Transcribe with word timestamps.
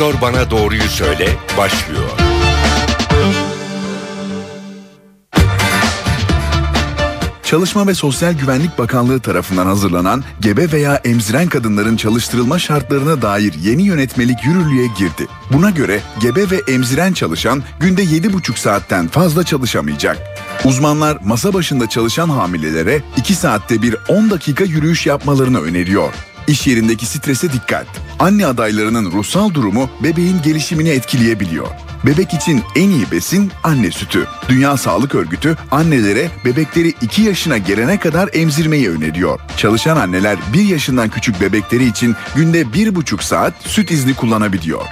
Doktor 0.00 0.20
Bana 0.20 0.50
Doğruyu 0.50 0.82
Söyle 0.82 1.28
başlıyor. 1.58 2.10
Çalışma 7.42 7.86
ve 7.86 7.94
Sosyal 7.94 8.32
Güvenlik 8.32 8.78
Bakanlığı 8.78 9.20
tarafından 9.20 9.66
hazırlanan 9.66 10.24
gebe 10.40 10.72
veya 10.72 10.96
emziren 10.96 11.48
kadınların 11.48 11.96
çalıştırılma 11.96 12.58
şartlarına 12.58 13.22
dair 13.22 13.54
yeni 13.62 13.82
yönetmelik 13.82 14.44
yürürlüğe 14.44 14.86
girdi. 14.86 15.26
Buna 15.52 15.70
göre 15.70 16.00
gebe 16.20 16.50
ve 16.50 16.72
emziren 16.72 17.12
çalışan 17.12 17.62
günde 17.80 18.04
7,5 18.04 18.56
saatten 18.58 19.08
fazla 19.08 19.44
çalışamayacak. 19.44 20.18
Uzmanlar 20.64 21.18
masa 21.24 21.54
başında 21.54 21.88
çalışan 21.88 22.28
hamilelere 22.28 23.02
2 23.16 23.34
saatte 23.34 23.82
bir 23.82 23.96
10 24.08 24.30
dakika 24.30 24.64
yürüyüş 24.64 25.06
yapmalarını 25.06 25.60
öneriyor. 25.60 26.12
İş 26.50 26.66
yerindeki 26.66 27.06
strese 27.06 27.52
dikkat. 27.52 27.86
Anne 28.18 28.46
adaylarının 28.46 29.12
ruhsal 29.12 29.54
durumu 29.54 29.90
bebeğin 30.02 30.42
gelişimini 30.42 30.88
etkileyebiliyor. 30.88 31.66
Bebek 32.06 32.34
için 32.34 32.62
en 32.76 32.90
iyi 32.90 33.10
besin 33.10 33.52
anne 33.62 33.90
sütü. 33.90 34.26
Dünya 34.48 34.76
Sağlık 34.76 35.14
Örgütü 35.14 35.56
annelere 35.70 36.28
bebekleri 36.44 36.88
2 37.02 37.22
yaşına 37.22 37.58
gelene 37.58 37.98
kadar 37.98 38.30
emzirmeyi 38.32 38.90
öneriyor. 38.90 39.40
Çalışan 39.56 39.96
anneler 39.96 40.38
1 40.52 40.62
yaşından 40.62 41.08
küçük 41.08 41.40
bebekleri 41.40 41.84
için 41.84 42.16
günde 42.36 42.62
1,5 42.62 43.22
saat 43.22 43.54
süt 43.60 43.90
izni 43.90 44.14
kullanabiliyor. 44.14 44.82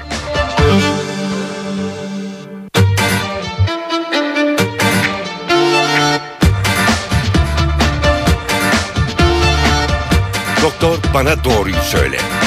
Bana 11.18 11.44
Doğruyu 11.44 11.74
Söyle. 11.74 12.37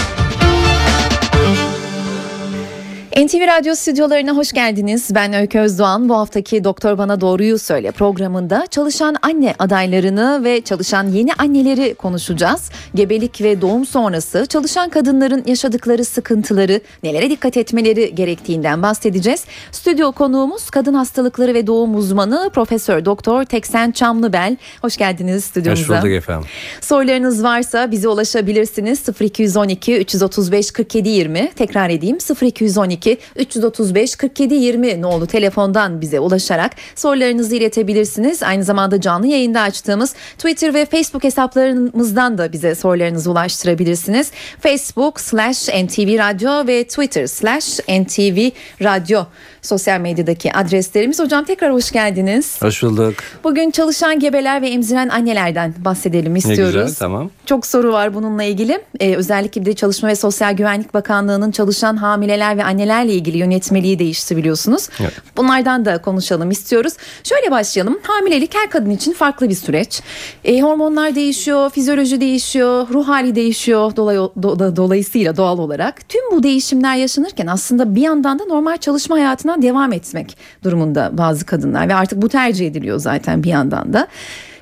NTV 3.17 3.47
Radyo 3.47 3.75
stüdyolarına 3.75 4.31
hoş 4.31 4.51
geldiniz. 4.51 5.15
Ben 5.15 5.33
Öykü 5.33 5.59
Özdoğan. 5.59 6.09
Bu 6.09 6.17
haftaki 6.17 6.63
Doktor 6.63 6.97
Bana 6.97 7.21
Doğruyu 7.21 7.59
Söyle 7.59 7.91
programında 7.91 8.67
çalışan 8.69 9.15
anne 9.21 9.55
adaylarını 9.59 10.41
ve 10.43 10.61
çalışan 10.61 11.07
yeni 11.07 11.33
anneleri 11.33 11.95
konuşacağız. 11.95 12.69
Gebelik 12.95 13.41
ve 13.41 13.61
doğum 13.61 13.85
sonrası 13.85 14.45
çalışan 14.45 14.89
kadınların 14.89 15.43
yaşadıkları 15.45 16.05
sıkıntıları, 16.05 16.81
nelere 17.03 17.29
dikkat 17.29 17.57
etmeleri 17.57 18.15
gerektiğinden 18.15 18.81
bahsedeceğiz. 18.81 19.45
Stüdyo 19.71 20.11
konuğumuz 20.11 20.69
kadın 20.69 20.93
hastalıkları 20.93 21.53
ve 21.53 21.67
doğum 21.67 21.95
uzmanı 21.95 22.49
Profesör 22.53 23.05
Doktor 23.05 23.43
Teksen 23.43 23.91
Çamlıbel. 23.91 24.57
Hoş 24.81 24.97
geldiniz 24.97 25.45
stüdyomuza. 25.45 25.95
Hoş 25.95 26.03
bulduk 26.03 26.15
efendim. 26.15 26.47
Sorularınız 26.81 27.43
varsa 27.43 27.91
bize 27.91 28.07
ulaşabilirsiniz. 28.07 29.03
0212 29.21 29.97
335 29.97 30.71
47 30.71 31.09
20 31.09 31.51
tekrar 31.55 31.89
edeyim 31.89 32.17
0212 32.41 33.00
335 33.35 34.15
47 34.15 34.53
20 34.53 35.01
nolu 35.01 35.27
telefondan 35.27 36.01
bize 36.01 36.19
ulaşarak 36.19 36.71
sorularınızı 36.95 37.55
iletebilirsiniz. 37.55 38.43
Aynı 38.43 38.63
zamanda 38.63 39.01
canlı 39.01 39.27
yayında 39.27 39.61
açtığımız 39.61 40.15
Twitter 40.37 40.73
ve 40.73 40.85
Facebook 40.85 41.23
hesaplarımızdan 41.23 42.37
da 42.37 42.53
bize 42.53 42.75
sorularınızı 42.75 43.31
ulaştırabilirsiniz. 43.31 44.31
Facebook 44.59 45.19
slash 45.19 45.69
NTV 45.69 46.17
Radyo 46.17 46.67
ve 46.67 46.83
Twitter 46.83 47.27
slash 47.27 47.79
NTV 47.79 48.49
Radyo 48.83 49.23
sosyal 49.61 49.99
medyadaki 49.99 50.53
adreslerimiz. 50.53 51.19
Hocam 51.19 51.43
tekrar 51.45 51.73
hoş 51.73 51.91
geldiniz. 51.91 52.61
Hoş 52.61 52.83
bulduk. 52.83 53.13
Bugün 53.43 53.71
çalışan 53.71 54.19
gebeler 54.19 54.61
ve 54.61 54.69
emziren 54.69 55.09
annelerden 55.09 55.73
bahsedelim 55.85 56.35
istiyoruz. 56.35 56.75
Ne 56.75 56.81
güzel 56.83 56.95
tamam. 56.99 57.29
Çok 57.45 57.65
soru 57.65 57.93
var 57.93 58.13
bununla 58.13 58.43
ilgili. 58.43 58.81
Ee, 58.99 59.15
özellikle 59.15 59.65
de 59.65 59.73
Çalışma 59.73 60.09
ve 60.09 60.15
Sosyal 60.15 60.53
Güvenlik 60.53 60.93
Bakanlığı'nın 60.93 61.51
çalışan 61.51 61.97
hamileler 61.97 62.57
ve 62.57 62.63
annelerle 62.63 63.13
ilgili 63.13 63.37
yönetmeliği 63.37 63.99
değişti 63.99 64.37
biliyorsunuz. 64.37 64.89
Evet. 65.01 65.13
Bunlardan 65.37 65.85
da 65.85 66.01
konuşalım 66.01 66.51
istiyoruz. 66.51 66.93
Şöyle 67.23 67.51
başlayalım. 67.51 67.99
Hamilelik 68.03 68.55
her 68.55 68.69
kadın 68.69 68.89
için 68.89 69.13
farklı 69.13 69.49
bir 69.49 69.55
süreç. 69.55 70.01
Ee, 70.43 70.61
hormonlar 70.61 71.15
değişiyor, 71.15 71.69
fizyoloji 71.69 72.21
değişiyor, 72.21 72.87
ruh 72.93 73.07
hali 73.07 73.35
değişiyor 73.35 73.95
dolay, 73.95 74.15
do- 74.15 74.75
dolayısıyla 74.75 75.37
doğal 75.37 75.59
olarak. 75.59 76.09
Tüm 76.09 76.21
bu 76.31 76.43
değişimler 76.43 76.95
yaşanırken 76.95 77.47
aslında 77.47 77.95
bir 77.95 78.01
yandan 78.01 78.39
da 78.39 78.45
normal 78.45 78.77
çalışma 78.77 79.15
hayatına 79.15 79.50
devam 79.61 79.93
etmek 79.93 80.37
durumunda 80.63 81.09
bazı 81.13 81.45
kadınlar 81.45 81.89
ve 81.89 81.95
artık 81.95 82.21
bu 82.21 82.29
tercih 82.29 82.67
ediliyor 82.67 82.99
zaten 82.99 83.43
bir 83.43 83.49
yandan 83.49 83.93
da. 83.93 84.07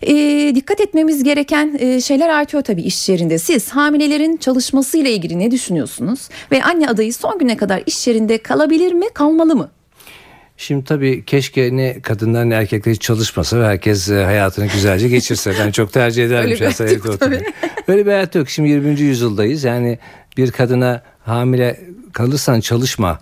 E, 0.01 0.15
dikkat 0.55 0.81
etmemiz 0.81 1.23
gereken 1.23 1.77
e, 1.79 2.01
şeyler 2.01 2.29
artıyor 2.29 2.63
tabii 2.63 2.81
iş 2.81 3.09
yerinde. 3.09 3.37
Siz 3.37 3.69
hamilelerin 3.69 4.37
çalışmasıyla 4.37 5.11
ilgili 5.11 5.39
ne 5.39 5.51
düşünüyorsunuz? 5.51 6.29
Ve 6.51 6.63
anne 6.63 6.87
adayı 6.87 7.13
son 7.13 7.39
güne 7.39 7.57
kadar 7.57 7.83
iş 7.85 8.07
yerinde 8.07 8.37
kalabilir 8.37 8.93
mi, 8.93 9.05
kalmalı 9.13 9.55
mı? 9.55 9.69
Şimdi 10.57 10.85
tabii 10.85 11.25
keşke 11.25 11.75
ne 11.77 12.01
kadınlar 12.01 12.49
ne 12.49 12.55
erkekler 12.55 12.93
hiç 12.93 13.01
çalışmasa 13.01 13.59
ve 13.59 13.65
herkes 13.65 14.09
e, 14.09 14.23
hayatını 14.23 14.67
güzelce 14.67 15.09
geçirse. 15.09 15.53
Ben 15.59 15.71
çok 15.71 15.93
tercih 15.93 16.25
ederim 16.25 16.57
şahsen 16.57 16.85
hayat 16.85 16.99
evde 16.99 17.11
oturmayı. 17.11 17.43
Böyle 17.87 18.05
bir 18.05 18.11
hayat 18.11 18.35
yok. 18.35 18.49
Şimdi 18.49 18.69
20. 18.69 18.99
yüzyıldayız. 18.99 19.63
Yani 19.63 19.99
bir 20.37 20.51
kadına 20.51 21.01
hamile 21.25 21.79
kalırsan 22.13 22.59
çalışma 22.59 23.19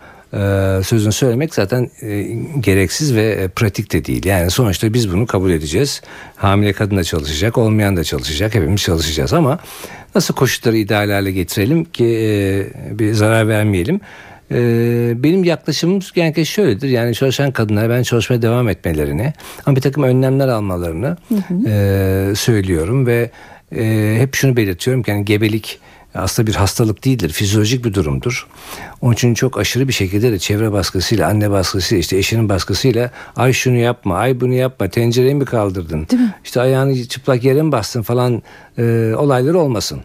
sözünü 0.84 1.12
söylemek 1.12 1.54
zaten 1.56 1.90
e, 2.02 2.22
gereksiz 2.60 3.16
ve 3.16 3.32
e, 3.32 3.48
pratik 3.48 3.94
de 3.94 4.06
değil. 4.06 4.26
Yani 4.26 4.52
sonuçta 4.52 4.94
biz 4.94 5.12
bunu 5.14 5.26
kabul 5.26 5.52
edeceğiz. 5.52 6.02
Hamile 6.36 6.74
kadın 6.74 6.98
da 6.98 7.04
çalışacak, 7.04 7.58
olmayan 7.58 7.98
da 7.98 8.04
çalışacak. 8.04 8.56
Hepimiz 8.56 8.82
çalışacağız 8.82 9.34
ama 9.34 9.60
nasıl 10.16 10.34
koşulları 10.34 10.78
ideal 10.78 11.10
hale 11.10 11.32
getirelim 11.32 11.84
ki 11.86 12.06
e, 12.06 13.00
bir 13.00 13.14
zarar 13.14 13.48
vermeyelim. 13.48 14.02
Ee, 14.52 15.14
benim 15.16 15.44
yaklaşımım 15.44 16.00
genellikle 16.16 16.46
şöyledir. 16.46 16.90
Yani 16.90 17.16
çalışan 17.16 17.52
kadınlara 17.52 17.90
ben 17.90 18.04
çalışmaya 18.04 18.42
devam 18.42 18.70
etmelerini 18.70 19.34
ama 19.66 19.76
bir 19.76 19.82
takım 19.82 20.04
önlemler 20.04 20.48
almalarını 20.48 21.18
e, 21.68 22.34
söylüyorum 22.36 23.08
ve 23.08 23.30
hep 24.20 24.36
şunu 24.36 24.56
belirtiyorum 24.56 25.04
ki 25.04 25.12
yani 25.12 25.26
gebelik 25.26 25.80
aslında 26.18 26.48
bir 26.48 26.56
hastalık 26.56 27.06
değildir. 27.06 27.30
Fizyolojik 27.30 27.86
bir 27.86 27.94
durumdur. 27.94 28.48
Onun 29.02 29.14
için 29.14 29.34
çok 29.34 29.60
aşırı 29.60 29.88
bir 29.88 29.94
şekilde 29.94 30.32
de 30.32 30.40
çevre 30.40 30.72
baskısıyla, 30.72 31.28
anne 31.28 31.52
baskısıyla, 31.52 32.00
işte 32.00 32.18
eşinin 32.18 32.50
baskısıyla 32.50 33.12
ay 33.36 33.54
şunu 33.54 33.76
yapma, 33.78 34.18
ay 34.18 34.42
bunu 34.42 34.54
yapma, 34.54 34.88
tencereyi 34.88 35.36
mi 35.36 35.46
kaldırdın? 35.46 36.08
İşte 36.44 36.62
ayağını 36.62 37.06
çıplak 37.06 37.44
yere 37.44 37.62
mi 37.62 37.72
bastın 37.72 38.02
falan 38.02 38.42
e, 38.78 39.14
olayları 39.18 39.60
olmasın. 39.60 40.02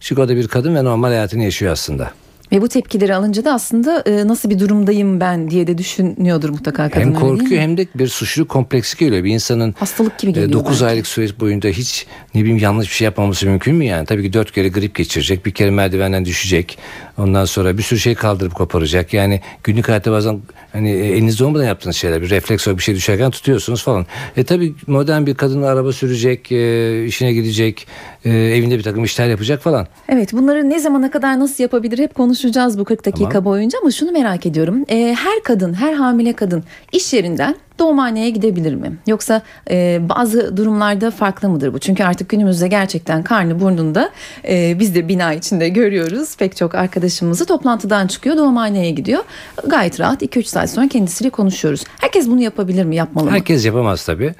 Çünkü 0.00 0.22
o 0.22 0.28
da 0.28 0.36
bir 0.36 0.48
kadın 0.48 0.74
ve 0.74 0.84
normal 0.84 1.08
hayatını 1.08 1.44
yaşıyor 1.44 1.72
aslında. 1.72 2.10
Ve 2.52 2.62
bu 2.62 2.68
tepkileri 2.68 3.14
alınca 3.14 3.44
da 3.44 3.52
aslında 3.52 4.02
e, 4.06 4.28
nasıl 4.28 4.50
bir 4.50 4.58
durumdayım 4.58 5.20
ben 5.20 5.50
diye 5.50 5.66
de 5.66 5.78
düşünüyordur 5.78 6.48
mutlaka 6.48 6.88
kadınlar. 6.88 7.06
Hem 7.06 7.14
korkuyor 7.14 7.60
hem 7.60 7.76
de 7.76 7.86
bir 7.94 8.08
suçlu 8.08 8.48
kompleksi 8.48 8.98
geliyor. 8.98 9.24
Bir 9.24 9.30
insanın 9.30 9.74
Hastalık 9.78 10.18
gibi 10.18 10.32
geliyor 10.32 10.52
9 10.52 10.72
belki. 10.72 10.84
aylık 10.84 11.06
süreç 11.06 11.40
boyunca 11.40 11.70
hiç 11.70 12.06
ne 12.34 12.40
bileyim 12.40 12.58
yanlış 12.58 12.88
bir 12.88 12.94
şey 12.94 13.04
yapmaması 13.04 13.46
mümkün 13.46 13.74
mü 13.74 13.84
yani? 13.84 14.06
Tabii 14.06 14.22
ki 14.22 14.32
4 14.32 14.52
kere 14.52 14.68
grip 14.68 14.94
geçirecek, 14.94 15.46
bir 15.46 15.50
kere 15.50 15.70
merdivenden 15.70 16.24
düşecek. 16.24 16.78
Ondan 17.18 17.44
sonra 17.44 17.78
bir 17.78 17.82
sürü 17.82 18.00
şey 18.00 18.14
kaldırıp 18.14 18.54
koparacak. 18.54 19.12
Yani 19.12 19.40
günlük 19.64 19.88
hayatta 19.88 20.12
bazen 20.12 20.40
hani 20.72 20.90
e, 20.90 21.06
elinizde 21.06 21.44
olmadan 21.44 21.64
yaptığınız 21.64 21.96
şeyler 21.96 22.22
bir 22.22 22.30
refleks 22.30 22.68
olarak 22.68 22.78
bir 22.78 22.82
şey 22.84 22.94
düşerken 22.94 23.30
tutuyorsunuz 23.30 23.82
falan. 23.82 24.06
E 24.36 24.44
tabii 24.44 24.74
modern 24.86 25.26
bir 25.26 25.34
kadın 25.34 25.62
araba 25.62 25.92
sürecek, 25.92 26.52
e, 26.52 27.04
işine 27.04 27.32
gidecek, 27.32 27.86
e, 28.24 28.30
evinde 28.30 28.78
bir 28.78 28.82
takım 28.82 29.04
işler 29.04 29.28
yapacak 29.28 29.62
falan. 29.62 29.86
Evet 30.08 30.32
bunları 30.32 30.70
ne 30.70 30.78
zamana 30.80 31.10
kadar 31.10 31.40
nasıl 31.40 31.62
yapabilir 31.64 31.98
hep 31.98 32.14
konuşacağız 32.36 32.78
bu 32.78 32.84
40 32.84 33.06
dakika 33.06 33.28
Tamam. 33.28 33.44
boyunca 33.44 33.78
ama 33.82 33.90
şunu 33.90 34.12
merak 34.12 34.46
ediyorum. 34.46 34.84
E, 34.88 35.16
her 35.18 35.42
kadın, 35.44 35.74
her 35.74 35.92
hamile 35.92 36.32
kadın 36.32 36.64
iş 36.92 37.12
yerinden 37.12 37.56
doğumhaneye 37.78 38.30
gidebilir 38.30 38.74
mi? 38.74 38.92
Yoksa 39.06 39.42
e, 39.70 40.00
bazı 40.08 40.56
durumlarda 40.56 41.10
farklı 41.10 41.48
mıdır 41.48 41.74
bu? 41.74 41.78
Çünkü 41.78 42.04
artık 42.04 42.28
günümüzde 42.28 42.68
gerçekten 42.68 43.22
karnı 43.22 43.60
burnunda 43.60 44.10
e, 44.48 44.76
biz 44.78 44.94
de 44.94 45.08
bina 45.08 45.32
içinde 45.32 45.68
görüyoruz. 45.68 46.36
Pek 46.36 46.56
çok 46.56 46.74
arkadaşımızı 46.74 47.46
toplantıdan 47.46 48.06
çıkıyor 48.06 48.36
doğumhaneye 48.36 48.90
gidiyor. 48.90 49.24
Gayet 49.66 50.00
rahat 50.00 50.22
2-3 50.22 50.44
saat 50.44 50.70
sonra 50.70 50.88
kendisiyle 50.88 51.30
konuşuyoruz. 51.30 51.84
Herkes 52.00 52.28
bunu 52.28 52.40
yapabilir 52.40 52.84
mi? 52.84 52.96
Yapmalı 52.96 53.24
mı? 53.24 53.30
Herkes 53.30 53.66
yapamaz 53.66 54.04
tabii. 54.06 54.34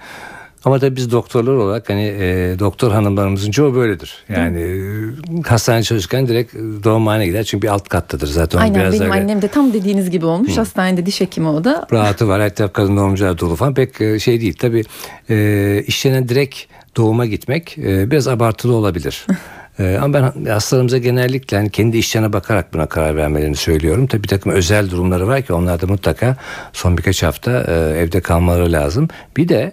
Ama 0.67 0.79
tabii 0.79 0.97
biz 0.97 1.11
doktorlar 1.11 1.53
olarak 1.53 1.91
hani 1.91 2.05
e, 2.21 2.57
doktor 2.59 2.93
hanımlarımızın 2.93 3.51
çoğu 3.51 3.75
böyledir. 3.75 4.25
Yani 4.29 4.61
e, 4.61 5.43
hastane 5.49 5.83
çalışırken 5.83 6.29
direkt 6.29 6.55
doğumhaneye 6.55 7.29
gider. 7.29 7.45
Çünkü 7.45 7.63
bir 7.63 7.73
alt 7.73 7.89
kattadır 7.89 8.27
zaten. 8.27 8.59
Aynen 8.59 8.81
biraz 8.81 8.93
benim 8.93 9.11
daha 9.11 9.19
annem 9.19 9.43
de 9.43 9.49
tam 9.49 9.73
dediğiniz 9.73 10.11
gibi 10.11 10.27
olmuş. 10.27 10.59
Hastanede 10.59 11.07
diş 11.07 11.21
hekimi 11.21 11.49
o 11.49 11.65
da. 11.65 11.87
rahatı 11.93 12.29
var. 12.29 12.41
Hatta 12.41 12.69
kadın 12.69 12.97
doğumcular 12.97 13.39
dolu 13.39 13.57
falan 13.57 13.75
pek 13.75 14.01
e, 14.01 14.19
şey 14.19 14.41
değil. 14.41 14.57
Tabii 14.59 14.85
e, 15.31 15.83
işlerine 15.87 16.29
direkt 16.29 16.57
doğuma 16.97 17.27
gitmek 17.27 17.79
e, 17.79 18.11
biraz 18.11 18.29
abartılı 18.29 18.75
olabilir. 18.75 19.27
E, 19.79 19.99
ama 20.03 20.15
ben 20.15 20.51
hastalarımıza 20.51 20.99
genellikle 20.99 21.57
hani 21.57 21.71
kendi 21.71 21.99
işlerine 21.99 22.33
bakarak 22.33 22.75
buna 22.75 22.87
karar 22.87 23.17
vermelerini 23.17 23.57
söylüyorum. 23.57 24.07
Tabii 24.07 24.23
bir 24.23 24.29
takım 24.29 24.53
özel 24.53 24.91
durumları 24.91 25.29
var 25.29 25.43
ki 25.43 25.53
onlar 25.53 25.81
da 25.81 25.87
mutlaka 25.87 26.37
son 26.73 26.99
birkaç 26.99 27.23
hafta 27.23 27.65
e, 27.69 27.99
evde 27.99 28.21
kalmaları 28.21 28.73
lazım. 28.73 29.09
Bir 29.37 29.49
de 29.49 29.73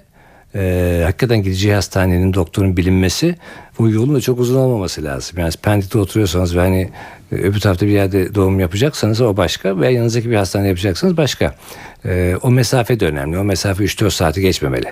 e, 0.56 1.02
hakikaten 1.06 1.44
gideceği 1.44 1.74
hastanenin 1.74 2.34
doktorun 2.34 2.78
bilinmesi 2.78 3.36
bu 3.80 3.90
yolun 3.90 4.16
da 4.16 4.22
çok 4.22 4.40
uzun 4.40 4.56
olmaması 4.56 5.04
lazım. 5.04 5.40
Yani 5.40 5.52
Pendik'te 5.62 6.00
oturuyorsanız 6.00 6.56
ve 6.56 6.60
hani 6.60 6.90
e, 7.32 7.36
öbür 7.36 7.60
tarafta 7.60 7.86
bir 7.86 7.92
yerde 7.92 8.36
doğum 8.36 8.60
yapacaksanız 8.60 9.22
o 9.22 9.38
başka 9.38 9.80
ve 9.80 9.92
yanınızdaki 9.92 10.30
bir 10.30 10.36
hastane 10.36 10.68
yapacaksanız 10.68 11.18
başka. 11.18 11.56
E, 12.06 12.36
o 12.42 12.52
mesafe 12.52 13.00
de 13.00 13.06
önemli. 13.06 13.38
O 13.38 13.44
mesafe 13.44 13.84
3-4 13.84 14.12
saati 14.12 14.42
geçmemeli. 14.42 14.92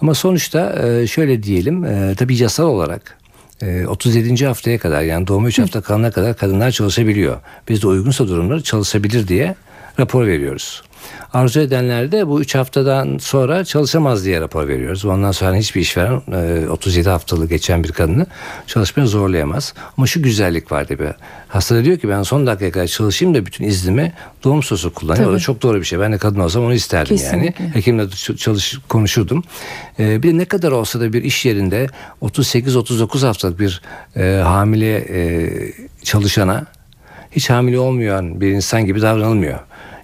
Ama 0.00 0.14
sonuçta 0.14 0.86
e, 0.86 1.06
şöyle 1.06 1.42
diyelim 1.42 1.84
e, 1.84 2.14
tabii 2.16 2.36
yasal 2.36 2.64
olarak 2.64 3.18
e, 3.62 3.86
37. 3.86 4.46
haftaya 4.46 4.78
kadar 4.78 5.02
yani 5.02 5.26
doğuma 5.26 5.48
3 5.48 5.58
hafta 5.58 5.80
kalana 5.80 6.10
kadar 6.10 6.36
kadınlar 6.36 6.70
çalışabiliyor. 6.70 7.40
Biz 7.68 7.82
de 7.82 7.86
uygunsa 7.86 8.28
durumları 8.28 8.62
çalışabilir 8.62 9.28
diye 9.28 9.54
rapor 10.00 10.26
veriyoruz. 10.26 10.82
Arzu 11.32 11.60
edenler 11.60 12.12
de 12.12 12.28
bu 12.28 12.40
3 12.40 12.54
haftadan 12.54 13.18
sonra 13.18 13.64
çalışamaz 13.64 14.24
diye 14.24 14.40
rapor 14.40 14.68
veriyoruz. 14.68 15.04
Ondan 15.04 15.32
sonra 15.32 15.56
hiçbir 15.56 15.80
işveren 15.80 16.22
e, 16.32 16.68
37 16.68 17.08
haftalı 17.08 17.48
geçen 17.48 17.84
bir 17.84 17.92
kadını 17.92 18.26
çalışmaya 18.66 19.06
zorlayamaz. 19.06 19.74
Ama 19.96 20.06
şu 20.06 20.22
güzellik 20.22 20.72
var 20.72 20.84
tabii. 20.84 21.12
Hasta 21.48 21.84
diyor 21.84 21.98
ki 21.98 22.08
ben 22.08 22.22
son 22.22 22.46
dakikaya 22.46 22.72
kadar 22.72 22.86
çalışayım 22.86 23.34
da 23.34 23.46
bütün 23.46 23.64
iznimi 23.64 24.12
doğum 24.44 24.62
sosu 24.62 24.94
kullanayım. 24.94 25.24
O 25.24 25.28
da 25.28 25.32
Tabii. 25.32 25.42
çok 25.42 25.62
doğru 25.62 25.80
bir 25.80 25.84
şey. 25.84 26.00
Ben 26.00 26.12
de 26.12 26.18
kadın 26.18 26.40
olsam 26.40 26.64
onu 26.64 26.74
isterdim 26.74 27.16
yani. 27.16 27.22
Kesinlikle. 27.22 27.74
Hekimle 27.74 28.06
de 28.06 28.36
çalış 28.36 28.78
konuşurdum. 28.88 29.44
Ee, 29.98 30.22
bir 30.22 30.32
de 30.32 30.38
ne 30.38 30.44
kadar 30.44 30.72
olsa 30.72 31.00
da 31.00 31.12
bir 31.12 31.22
iş 31.22 31.46
yerinde 31.46 31.86
38-39 32.22 33.26
haftalık 33.26 33.60
bir 33.60 33.82
e, 34.16 34.40
hamile 34.44 34.96
e, 34.96 35.50
çalışana 36.02 36.66
hiç 37.32 37.50
hamile 37.50 37.78
olmayan 37.78 38.40
bir 38.40 38.50
insan 38.50 38.86
gibi 38.86 39.02
davranılmıyor. 39.02 39.58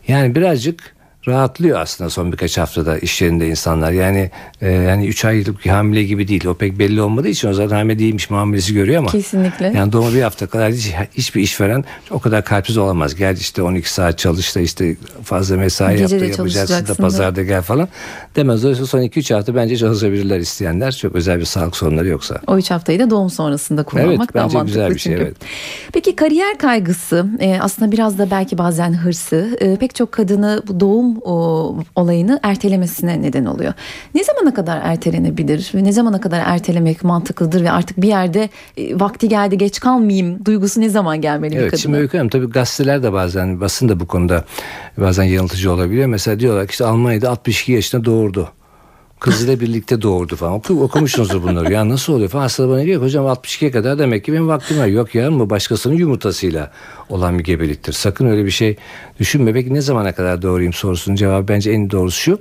Yani 0.08 0.34
birazcık 0.34 0.96
rahatlıyor 1.28 1.80
aslında 1.80 2.10
son 2.10 2.32
birkaç 2.32 2.58
haftada 2.58 2.98
iş 2.98 3.22
yerinde 3.22 3.48
insanlar. 3.48 3.92
Yani 3.92 4.30
e, 4.60 4.70
yani 4.70 5.06
3 5.06 5.24
aylık 5.24 5.66
hamile 5.66 6.04
gibi 6.04 6.28
değil. 6.28 6.46
O 6.46 6.54
pek 6.54 6.78
belli 6.78 7.02
olmadığı 7.02 7.28
için 7.28 7.48
o 7.48 7.52
zaten 7.52 7.76
hamile 7.76 7.98
değilmiş 7.98 8.30
muamelesi 8.30 8.74
görüyor 8.74 8.98
ama. 8.98 9.10
Kesinlikle. 9.10 9.72
Yani 9.76 9.92
doğuma 9.92 10.14
bir 10.14 10.22
hafta 10.22 10.46
kadar 10.46 10.72
hiç, 10.72 10.92
hiçbir 11.14 11.42
işveren 11.42 11.84
o 12.10 12.18
kadar 12.18 12.44
kalpsiz 12.44 12.78
olamaz. 12.78 13.14
Gel 13.14 13.36
işte 13.36 13.62
12 13.62 13.92
saat 13.92 14.18
çalış 14.18 14.56
da 14.56 14.60
işte 14.60 14.96
fazla 15.24 15.56
mesai 15.56 15.96
Gece 15.96 16.02
yap 16.02 16.22
da 16.22 16.26
de 16.26 16.30
yapacaksın 16.30 16.86
da 16.86 16.94
pazarda 16.94 17.42
gel 17.42 17.62
falan. 17.62 17.88
Demez. 18.36 18.62
Dolayısıyla 18.62 18.86
son 18.86 19.00
2-3 19.00 19.34
hafta 19.34 19.54
bence 19.54 19.76
çalışabilirler 19.76 20.38
isteyenler. 20.40 20.92
Çok 20.92 21.14
özel 21.14 21.40
bir 21.40 21.44
sağlık 21.44 21.76
sorunları 21.76 22.08
yoksa. 22.08 22.40
O 22.46 22.58
üç 22.58 22.70
haftayı 22.70 22.98
da 22.98 23.10
doğum 23.10 23.30
sonrasında 23.30 23.82
kullanmak 23.82 24.16
Evet, 24.18 24.34
daha 24.34 24.44
bence 24.44 24.56
mantıklı 24.58 24.80
güzel 24.80 24.94
bir 24.94 24.98
şey, 24.98 25.12
çünkü. 25.12 25.24
evet. 25.24 25.36
Peki 25.92 26.16
kariyer 26.16 26.58
kaygısı 26.58 27.26
e, 27.40 27.58
aslında 27.60 27.92
biraz 27.92 28.18
da 28.18 28.30
belki 28.30 28.58
bazen 28.58 28.92
hırsı 28.94 29.56
e, 29.60 29.76
pek 29.76 29.94
çok 29.94 30.12
kadını 30.12 30.62
bu 30.68 30.80
doğum 30.80 31.11
o, 31.24 31.76
olayını 31.96 32.40
ertelemesine 32.42 33.22
neden 33.22 33.44
oluyor. 33.44 33.72
Ne 34.14 34.24
zamana 34.24 34.54
kadar 34.54 34.80
ertelenebilir 34.82 35.72
ve 35.74 35.84
ne 35.84 35.92
zamana 35.92 36.20
kadar 36.20 36.42
ertelemek 36.46 37.04
mantıklıdır 37.04 37.62
ve 37.64 37.70
artık 37.70 38.02
bir 38.02 38.08
yerde 38.08 38.48
e, 38.76 39.00
vakti 39.00 39.28
geldi 39.28 39.58
geç 39.58 39.80
kalmayayım 39.80 40.44
duygusu 40.44 40.80
ne 40.80 40.88
zaman 40.88 41.20
gelmeli 41.20 41.52
bir 41.52 41.56
Evet 41.56 41.70
kadına? 41.70 41.80
şimdi 41.82 41.96
Öykü 41.96 42.16
Hanım 42.18 42.28
tabii 42.30 42.50
gazeteler 42.50 43.02
de 43.02 43.12
bazen 43.12 43.60
basın 43.60 43.88
da 43.88 44.00
bu 44.00 44.06
konuda 44.06 44.44
bazen 44.98 45.24
yanıltıcı 45.24 45.72
olabiliyor. 45.72 46.06
Mesela 46.06 46.40
diyorlar 46.40 46.66
ki 46.66 46.70
işte 46.70 46.84
Almanya'da 46.84 47.30
62 47.30 47.72
yaşında 47.72 48.04
doğurdu. 48.04 48.48
Kızıyla 49.22 49.60
birlikte 49.60 50.02
doğurdu 50.02 50.36
falan. 50.36 50.52
Oku, 50.52 50.82
okumuşsunuzdur 50.82 51.42
bunları. 51.42 51.72
Ya 51.72 51.88
nasıl 51.88 52.12
oluyor 52.12 52.28
falan. 52.28 52.42
Hasta 52.42 52.68
bana 52.68 52.82
diyor 52.82 53.00
ki 53.00 53.04
hocam 53.04 53.26
62'ye 53.26 53.70
kadar 53.70 53.98
demek 53.98 54.24
ki 54.24 54.32
benim 54.32 54.48
vaktim 54.48 54.78
var. 54.78 54.86
Yok 54.86 55.14
ya 55.14 55.32
bu 55.32 55.50
başkasının 55.50 55.94
yumurtasıyla 55.94 56.70
olan 57.08 57.38
bir 57.38 57.44
gebeliktir. 57.44 57.92
Sakın 57.92 58.26
öyle 58.26 58.44
bir 58.44 58.50
şey 58.50 58.76
düşünme. 59.20 59.52
Peki 59.52 59.74
ne 59.74 59.80
zamana 59.80 60.12
kadar 60.12 60.42
doğurayım 60.42 60.72
sorusunun 60.72 61.16
cevabı 61.16 61.48
bence 61.48 61.70
en 61.70 61.90
doğrusu 61.90 62.20
şu. 62.20 62.38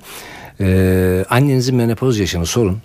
Ee, 0.62 1.26
annenizin 1.30 1.76
menopoz 1.76 2.20
yaşını 2.20 2.46
sorun. 2.46 2.78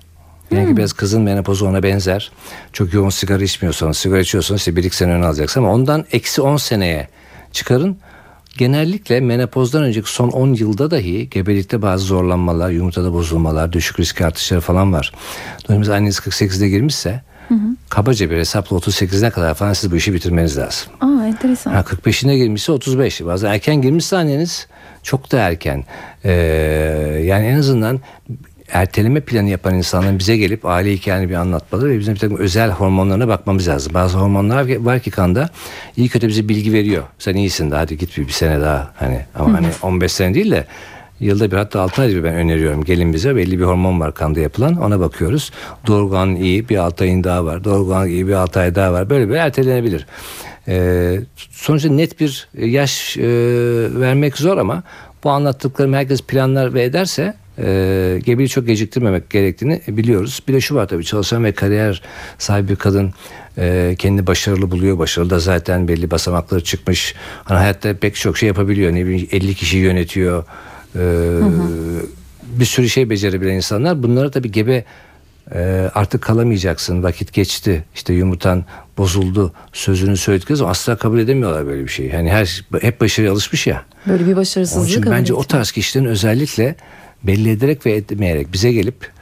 Yani 0.51 0.69
ki 0.69 0.77
biraz 0.77 0.93
kızın 0.93 1.23
menopozu 1.23 1.67
ona 1.67 1.83
benzer. 1.83 2.33
Çok 2.73 2.95
yoğun 2.95 3.11
sigara 3.11 3.45
içmiyorsanız, 3.45 3.97
sigara 3.97 4.21
içiyorsanız 4.21 4.61
işte 4.61 4.77
bir 4.77 4.85
iki 4.85 4.97
sene 4.97 5.13
ön 5.13 5.23
alacaksın 5.23 5.61
ama 5.61 5.73
ondan 5.73 6.05
eksi 6.13 6.43
10 6.43 6.57
seneye 6.57 7.09
çıkarın. 7.53 7.99
Genellikle 8.59 9.21
menopozdan 9.21 9.83
önceki 9.83 10.11
son 10.11 10.29
10 10.29 10.55
yılda 10.55 10.91
dahi 10.91 11.31
gebelikte 11.31 11.83
bazı 11.83 12.05
zorlanmalar, 12.05 12.71
yumurtada 12.71 13.13
bozulmalar, 13.13 13.73
düşük 13.73 14.01
risk 14.01 14.21
artışları 14.21 14.61
falan 14.61 14.93
var. 14.93 15.13
Dolayısıyla 15.69 15.97
anneniz 15.97 16.19
48'de 16.19 16.69
girmişse 16.69 17.23
kabaca 17.89 18.31
bir 18.31 18.37
hesapla 18.37 18.77
38'ine 18.77 19.31
kadar 19.31 19.55
falan 19.55 19.73
siz 19.73 19.93
bu 19.93 19.97
işi 19.97 20.15
bitirmeniz 20.15 20.59
lazım. 20.59 20.93
Aa 21.01 21.27
enteresan. 21.27 21.73
Ha, 21.73 21.81
45'ine 21.81 22.37
girmişse 22.37 22.73
35. 22.73 23.25
Bazen 23.25 23.51
erken 23.51 23.83
girmişse 23.83 24.17
anneniz 24.17 24.67
çok 25.03 25.33
da 25.33 25.39
erken. 25.39 25.85
Ee, 26.25 26.33
yani 27.25 27.47
en 27.47 27.59
azından 27.59 28.01
erteleme 28.69 29.21
planı 29.21 29.49
yapan 29.49 29.75
insanların 29.75 30.19
bize 30.19 30.37
gelip 30.37 30.67
aile 30.67 30.93
hikayeni 30.93 31.29
bir 31.29 31.35
anlatmaları 31.35 31.91
ve 31.91 31.99
bizim 31.99 32.15
bir 32.15 32.21
takım 32.21 32.37
özel 32.37 32.71
hormonlarına 32.71 33.29
bakmamız 33.29 33.69
lazım. 33.69 33.95
Bazı 33.95 34.19
hormonlar 34.19 34.77
var 34.77 35.01
ki 35.01 35.11
kanda 35.11 35.51
iyi 35.97 36.09
kötü 36.09 36.29
bize 36.29 36.49
bilgi 36.49 36.73
veriyor. 36.73 37.03
Sen 37.19 37.35
iyisin 37.35 37.71
daha 37.71 37.81
hadi 37.81 37.99
git 37.99 38.19
bir, 38.19 38.27
bir 38.27 38.33
sene 38.33 38.61
daha 38.61 38.93
hani 38.97 39.21
ama 39.35 39.53
hani 39.53 39.67
15 39.83 40.13
sene 40.13 40.35
değil 40.35 40.51
de 40.51 40.67
Yılda 41.21 41.51
bir 41.51 41.57
hatta 41.57 41.81
6 41.81 42.03
ayda 42.03 42.15
bir 42.15 42.25
ben 42.25 42.35
öneriyorum. 42.35 42.85
Gelin 42.85 43.13
bize 43.13 43.37
belli 43.37 43.59
bir 43.59 43.65
hormon 43.65 44.01
var 44.01 44.15
kanda 44.15 44.41
yapılan 44.41 44.77
ona 44.77 45.01
bakıyoruz. 45.01 45.51
Doğurgan 45.87 46.37
iyi 46.37 46.69
bir 46.69 46.77
6 46.77 47.05
ayın 47.05 47.25
daha 47.25 47.45
var. 47.45 47.65
Doğurgan 47.65 48.09
iyi 48.09 48.29
bir 48.29 48.33
6 48.33 48.61
ay 48.61 48.75
daha 48.75 48.93
var. 48.93 49.11
Böyle 49.11 49.29
böyle 49.29 49.41
ertelenebilir. 49.41 50.07
Ee, 50.69 51.21
sonuçta 51.51 51.89
net 51.89 52.21
bir 52.21 52.49
yaş 52.59 53.17
e, 53.17 53.23
vermek 54.01 54.39
zor 54.39 54.59
ama 54.59 54.83
bu 55.25 55.31
anlattıklarım 55.31 55.93
herkes 55.93 56.23
planlar 56.23 56.75
ve 56.75 56.83
ederse 56.83 57.35
e, 57.59 58.21
gebeliği 58.25 58.49
çok 58.49 58.67
geciktirmemek 58.67 59.31
gerektiğini 59.31 59.81
biliyoruz. 59.89 60.43
Bir 60.49 60.53
de 60.53 60.61
şu 60.61 60.75
var 60.75 60.89
tabii 60.89 61.05
çalışan 61.05 61.45
ve 61.45 61.53
kariyer 61.53 62.03
sahibi 62.39 62.69
bir 62.69 62.77
kadın 62.77 63.13
e, 63.59 63.95
kendini 63.99 64.27
başarılı 64.27 64.71
buluyor. 64.71 64.99
Başarılı 64.99 65.31
da 65.31 65.39
zaten 65.39 65.89
belli 65.89 66.11
basamakları 66.11 66.65
çıkmış. 66.65 67.15
Hani 67.45 67.59
hayatta 67.59 67.97
pek 67.97 68.15
çok 68.15 68.39
şey 68.39 68.47
yapabiliyor. 68.47 68.95
Ne 68.95 69.07
bileyim 69.07 69.29
50 69.33 69.55
kişi 69.55 69.79
yönetiyor. 69.79 70.45
E, 70.97 71.01
bir 72.43 72.65
sürü 72.65 72.89
şey 72.89 73.11
becerebilen 73.11 73.55
insanlar. 73.55 74.03
Bunları 74.03 74.31
tabii 74.31 74.53
gebe 74.53 74.85
e, 75.55 75.91
artık 75.95 76.23
kalamayacaksın 76.23 77.03
vakit 77.03 77.33
geçti 77.33 77.85
işte 77.95 78.15
yumurtan 78.15 78.65
bozuldu 78.99 79.53
sözünü 79.73 80.17
söyledikleri 80.17 80.57
zaman 80.57 80.71
asla 80.71 80.97
kabul 80.97 81.19
edemiyorlar 81.19 81.67
böyle 81.67 81.85
bir 81.85 81.89
şeyi. 81.89 82.13
Yani 82.13 82.31
her 82.31 82.65
hep 82.81 83.01
başarıya 83.01 83.33
alışmış 83.33 83.67
ya. 83.67 83.85
Böyle 84.07 84.23
bir 84.23 84.27
Onun 84.27 84.37
başarısızlığı 84.37 84.87
için 84.89 85.07
bence 85.11 85.35
o 85.35 85.45
tarz 85.45 85.71
kişilerin 85.71 86.07
özellikle 86.07 86.77
belli 87.27 87.51
ederek 87.51 87.87
ve 87.87 87.93
etmeyerek 87.93 88.53
bize 88.53 88.73
gelip 88.73 89.16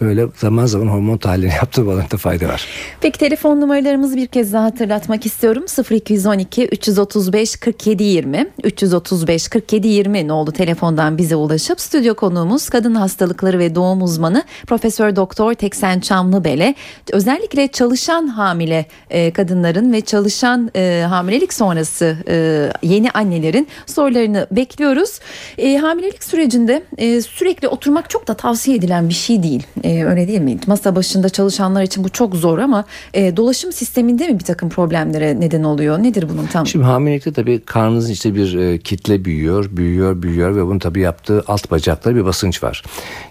böyle 0.00 0.26
zaman 0.36 0.66
zaman 0.66 0.86
hormon 0.86 1.16
tahlili 1.16 1.46
yaptırmalarında 1.62 2.16
fayda 2.16 2.48
var. 2.48 2.66
Peki 3.00 3.18
telefon 3.18 3.60
numaralarımızı 3.60 4.16
bir 4.16 4.26
kez 4.26 4.52
daha 4.52 4.64
hatırlatmak 4.64 5.26
istiyorum. 5.26 5.64
0212 5.90 6.66
335 6.66 7.56
47 7.56 8.04
20 8.04 8.46
335 8.64 9.48
47 9.48 9.88
20 9.88 10.28
ne 10.28 10.32
oldu 10.32 10.52
telefondan 10.52 11.18
bize 11.18 11.36
ulaşıp 11.36 11.80
stüdyo 11.80 12.14
konuğumuz 12.14 12.68
kadın 12.68 12.94
hastalıkları 12.94 13.58
ve 13.58 13.74
doğum 13.74 14.02
uzmanı 14.02 14.42
Profesör 14.66 15.16
Doktor 15.16 15.54
Teksen 15.54 16.00
Çamlıbel'e 16.00 16.74
özellikle 17.12 17.68
çalışan 17.68 18.26
hamile 18.26 18.86
e, 19.10 19.30
kadınların 19.30 19.92
ve 19.92 20.00
çalışan 20.00 20.70
e, 20.76 21.04
hamilelik 21.08 21.52
sonrası 21.54 22.16
e, 22.28 22.68
yeni 22.82 23.10
annelerin 23.10 23.68
sorularını 23.86 24.46
bekliyoruz. 24.50 25.20
E, 25.58 25.76
hamilelik 25.76 26.24
sürecinde 26.24 26.82
e, 26.98 27.22
sürekli 27.22 27.68
oturmak 27.68 28.10
çok 28.10 28.28
da 28.28 28.34
tavsiye 28.34 28.76
edilen 28.76 29.08
bir 29.08 29.14
şey 29.14 29.42
değil. 29.42 29.62
E, 29.84 30.04
öyle 30.04 30.28
değil 30.28 30.40
mi? 30.40 30.58
Masa 30.66 30.96
başında 30.96 31.28
çalışanlar 31.28 31.82
için 31.82 32.04
bu 32.04 32.08
çok 32.08 32.36
zor 32.36 32.58
ama 32.58 32.84
e, 33.14 33.36
dolaşım 33.36 33.72
sisteminde 33.72 34.28
mi 34.28 34.38
bir 34.38 34.44
takım 34.44 34.68
problemlere 34.68 35.40
neden 35.40 35.62
oluyor? 35.62 35.98
Nedir 35.98 36.28
bunun 36.28 36.46
tam? 36.46 36.66
Şimdi 36.66 36.84
hamilelikte 36.84 37.32
tabii 37.32 37.60
karnınızın 37.60 38.12
içinde 38.12 38.34
bir 38.34 38.58
e, 38.58 38.78
kitle 38.78 39.24
büyüyor, 39.24 39.68
büyüyor, 39.70 40.22
büyüyor 40.22 40.56
ve 40.56 40.66
bunun 40.66 40.78
tabii 40.78 41.00
yaptığı 41.00 41.44
alt 41.46 41.70
bacakta 41.70 42.16
bir 42.16 42.24
basınç 42.24 42.62
var. 42.62 42.82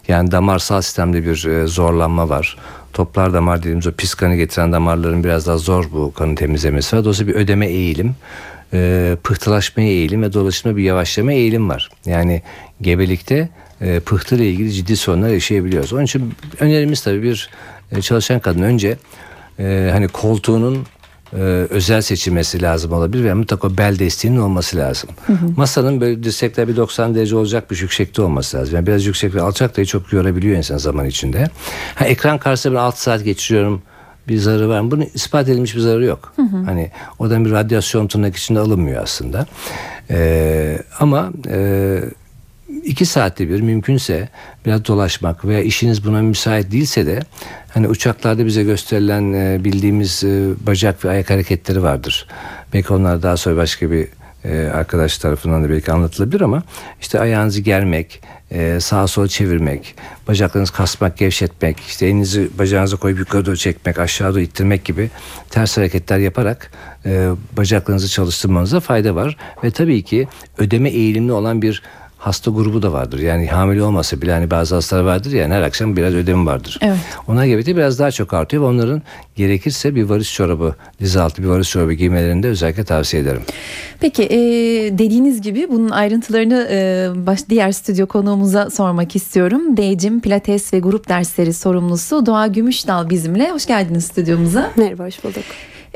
Yani 0.08 0.32
damarsal 0.32 0.82
sistemde 0.82 1.26
bir 1.26 1.46
e, 1.46 1.68
zorlanma 1.68 2.30
var. 2.30 2.58
Toplar 2.94 3.34
damar 3.34 3.60
dediğimiz 3.60 3.88
o 3.88 3.92
pis 3.92 4.14
kanı 4.14 4.36
getiren 4.36 4.72
damarların 4.72 5.24
biraz 5.24 5.48
daha 5.48 5.58
zor 5.58 5.86
bu 5.94 6.14
kanı 6.14 6.36
temizlemesi 6.36 6.96
var. 6.96 7.04
Dolayısıyla 7.04 7.34
bir 7.34 7.40
ödeme 7.40 7.68
eğilim, 7.68 8.16
e, 8.74 9.18
pıhtılaşmaya 9.24 9.90
eğilim 9.90 10.22
ve 10.22 10.34
dolaşımda 10.34 10.78
bir 10.78 10.84
yavaşlama 10.84 11.34
eğilim 11.34 11.70
var. 11.70 11.90
Yani 12.06 12.42
gebelikte 12.82 13.50
e, 13.82 14.00
pıhtı 14.00 14.36
ile 14.36 14.50
ilgili 14.50 14.72
ciddi 14.72 14.98
sorunlar 14.98 15.30
yaşayabiliyoruz. 15.30 15.94
Onun 15.94 16.04
için 16.04 16.34
önerimiz 16.60 17.02
tabii 17.02 17.24
bir 17.24 17.50
e, 17.92 18.02
çalışan 18.02 18.40
kadın 18.40 18.62
önce 18.62 18.98
e, 19.60 19.90
hani 19.94 20.08
koltuğunun 20.08 20.86
e, 21.34 21.38
özel 21.70 22.02
seçilmesi 22.02 22.62
lazım 22.62 22.94
olabilir 22.94 23.24
ve 23.24 23.34
mutlaka 23.34 23.78
bel 23.78 24.00
desteğinin 24.00 24.38
olması 24.38 24.78
lazım. 24.78 25.10
Masanın 25.58 26.02
böyle 26.02 26.24
dirsekler 26.24 26.68
bir 26.68 26.76
90 26.76 27.16
derece 27.16 27.36
olacak 27.36 27.72
bir 27.72 27.82
yüksekte 27.82 28.22
olması 28.22 28.58
lazım. 28.58 28.76
Yani 28.76 28.88
biraz 28.88 29.06
yüksek 29.06 29.36
ve 29.36 29.42
alçak 29.42 29.78
da 29.78 29.86
çok 29.86 30.14
yorabiliyor 30.14 30.58
insan 30.58 30.78
zaman 30.78 31.06
içinde. 31.06 31.48
Ha, 31.96 32.06
ekran 32.06 32.38
karşısında 32.38 32.76
ben 32.76 32.80
6 32.80 33.02
saat 33.02 33.24
geçiriyorum 33.24 33.82
bir 34.28 34.38
zararı 34.38 34.70
var 34.70 34.80
mı? 34.82 34.92
Bunun 34.92 35.08
ispat 35.14 35.50
edilmiş 35.50 35.76
bir 35.76 35.80
zararı 35.80 36.06
yok. 36.06 36.34
Hani 36.66 36.92
oradan 37.20 37.46
bir 37.46 37.52
radyasyon 37.52 38.08
tırnak 38.08 38.36
içinde 38.36 38.60
alınmıyor 38.60 39.04
aslında. 39.04 39.46
Ee, 40.10 40.78
ama 41.00 41.32
e, 41.50 42.00
iki 42.84 43.06
saatte 43.06 43.50
bir 43.50 43.62
mümkünse 43.62 44.30
biraz 44.66 44.86
dolaşmak 44.86 45.46
veya 45.46 45.62
işiniz 45.62 46.06
buna 46.06 46.22
müsait 46.22 46.72
değilse 46.72 47.06
de 47.06 47.20
hani 47.74 47.88
uçaklarda 47.88 48.46
bize 48.46 48.64
gösterilen 48.64 49.34
e, 49.34 49.64
bildiğimiz 49.64 50.24
e, 50.24 50.50
bacak 50.68 51.06
ve 51.06 51.10
ayak 51.10 51.30
hareketleri 51.30 51.84
vardır. 51.84 52.28
Belki 52.74 52.94
onlar 52.94 53.24
daha 53.24 53.38
sonra 53.38 53.58
başka 53.58 53.92
bir 53.92 54.08
e, 54.44 54.72
arkadaş 54.74 55.18
tarafından 55.18 55.64
da 55.64 55.70
belki 55.70 55.92
anlatılabilir 55.92 56.42
ama 56.42 56.64
işte 57.02 57.20
ayağınızı 57.20 57.62
germek, 57.62 58.22
sağa 58.80 59.08
sola 59.08 59.28
çevirmek, 59.28 59.96
bacaklarınızı 60.28 60.74
kasmak, 60.74 61.18
gevşetmek, 61.18 61.80
işte 61.80 62.06
elinizi 62.06 62.50
bacağınıza 62.60 62.98
koyup 62.98 63.20
yukarı 63.20 63.46
doğru 63.46 63.58
çekmek, 63.58 64.00
aşağı 64.00 64.34
doğru 64.34 64.42
ittirmek 64.42 64.86
gibi 64.86 65.10
ters 65.50 65.78
hareketler 65.78 66.18
yaparak 66.18 66.72
bacaklarınızı 67.58 68.10
çalıştırmanıza 68.10 68.80
fayda 68.80 69.16
var. 69.16 69.38
Ve 69.64 69.72
tabii 69.72 70.04
ki 70.04 70.28
ödeme 70.58 70.90
eğilimli 70.90 71.32
olan 71.32 71.62
bir 71.62 71.84
hasta 72.22 72.52
grubu 72.52 72.82
da 72.82 72.94
vardır. 72.94 73.20
Yani 73.20 73.48
hamile 73.48 73.84
olmasa 73.84 74.22
bile 74.22 74.32
hani 74.32 74.52
bazı 74.52 74.76
hastalar 74.76 75.04
vardır 75.04 75.32
ya 75.32 75.42
yani 75.42 75.54
her 75.54 75.62
akşam 75.62 75.98
biraz 75.98 76.14
ödemi 76.14 76.46
vardır. 76.46 76.80
Evet. 76.82 76.98
Ona 77.28 77.48
göre 77.48 77.66
de 77.66 77.76
biraz 77.76 78.00
daha 78.00 78.12
çok 78.12 78.34
artıyor 78.34 78.64
ve 78.64 78.68
onların 78.68 79.02
gerekirse 79.36 79.96
bir 79.96 80.04
varis 80.04 80.34
çorabı, 80.34 80.76
diz 81.00 81.18
altı 81.18 81.44
bir 81.44 81.48
varis 81.48 81.70
çorabı 81.70 81.94
giymelerini 81.94 82.44
de 82.44 82.48
özellikle 82.48 82.84
tavsiye 82.84 83.24
ederim. 83.24 83.42
Peki 84.00 84.24
e, 84.24 84.38
dediğiniz 84.98 85.42
gibi 85.42 85.68
bunun 85.70 85.90
ayrıntılarını 85.90 86.68
e, 86.72 87.10
baş, 87.16 87.50
diğer 87.50 87.72
stüdyo 87.72 88.08
konuğumuza 88.08 88.70
sormak 88.70 89.16
istiyorum. 89.16 89.78
Deycim 89.78 90.22
Pilates 90.22 90.74
ve 90.74 90.80
grup 90.80 91.10
dersleri 91.10 91.54
sorumlusu 91.54 92.26
Doğa 92.26 92.48
Gümüşdal 92.48 93.10
bizimle. 93.10 93.52
Hoş 93.52 93.66
geldiniz 93.66 94.06
stüdyomuza. 94.06 94.72
Merhaba 94.76 95.06
hoş 95.06 95.24
bulduk. 95.24 95.44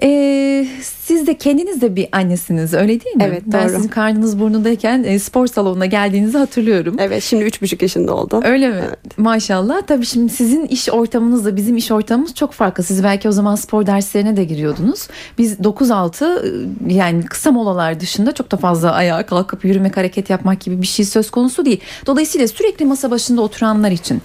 Ee, 0.04 0.68
siz 0.82 1.28
de 1.28 1.38
kendiniz 1.38 1.82
de 1.82 1.96
bir 1.96 2.08
annesiniz 2.12 2.74
öyle 2.74 2.88
değil 2.88 3.16
mi? 3.16 3.24
Evet, 3.28 3.44
Ben 3.46 3.64
doğru. 3.70 3.76
sizin 3.76 3.88
karnınız 3.90 4.40
burnundayken 4.40 5.04
e, 5.04 5.20
spor 5.20 5.48
salonuna 5.48 5.86
geldiğinizi 5.86 6.38
hatırlıyorum. 6.38 6.96
Evet 7.00 7.24
şimdi 7.24 7.44
üç 7.44 7.62
buçuk 7.62 7.82
yaşında 7.82 8.16
oldum. 8.16 8.42
Öyle 8.46 8.68
mi? 8.70 8.82
Evet. 8.88 9.18
Maşallah. 9.18 9.82
Tabii 9.88 10.06
şimdi 10.06 10.32
sizin 10.34 10.66
iş 10.66 10.90
ortamınızla 10.90 11.56
bizim 11.56 11.78
iş 11.78 11.92
ortamımız 11.92 12.36
çok 12.36 12.52
farklı. 12.52 12.84
Siz 12.84 13.04
belki 13.04 13.30
o 13.30 13.32
zaman 13.32 13.56
spor 13.56 13.86
derslerine 13.86 14.38
de 14.38 14.44
giriyordunuz. 14.44 15.08
Biz 15.38 15.60
9-6 15.60 16.26
e, 16.90 16.94
yani 16.94 17.26
kısa 17.26 17.52
molalar 17.52 18.00
dışında 18.00 18.32
çok 18.32 18.52
da 18.52 18.58
fazla 18.58 18.92
ayağa 18.92 19.26
kalkıp 19.26 19.66
yürümek, 19.66 19.98
hareket 19.98 20.30
yapmak 20.30 20.60
gibi 20.60 20.82
bir 20.82 20.88
şey 20.88 21.06
söz 21.06 21.32
konusu 21.32 21.66
değil. 21.66 21.80
Dolayısıyla 22.06 22.48
sürekli 22.48 22.86
masa 22.86 23.12
başında 23.12 23.42
oturanlar 23.42 23.92
için 23.92 24.22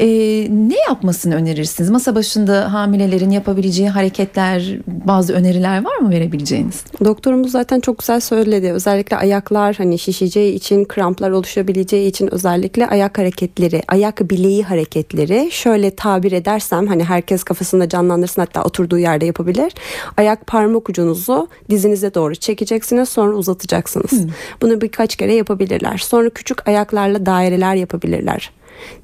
e, 0.00 0.06
ne 0.50 0.78
yapmasını 0.88 1.34
önerirsiniz? 1.34 1.90
Masa 1.90 2.14
başında 2.14 2.72
hamilelerin 2.72 3.30
yapabileceği 3.30 3.88
hareketler, 3.88 4.76
bazı 5.10 5.32
öneriler 5.32 5.84
var 5.84 5.96
mı 5.96 6.10
verebileceğiniz? 6.10 6.84
Doktorumuz 7.04 7.50
zaten 7.50 7.80
çok 7.80 7.98
güzel 7.98 8.20
söyledi. 8.20 8.72
Özellikle 8.72 9.16
ayaklar 9.16 9.76
hani 9.76 9.98
şişeceği 9.98 10.54
için, 10.54 10.84
kramplar 10.84 11.30
oluşabileceği 11.30 12.08
için 12.08 12.34
özellikle 12.34 12.86
ayak 12.86 13.18
hareketleri, 13.18 13.82
ayak 13.88 14.30
bileği 14.30 14.62
hareketleri 14.62 15.48
şöyle 15.50 15.90
tabir 15.96 16.32
edersem 16.32 16.86
hani 16.86 17.04
herkes 17.04 17.44
kafasında 17.44 17.88
canlandırsın 17.88 18.42
hatta 18.42 18.64
oturduğu 18.64 18.98
yerde 18.98 19.26
yapabilir. 19.26 19.72
Ayak 20.16 20.46
parmak 20.46 20.88
ucunuzu 20.88 21.48
dizinize 21.70 22.14
doğru 22.14 22.34
çekeceksiniz 22.34 23.08
sonra 23.08 23.32
uzatacaksınız. 23.36 24.26
Bunu 24.62 24.80
birkaç 24.80 25.16
kere 25.16 25.34
yapabilirler. 25.34 25.98
Sonra 25.98 26.30
küçük 26.30 26.68
ayaklarla 26.68 27.26
daireler 27.26 27.74
yapabilirler. 27.74 28.50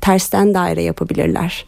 Tersten 0.01 0.55
daire 0.55 0.83
yapabilirler. 0.83 1.67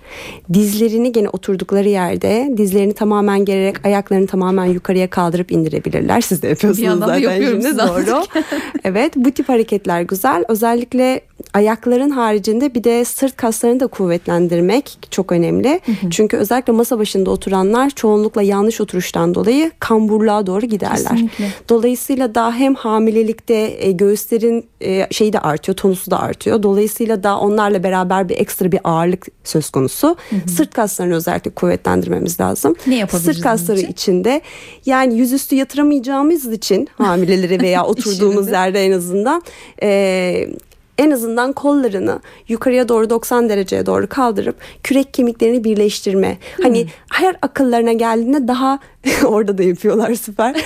Dizlerini 0.53 1.13
gene 1.13 1.29
oturdukları 1.29 1.89
yerde 1.89 2.55
dizlerini 2.57 2.93
tamamen 2.93 3.45
gererek 3.45 3.87
ayaklarını 3.87 4.27
tamamen 4.27 4.65
yukarıya 4.65 5.11
kaldırıp 5.11 5.53
indirebilirler. 5.53 6.21
Siz 6.21 6.43
de 6.43 6.49
yapıyorsunuz 6.49 6.99
zaten 6.99 7.19
yapıyorum 7.19 7.63
şimdi 7.63 7.79
doğru. 7.79 8.23
evet 8.85 9.13
bu 9.17 9.31
tip 9.31 9.49
hareketler 9.49 10.03
güzel. 10.03 10.45
Özellikle 10.49 11.21
ayakların 11.55 12.11
haricinde 12.11 12.75
bir 12.75 12.85
de 12.85 13.05
sırt 13.05 13.37
kaslarını 13.37 13.81
da 13.81 13.87
kuvvetlendirmek 13.87 14.99
çok 15.11 15.33
önemli. 15.33 15.81
Çünkü 16.11 16.37
özellikle 16.37 16.73
masa 16.73 16.99
başında 16.99 17.31
oturanlar 17.31 17.91
çoğunlukla 17.91 18.43
yanlış 18.43 18.81
oturuştan 18.81 19.35
dolayı 19.35 19.71
kamburluğa 19.81 20.47
doğru 20.47 20.67
giderler. 20.67 20.97
Kesinlikle. 20.97 21.51
Dolayısıyla 21.69 22.35
daha 22.35 22.53
hem 22.53 22.75
hamilelikte 22.75 23.77
e, 23.79 23.93
göğüslerin 23.93 24.67
e, 24.81 25.07
şeyi 25.11 25.33
de 25.33 25.41
artıyor, 25.41 25.77
tonusu 25.77 26.11
da 26.11 26.21
artıyor. 26.21 26.63
Dolayısıyla 26.63 27.23
da 27.23 27.39
onlarla 27.39 27.83
beraber 27.83 27.98
bir 28.29 28.37
ekstra 28.37 28.73
bir 28.73 28.81
ağırlık 28.85 29.27
söz 29.45 29.71
konusu. 29.71 30.17
Sırt 30.47 30.75
kaslarını 30.75 31.15
özellikle 31.15 31.51
kuvvetlendirmemiz 31.51 32.41
lazım. 32.41 32.75
Ne 32.87 32.97
yapabiliriz 32.97 33.35
Sırt 33.37 33.45
kasları 33.45 33.79
için? 33.79 33.93
içinde 33.93 34.41
yani 34.87 35.19
yüzüstü 35.19 35.55
yatıramayacağımız 35.55 36.47
için 36.47 36.89
hamilelere 36.99 37.61
veya 37.61 37.85
oturduğumuz 37.85 38.49
yerde 38.49 38.87
en 38.87 38.93
azından 38.93 39.43
e, 39.83 40.49
en 40.99 41.11
azından 41.11 41.53
kollarını 41.53 42.21
yukarıya 42.49 42.89
doğru 42.89 43.11
90 43.11 43.49
dereceye 43.49 43.87
doğru 43.87 44.09
kaldırıp 44.09 44.57
kürek 44.83 45.15
kemiklerini 45.15 45.65
birleştirme. 45.65 46.39
Hani 46.63 46.87
her 47.13 47.37
akıllarına 47.43 47.93
geldiğinde 47.93 48.49
daha 48.49 48.79
orada 49.25 49.59
da 49.59 49.63
yapıyorlar 49.63 50.15
süper. 50.15 50.55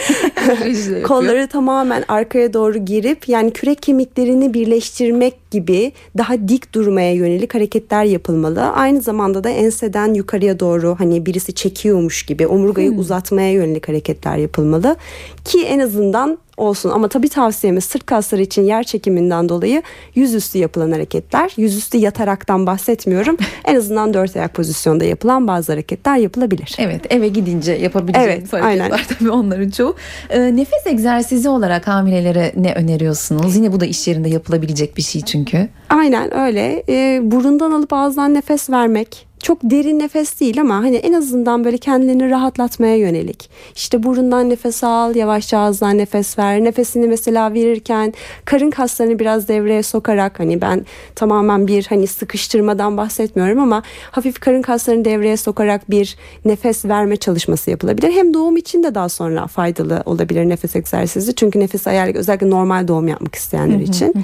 Yapıyor. 0.48 1.02
Kolları 1.02 1.46
tamamen 1.46 2.04
arkaya 2.08 2.52
doğru 2.52 2.78
girip 2.78 3.28
yani 3.28 3.52
kürek 3.52 3.82
kemiklerini 3.82 4.54
birleştirmek 4.54 5.50
gibi 5.50 5.92
daha 6.18 6.48
dik 6.48 6.74
durmaya 6.74 7.12
yönelik 7.12 7.54
hareketler 7.54 8.04
yapılmalı. 8.04 8.62
Aynı 8.62 9.00
zamanda 9.00 9.44
da 9.44 9.50
enseden 9.50 10.14
yukarıya 10.14 10.60
doğru 10.60 10.96
hani 10.98 11.26
birisi 11.26 11.54
çekiyormuş 11.54 12.22
gibi 12.22 12.46
omurgayı 12.46 12.90
uzatmaya 12.92 13.52
yönelik 13.52 13.88
hareketler 13.88 14.36
yapılmalı 14.36 14.96
ki 15.44 15.64
en 15.64 15.78
azından 15.78 16.38
olsun 16.56 16.90
ama 16.90 17.08
tabii 17.08 17.28
tavsiyemiz 17.28 17.84
sırt 17.84 18.06
kasları 18.06 18.42
için 18.42 18.62
yer 18.62 18.82
çekiminden 18.82 19.48
dolayı 19.48 19.82
yüzüstü 20.14 20.58
yapılan 20.58 20.92
hareketler. 20.92 21.52
Yüzüstü 21.56 21.98
yataraktan 21.98 22.66
bahsetmiyorum. 22.66 23.36
en 23.64 23.76
azından 23.76 24.14
dört 24.14 24.36
ayak 24.36 24.54
pozisyonda 24.54 25.04
yapılan 25.04 25.48
bazı 25.48 25.72
hareketler 25.72 26.16
yapılabilir. 26.16 26.74
Evet 26.78 27.06
eve 27.10 27.28
gidince 27.28 27.72
yapabileceğiniz 27.72 28.31
Evet, 28.32 28.52
hareketler 28.52 28.90
aynen. 28.90 28.98
tabii 29.18 29.30
onların 29.30 29.70
çoğu. 29.70 29.96
Ee, 30.30 30.56
nefes 30.56 30.86
egzersizi 30.86 31.48
olarak 31.48 31.88
hamilelere 31.88 32.52
ne 32.56 32.74
öneriyorsunuz? 32.74 33.56
Yine 33.56 33.72
bu 33.72 33.80
da 33.80 33.86
iş 33.86 34.08
yerinde 34.08 34.28
yapılabilecek 34.28 34.96
bir 34.96 35.02
şey 35.02 35.22
çünkü. 35.22 35.68
Aynen 35.88 36.38
öyle. 36.38 36.82
Ee, 36.88 37.20
burundan 37.22 37.72
alıp 37.72 37.92
ağızdan 37.92 38.34
nefes 38.34 38.70
vermek. 38.70 39.26
Çok 39.42 39.58
derin 39.62 39.98
nefes 39.98 40.40
değil 40.40 40.60
ama 40.60 40.74
hani 40.74 40.96
en 40.96 41.12
azından 41.12 41.64
böyle 41.64 41.78
kendilerini 41.78 42.30
rahatlatmaya 42.30 42.96
yönelik. 42.96 43.50
İşte 43.74 44.02
burundan 44.02 44.50
nefes 44.50 44.84
al, 44.84 45.16
yavaşça 45.16 45.58
ağızdan 45.58 45.98
nefes 45.98 46.38
ver. 46.38 46.64
Nefesini 46.64 47.06
mesela 47.06 47.54
verirken 47.54 48.14
karın 48.44 48.70
kaslarını 48.70 49.18
biraz 49.18 49.48
devreye 49.48 49.82
sokarak 49.82 50.40
hani 50.40 50.60
ben 50.60 50.86
tamamen 51.14 51.66
bir 51.66 51.86
hani 51.86 52.06
sıkıştırmadan 52.06 52.96
bahsetmiyorum 52.96 53.58
ama 53.58 53.82
hafif 54.10 54.40
karın 54.40 54.62
kaslarını 54.62 55.04
devreye 55.04 55.36
sokarak 55.36 55.90
bir 55.90 56.16
nefes 56.44 56.84
verme 56.84 57.16
çalışması 57.16 57.70
yapılabilir. 57.70 58.12
Hem 58.12 58.34
doğum 58.34 58.56
için 58.56 58.82
de 58.82 58.94
daha 58.94 59.08
sonra 59.08 59.46
faydalı 59.46 60.02
olabilir 60.06 60.48
nefes 60.48 60.76
egzersizi. 60.76 61.34
Çünkü 61.34 61.60
nefes 61.60 61.86
ayarlı 61.86 62.18
özellikle 62.18 62.50
normal 62.50 62.88
doğum 62.88 63.08
yapmak 63.08 63.34
isteyenler 63.34 63.80
için. 63.80 64.14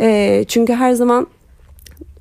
Ee, 0.00 0.44
çünkü 0.48 0.72
her 0.72 0.92
zaman 0.92 1.26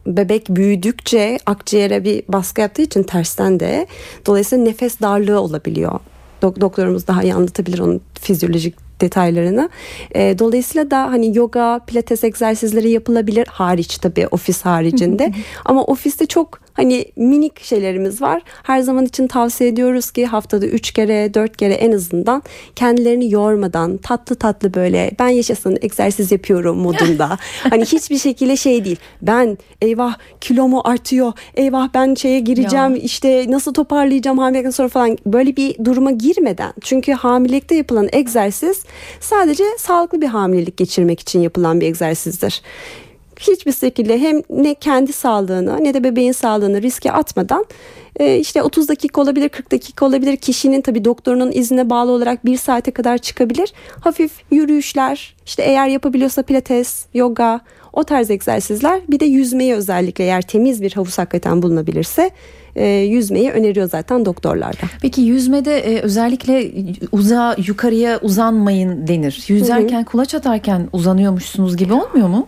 bebek 0.08 0.50
büyüdükçe 0.50 1.38
akciğere 1.46 2.04
bir 2.04 2.24
baskı 2.28 2.62
yaptığı 2.62 2.82
için 2.82 3.04
tersten 3.04 3.60
de 3.60 3.88
dolayısıyla 4.26 4.64
nefes 4.64 5.02
darlığı 5.02 5.40
olabiliyor. 5.40 6.00
Dok- 6.42 6.62
doktorumuz 6.62 7.08
daha 7.08 7.24
iyi 7.24 7.34
anlatabilir 7.34 7.80
onun 7.80 8.02
fizyolojik 8.22 9.02
detaylarını. 9.02 9.70
Ee, 10.16 10.36
dolayısıyla 10.40 10.92
da 10.92 11.04
hani 11.04 11.38
yoga, 11.38 11.80
pilates 11.88 12.24
egzersizleri 12.24 12.90
yapılabilir 12.90 13.48
hariç 13.48 13.98
tabii 13.98 14.28
ofis 14.28 14.62
haricinde. 14.62 15.34
Ama 15.66 15.84
ofiste 15.84 16.26
çok 16.26 16.65
hani 16.76 17.06
minik 17.16 17.64
şeylerimiz 17.64 18.22
var. 18.22 18.42
Her 18.64 18.82
zaman 18.82 19.06
için 19.06 19.28
tavsiye 19.28 19.70
ediyoruz 19.70 20.12
ki 20.12 20.26
haftada 20.26 20.66
3 20.66 20.92
kere 20.92 21.34
4 21.34 21.58
kere 21.58 21.74
en 21.74 21.92
azından 21.92 22.44
kendilerini 22.76 23.32
yormadan 23.32 23.98
tatlı 23.98 24.36
tatlı 24.36 24.74
böyle 24.74 25.12
ben 25.20 25.28
yaşasın 25.28 25.78
egzersiz 25.82 26.32
yapıyorum 26.32 26.78
modunda. 26.78 27.38
hani 27.70 27.86
hiçbir 27.86 28.18
şekilde 28.18 28.58
şey 28.58 28.86
değil. 28.86 28.98
Ben 29.22 29.58
eyvah 29.82 30.18
kilomu 30.42 30.82
artıyor. 30.86 31.34
Eyvah 31.56 31.90
ben 31.94 32.16
şeye 32.16 32.40
gireceğim. 32.40 32.96
Ya. 32.96 33.02
işte 33.02 33.46
nasıl 33.50 33.74
toparlayacağım 33.74 34.38
hamilelikten 34.38 34.72
sonra 34.72 34.90
falan 34.90 35.18
böyle 35.26 35.56
bir 35.56 35.86
duruma 35.86 36.12
girmeden. 36.12 36.74
Çünkü 36.82 37.12
hamilelikte 37.12 37.76
yapılan 37.76 38.10
egzersiz 38.12 38.84
sadece 39.20 39.64
sağlıklı 39.78 40.22
bir 40.22 40.28
hamilelik 40.28 40.78
geçirmek 40.78 41.20
için 41.20 41.42
yapılan 41.42 41.82
bir 41.82 41.86
egzersizdir 41.86 42.62
hiçbir 43.40 43.72
şekilde 43.72 44.22
hem 44.22 44.42
ne 44.50 44.74
kendi 44.74 45.14
sağlığını 45.14 45.84
ne 45.84 45.94
de 45.94 46.04
bebeğin 46.04 46.32
sağlığını 46.32 46.82
riske 46.82 47.12
atmadan 47.12 47.66
e, 48.20 48.38
işte 48.38 48.64
30 48.64 48.90
dakika 48.90 49.22
olabilir 49.22 49.50
40 49.50 49.72
dakika 49.72 50.06
olabilir 50.06 50.38
kişinin 50.38 50.82
tabi 50.82 51.06
doktorunun 51.06 51.52
iznine 51.52 51.90
bağlı 51.90 52.12
olarak 52.12 52.46
bir 52.46 52.58
saate 52.58 52.92
kadar 52.92 53.18
çıkabilir 53.18 53.74
hafif 54.00 54.32
yürüyüşler 54.52 55.36
işte 55.46 55.64
eğer 55.64 55.88
yapabiliyorsa 55.88 56.44
pilates 56.44 57.06
yoga 57.14 57.62
o 57.94 58.04
tarz 58.04 58.32
egzersizler 58.32 59.02
bir 59.10 59.20
de 59.20 59.26
yüzmeyi 59.26 59.74
özellikle 59.74 60.24
eğer 60.24 60.42
temiz 60.42 60.82
bir 60.82 60.92
havuz 60.92 61.18
hakikaten 61.18 61.62
bulunabilirse 61.62 62.32
e, 62.76 62.88
yüzmeyi 62.88 63.52
öneriyor 63.52 63.90
zaten 63.90 64.26
doktorlar 64.26 64.74
da. 64.74 64.86
Peki 65.02 65.22
yüzmede 65.22 65.80
e, 65.80 66.02
özellikle 66.02 66.72
uzağa 67.12 67.56
yukarıya 67.68 68.20
uzanmayın 68.22 69.08
denir. 69.08 69.46
Yüzerken 69.48 70.04
kulaç 70.04 70.36
atarken 70.36 70.88
uzanıyormuşsunuz 70.94 71.78
gibi 71.78 71.94
olmuyor 71.94 72.28
mu? 72.28 72.48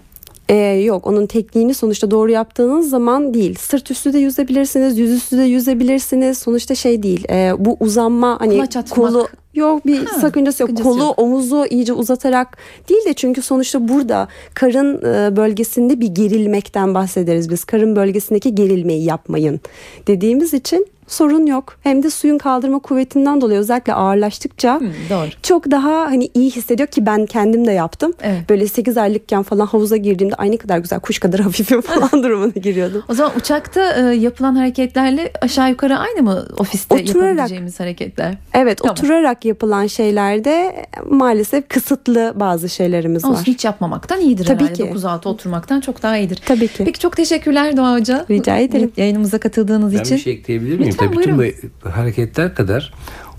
Ee, 0.49 0.55
yok 0.55 1.07
onun 1.07 1.25
tekniğini 1.25 1.73
sonuçta 1.73 2.11
doğru 2.11 2.31
yaptığınız 2.31 2.89
zaman 2.89 3.33
değil. 3.33 3.55
Sırt 3.59 3.91
üstü 3.91 4.13
de 4.13 4.19
yüzebilirsiniz, 4.19 4.97
yüzüstü 4.97 5.37
de 5.37 5.43
yüzebilirsiniz. 5.43 6.37
Sonuçta 6.37 6.75
şey 6.75 7.03
değil. 7.03 7.25
e, 7.29 7.51
bu 7.59 7.77
uzanma 7.79 8.39
hani 8.39 8.63
kolu 8.89 9.27
yok 9.53 9.85
bir 9.85 10.05
Ha, 10.05 10.19
sakıncası 10.19 10.63
yok. 10.63 10.69
sakıncası 10.69 10.89
Kolu 10.89 10.99
yok. 11.03 11.19
omuzu 11.19 11.65
iyice 11.69 11.93
uzatarak 11.93 12.57
değil 12.89 13.05
de 13.05 13.13
çünkü 13.13 13.41
sonuçta 13.41 13.87
burada 13.87 14.27
karın 14.53 14.97
e, 14.97 15.35
bölgesinde 15.35 15.99
bir 16.01 16.07
gerilmekten 16.07 16.93
bahsederiz 16.93 17.49
biz. 17.49 17.63
Karın 17.65 17.95
bölgesindeki 17.95 18.55
gerilmeyi 18.55 19.03
yapmayın 19.03 19.59
dediğimiz 20.07 20.53
için 20.53 20.87
sorun 21.07 21.45
yok. 21.45 21.77
Hem 21.81 22.03
de 22.03 22.09
suyun 22.09 22.37
kaldırma 22.37 22.79
kuvvetinden 22.79 23.41
dolayı 23.41 23.59
özellikle 23.59 23.93
ağırlaştıkça 23.93 24.75
Hı, 24.75 24.85
doğru. 25.09 25.27
çok 25.43 25.71
daha 25.71 25.91
hani 26.05 26.29
iyi 26.33 26.51
hissediyor 26.51 26.87
ki 26.87 27.05
ben 27.05 27.25
kendim 27.25 27.67
de 27.67 27.71
yaptım. 27.71 28.13
Evet. 28.21 28.49
Böyle 28.49 28.67
8 28.67 28.97
aylıkken 28.97 29.43
falan 29.43 29.65
havuza 29.65 29.97
girdiğimde 29.97 30.35
ay 30.35 30.51
ne 30.51 30.57
kadar 30.57 30.77
güzel 30.77 30.99
kuş 30.99 31.19
kadar 31.19 31.39
hafifim 31.47 31.81
falan 31.81 32.09
durumuna 32.23 32.51
giriyordum. 32.63 33.03
O 33.09 33.13
zaman 33.13 33.31
uçakta 33.37 34.11
e, 34.11 34.15
yapılan 34.15 34.55
hareketlerle 34.55 35.31
aşağı 35.41 35.69
yukarı 35.69 35.97
aynı 35.97 36.23
mı 36.23 36.45
ofiste 36.57 36.95
Oturarak. 36.95 37.25
yapabileceğimiz 37.27 37.79
hareketler? 37.79 38.35
Evet 38.53 38.77
Tamam. 38.77 38.91
oturarak 38.91 39.45
yapılan 39.45 39.87
şeylerde 39.87 40.85
maalesef 41.09 41.69
kısıtlı 41.69 42.33
bazı 42.35 42.69
şeylerimiz 42.69 43.25
Olsun 43.25 43.35
var. 43.37 43.43
hiç 43.47 43.65
yapmamaktan 43.65 44.21
iyidir 44.21 44.45
Tabii 44.45 44.63
herhalde. 44.63 44.73
ki. 44.73 44.83
9-6 44.99 45.27
oturmaktan 45.29 45.79
çok 45.81 46.03
daha 46.03 46.17
iyidir. 46.17 46.41
Tabii 46.45 46.67
ki. 46.67 46.83
Peki 46.85 46.99
çok 46.99 47.17
teşekkürler 47.17 47.77
Doğa 47.77 47.93
Hoca. 47.95 48.25
Rica 48.29 48.57
ederim. 48.57 48.91
Yayınımıza 48.97 49.37
katıldığınız 49.37 49.93
Ben 49.93 49.99
için. 50.01 50.17
bir 50.17 50.21
şey 50.21 50.33
ekleyebilir 50.33 50.79
miyim? 50.79 50.96
Lütfen, 51.01 51.07
Tabii 51.07 51.17
bütün 51.17 51.37
bu 51.83 51.89
hareketler 51.89 52.55
kadar 52.55 52.93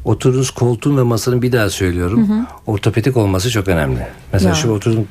oturduğunuz 0.05 0.50
koltuğun 0.50 0.97
ve 0.97 1.03
masanın 1.03 1.43
bir 1.43 1.53
daha 1.53 1.71
söylüyorum. 1.71 2.29
Ortopedik 2.67 3.17
olması 3.17 3.50
çok 3.50 3.69
önemli. 3.69 4.07
Mesela 4.33 4.49
Ya. 4.49 4.55
şu 4.55 4.71
oturduğum 4.71 5.09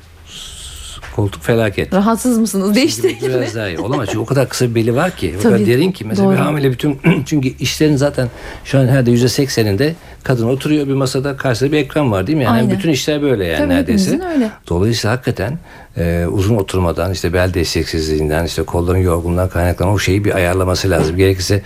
koltuk 1.17 1.43
felaket. 1.43 1.93
Rahatsız 1.93 2.37
mısınız? 2.37 2.75
Değiştirin 2.75 3.19
gibi. 3.19 3.29
Biraz 3.29 3.55
daha 3.55 3.67
iyi. 3.67 3.79
Olamaz 3.79 4.07
çünkü 4.07 4.19
o 4.19 4.25
kadar 4.25 4.49
kısa 4.49 4.69
bir 4.69 4.75
beli 4.75 4.95
var 4.95 5.15
ki. 5.15 5.35
O 5.39 5.43
kadar 5.43 5.65
derin 5.65 5.91
ki. 5.91 6.05
Mesela 6.05 6.31
bir 6.31 6.37
Doğru. 6.37 6.45
hamile 6.45 6.71
bütün 6.71 6.99
çünkü 7.25 7.47
işlerin 7.47 7.95
zaten 7.95 8.29
şu 8.63 8.79
an 8.79 8.87
herhalde 8.87 9.11
yüzde 9.11 9.27
sekseninde 9.27 9.95
kadın 10.23 10.47
oturuyor 10.47 10.87
bir 10.87 10.93
masada 10.93 11.37
karşısında 11.37 11.71
bir 11.71 11.77
ekran 11.77 12.11
var 12.11 12.27
değil 12.27 12.37
mi? 12.37 12.43
Yani 12.43 12.57
Aynen. 12.57 12.77
bütün 12.77 12.89
işler 12.89 13.21
böyle 13.21 13.45
yani 13.45 13.57
Tabii 13.57 13.69
neredeyse. 13.69 14.19
öyle. 14.33 14.49
Dolayısıyla 14.69 15.15
hakikaten 15.15 15.59
e, 15.97 16.25
uzun 16.31 16.55
oturmadan 16.55 17.11
işte 17.11 17.33
bel 17.33 17.53
desteksizliğinden 17.53 18.45
işte 18.45 18.63
kolların 18.63 18.99
yorgunluğundan 18.99 19.49
kaynaklanan 19.49 19.93
o 19.93 19.99
şeyi 19.99 20.25
bir 20.25 20.35
ayarlaması 20.35 20.89
lazım. 20.89 21.17
Gerekirse 21.17 21.61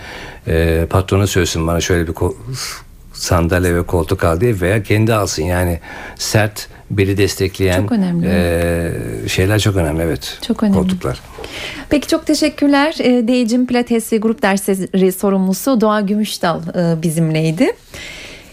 e, 0.48 0.86
patronu 0.90 1.26
söylesin 1.26 1.66
bana 1.66 1.80
şöyle 1.80 2.08
bir 2.08 2.14
sandalye 3.22 3.74
ve 3.74 3.82
koltuk 3.82 4.24
al 4.24 4.40
diye 4.40 4.60
veya 4.60 4.82
kendi 4.82 5.14
alsın. 5.14 5.42
Yani 5.42 5.78
sert 6.18 6.68
beli 6.90 7.16
destekleyen 7.16 7.82
Çok 7.82 7.92
önemli. 7.92 8.26
e, 8.30 9.28
şeyler 9.28 9.58
çok 9.58 9.76
önemli 9.76 10.02
evet. 10.02 10.38
Çok 10.46 10.62
önemli. 10.62 10.76
Koltuklar. 10.78 11.20
Peki 11.90 12.08
çok 12.08 12.26
teşekkürler. 12.26 12.94
E, 13.00 13.28
Değicim 13.28 13.66
Pilates 13.66 14.12
ve 14.12 14.16
Grup 14.16 14.42
Dersleri 14.42 15.12
sorumlusu 15.12 15.80
Doğa 15.80 16.00
Gümüşdal 16.00 16.60
e, 16.74 17.02
bizimleydi. 17.02 17.72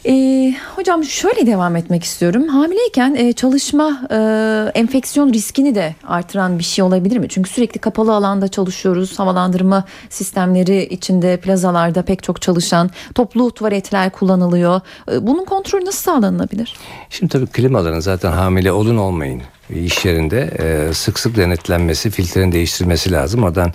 E, 0.05 0.53
hocam 0.75 1.03
şöyle 1.03 1.47
devam 1.47 1.75
etmek 1.75 2.03
istiyorum. 2.03 2.47
Hamileyken 2.47 3.15
e, 3.15 3.33
çalışma 3.33 4.07
e, 4.11 4.17
enfeksiyon 4.79 5.33
riskini 5.33 5.75
de 5.75 5.95
artıran 6.07 6.59
bir 6.59 6.63
şey 6.63 6.83
olabilir 6.83 7.17
mi? 7.17 7.29
Çünkü 7.29 7.49
sürekli 7.49 7.79
kapalı 7.79 8.13
alanda 8.13 8.47
çalışıyoruz. 8.47 9.19
Havalandırma 9.19 9.85
sistemleri 10.09 10.83
içinde 10.83 11.37
plazalarda 11.37 12.01
pek 12.01 12.23
çok 12.23 12.41
çalışan 12.41 12.89
toplu 13.15 13.51
tuvaletler 13.51 14.09
kullanılıyor. 14.09 14.81
E, 15.11 15.27
bunun 15.27 15.45
kontrolü 15.45 15.85
nasıl 15.85 16.11
sağlanabilir? 16.11 16.75
Şimdi 17.09 17.31
tabii 17.31 17.47
klimaların 17.47 17.99
zaten 17.99 18.31
hamile 18.31 18.71
olun 18.71 18.97
olmayın 18.97 19.41
iş 19.69 20.05
yerinde 20.05 20.49
e, 20.59 20.93
sık 20.93 21.19
sık 21.19 21.37
denetlenmesi, 21.37 22.09
filtrenin 22.09 22.51
değiştirilmesi 22.51 23.11
lazım. 23.11 23.43
Oradan 23.43 23.73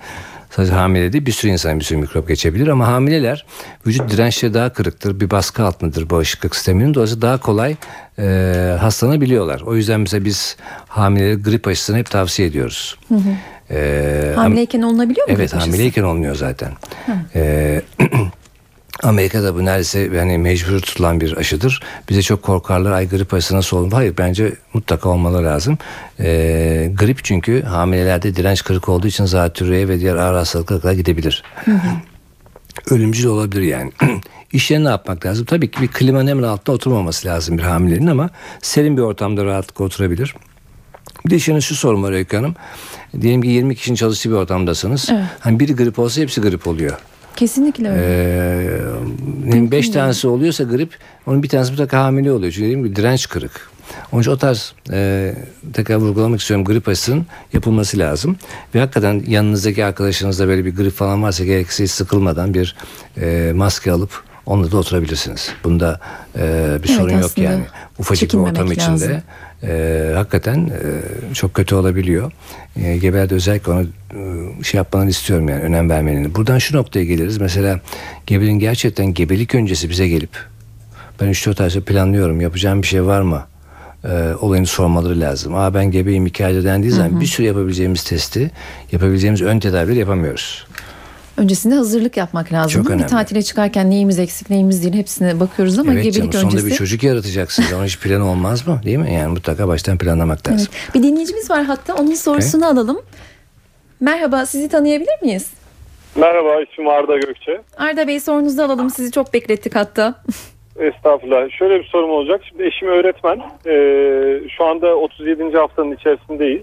sadece 0.56 0.72
hamile 0.72 1.12
değil 1.12 1.26
bir 1.26 1.32
sürü 1.32 1.52
insan 1.52 1.78
bir 1.80 1.84
sürü 1.84 1.98
mikrop 1.98 2.28
geçebilir 2.28 2.68
ama 2.68 2.86
hamileler 2.86 3.46
vücut 3.86 4.10
dirençleri 4.10 4.54
daha 4.54 4.72
kırıktır. 4.72 5.20
Bir 5.20 5.30
baskı 5.30 5.64
altındadır 5.64 6.10
bağışıklık 6.10 6.56
sisteminin. 6.56 6.94
Dolayısıyla 6.94 7.22
daha 7.22 7.38
kolay 7.38 7.76
e, 8.18 8.76
hastalanabiliyorlar. 8.80 9.60
O 9.60 9.74
yüzden 9.76 10.00
mesela 10.00 10.24
biz 10.24 10.56
hamileleri 10.88 11.42
grip 11.42 11.66
aşısını 11.66 11.96
hep 11.96 12.10
tavsiye 12.10 12.48
ediyoruz. 12.48 12.98
E, 13.70 14.32
Hamileyken 14.36 14.82
olunabiliyor 14.82 15.28
mu? 15.28 15.34
Evet 15.36 15.54
hamileyken 15.54 16.02
olmuyor 16.02 16.34
zaten. 16.34 16.72
Ee, 17.34 17.82
Amerika'da 19.04 19.54
bu 19.54 19.64
neredeyse 19.64 20.10
yani 20.14 20.38
mecbur 20.38 20.80
tutulan 20.80 21.20
bir 21.20 21.36
aşıdır. 21.36 21.80
Bize 22.08 22.22
çok 22.22 22.42
korkarlar 22.42 22.92
ay 22.92 23.08
grip 23.08 23.34
aşısı 23.34 23.56
nasıl 23.56 23.76
olur? 23.76 23.92
Hayır 23.92 24.14
bence 24.18 24.52
mutlaka 24.72 25.08
olmalı 25.08 25.44
lazım. 25.44 25.78
Ee, 26.20 26.92
grip 26.98 27.24
çünkü 27.24 27.62
hamilelerde 27.62 28.36
direnç 28.36 28.64
kırık 28.64 28.88
olduğu 28.88 29.06
için 29.06 29.24
zatürreye 29.24 29.88
ve 29.88 30.00
diğer 30.00 30.16
ağır 30.16 30.34
hastalıklara 30.34 30.94
gidebilir. 30.94 31.42
Ölümcül 32.90 33.26
olabilir 33.26 33.62
yani. 33.62 33.92
İş 34.52 34.70
yerine 34.70 34.84
ne 34.84 34.88
yapmak 34.88 35.26
lazım? 35.26 35.44
Tabii 35.44 35.70
ki 35.70 35.82
bir 35.82 35.88
klimanın 35.88 36.26
hemen 36.26 36.42
altında 36.42 36.76
oturmaması 36.76 37.28
lazım 37.28 37.58
bir 37.58 37.62
hamilenin 37.62 38.06
ama 38.06 38.30
serin 38.62 38.96
bir 38.96 39.02
ortamda 39.02 39.44
rahatlıkla 39.44 39.84
oturabilir. 39.84 40.34
Bir 41.26 41.30
de 41.30 41.38
şimdi 41.38 41.62
şu 41.62 41.74
sorun 41.74 42.02
var 42.02 42.12
Öykü 42.12 42.36
Hanım. 42.36 42.54
Diyelim 43.20 43.42
ki 43.42 43.48
20 43.48 43.76
kişinin 43.76 43.96
çalıştığı 43.96 44.30
bir 44.30 44.34
ortamdasınız. 44.34 45.08
Evet. 45.12 45.24
Hani 45.40 45.60
biri 45.60 45.76
grip 45.76 45.98
olsa 45.98 46.20
hepsi 46.20 46.40
grip 46.40 46.66
oluyor. 46.66 46.98
Kesinlikle 47.36 47.90
öyle. 47.90 48.02
Ee, 49.54 49.70
beş 49.70 49.88
tanesi 49.88 50.28
oluyorsa 50.28 50.64
grip 50.64 50.98
onun 51.26 51.42
bir 51.42 51.48
tanesi 51.48 51.70
mutlaka 51.70 52.04
hamile 52.04 52.32
oluyor. 52.32 52.52
Çünkü 52.52 52.64
dediğim 52.64 52.84
gibi 52.84 52.96
direnç 52.96 53.28
kırık. 53.28 53.70
Onun 54.12 54.22
için 54.22 54.30
o 54.30 54.36
tarz 54.36 54.74
e, 54.92 55.34
tekrar 55.72 55.96
vurgulamak 55.96 56.40
istiyorum 56.40 56.64
grip 56.64 56.88
aşısının 56.88 57.26
yapılması 57.52 57.98
lazım. 57.98 58.36
Ve 58.74 58.80
hakikaten 58.80 59.22
yanınızdaki 59.26 59.84
arkadaşınızda 59.84 60.48
böyle 60.48 60.64
bir 60.64 60.76
grip 60.76 60.92
falan 60.92 61.22
varsa 61.22 61.44
gerekirse 61.44 61.86
sıkılmadan 61.86 62.54
bir 62.54 62.76
e, 63.20 63.52
maske 63.54 63.92
alıp 63.92 64.22
onunla 64.46 64.70
da 64.72 64.76
oturabilirsiniz. 64.76 65.52
Bunda 65.64 66.00
e, 66.36 66.40
bir 66.82 66.88
Evet, 66.88 66.90
sorun 66.90 67.18
yok 67.18 67.38
yani. 67.38 67.62
Ufacık 67.98 68.32
bir 68.32 68.38
ortam 68.38 68.70
lazım. 68.70 68.72
içinde 68.72 69.22
e, 69.62 70.12
hakikaten 70.14 70.70
e, 71.30 71.34
çok 71.34 71.54
kötü 71.54 71.74
olabiliyor. 71.74 72.32
E, 72.76 72.96
gebelerde 72.96 73.34
özellikle 73.34 73.72
onu 73.72 73.82
e, 73.82 74.64
şey 74.64 74.78
yapmanı 74.78 75.10
istiyorum 75.10 75.48
yani 75.48 75.62
önem 75.62 75.90
vermeni. 75.90 76.34
Buradan 76.34 76.58
şu 76.58 76.76
noktaya 76.76 77.04
geliriz. 77.04 77.38
Mesela 77.38 77.80
gebelin 78.26 78.58
gerçekten 78.58 79.14
gebelik 79.14 79.54
öncesi 79.54 79.90
bize 79.90 80.08
gelip 80.08 80.30
ben 81.20 81.28
3-4 81.28 81.62
ay 81.62 81.70
sonra 81.70 81.84
planlıyorum 81.84 82.40
yapacağım 82.40 82.82
bir 82.82 82.86
şey 82.86 83.04
var 83.04 83.20
mı? 83.22 83.42
E, 84.04 84.34
olayını 84.40 84.66
sormaları 84.66 85.20
lazım. 85.20 85.54
Aa 85.54 85.74
ben 85.74 85.90
gebeyim 85.90 86.26
iki 86.26 86.46
ayda 86.46 86.64
dendiği 86.64 86.92
zaman 86.92 87.20
bir 87.20 87.26
sürü 87.26 87.46
yapabileceğimiz 87.46 88.04
testi 88.04 88.50
yapabileceğimiz 88.92 89.42
ön 89.42 89.58
tedavileri 89.58 89.98
yapamıyoruz. 89.98 90.66
Öncesinde 91.36 91.74
hazırlık 91.74 92.16
yapmak 92.16 92.52
lazım. 92.52 92.70
Çok 92.82 92.86
Bir 92.86 92.94
önemli. 92.96 93.06
tatile 93.10 93.42
çıkarken 93.42 93.90
neyimiz 93.90 94.18
eksik 94.18 94.50
neyimiz 94.50 94.82
değil 94.82 94.94
hepsine 94.94 95.40
bakıyoruz 95.40 95.78
ama 95.78 95.92
evet 95.92 96.04
canım 96.04 96.14
gebelik 96.14 96.34
sonunda 96.34 96.56
öncesi. 96.56 96.70
bir 96.70 96.74
çocuk 96.76 97.02
yaratacaksınız. 97.02 97.72
Onun 97.72 97.84
hiç 97.84 97.98
planı 98.00 98.30
olmaz 98.30 98.66
mı? 98.68 98.80
Değil 98.84 98.98
mi? 98.98 99.12
Yani 99.14 99.28
mutlaka 99.28 99.68
baştan 99.68 99.98
planlamak 99.98 100.48
lazım. 100.48 100.68
Evet. 100.84 100.94
Bir 100.94 101.02
dinleyicimiz 101.02 101.50
var 101.50 101.64
hatta 101.64 101.94
onun 101.94 102.14
sorusunu 102.14 102.66
alalım. 102.66 102.98
Merhaba 104.00 104.46
sizi 104.46 104.68
tanıyabilir 104.68 105.22
miyiz? 105.22 105.50
Merhaba 106.16 106.62
ismim 106.62 106.88
Arda 106.88 107.16
Gökçe. 107.16 107.60
Arda 107.76 108.08
Bey 108.08 108.20
sorunuzu 108.20 108.62
alalım 108.62 108.90
sizi 108.90 109.12
çok 109.12 109.34
beklettik 109.34 109.76
hatta. 109.76 110.14
Estağfurullah. 110.80 111.50
Şöyle 111.58 111.78
bir 111.80 111.84
sorum 111.84 112.10
olacak. 112.10 112.40
Şimdi 112.48 112.62
eşim 112.62 112.88
öğretmen. 112.88 113.38
Ee, 113.66 114.48
şu 114.56 114.64
anda 114.64 114.86
37. 114.96 115.56
haftanın 115.56 115.92
içerisindeyiz. 115.96 116.62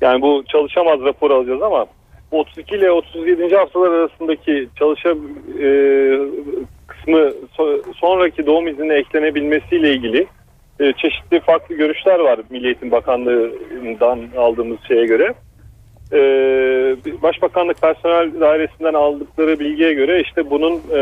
Yani 0.00 0.22
bu 0.22 0.44
çalışamaz 0.52 1.00
rapor 1.00 1.30
alacağız 1.30 1.62
ama 1.62 1.86
32 2.30 2.74
ile 2.74 2.90
37. 2.90 3.56
haftalar 3.56 3.90
arasındaki 3.90 4.68
çalışa 4.78 5.10
e, 5.62 5.68
kısmı 6.86 7.18
so- 7.58 7.82
sonraki 7.94 8.46
doğum 8.46 8.68
iznine 8.68 8.94
eklenebilmesiyle 8.94 9.94
ilgili 9.94 10.26
e, 10.80 10.92
çeşitli 10.92 11.40
farklı 11.40 11.74
görüşler 11.74 12.18
var 12.18 12.40
Milli 12.50 12.66
Eğitim 12.66 12.90
Bakanlığı'ndan 12.90 14.20
aldığımız 14.36 14.78
şeye 14.88 15.06
göre. 15.06 15.34
Ee, 16.12 16.96
Başbakanlık 17.22 17.80
Personel 17.80 18.40
Dairesi'nden 18.40 18.94
aldıkları 18.94 19.60
bilgiye 19.60 19.94
göre 19.94 20.20
işte 20.20 20.50
bunun 20.50 20.72
e, 20.90 20.96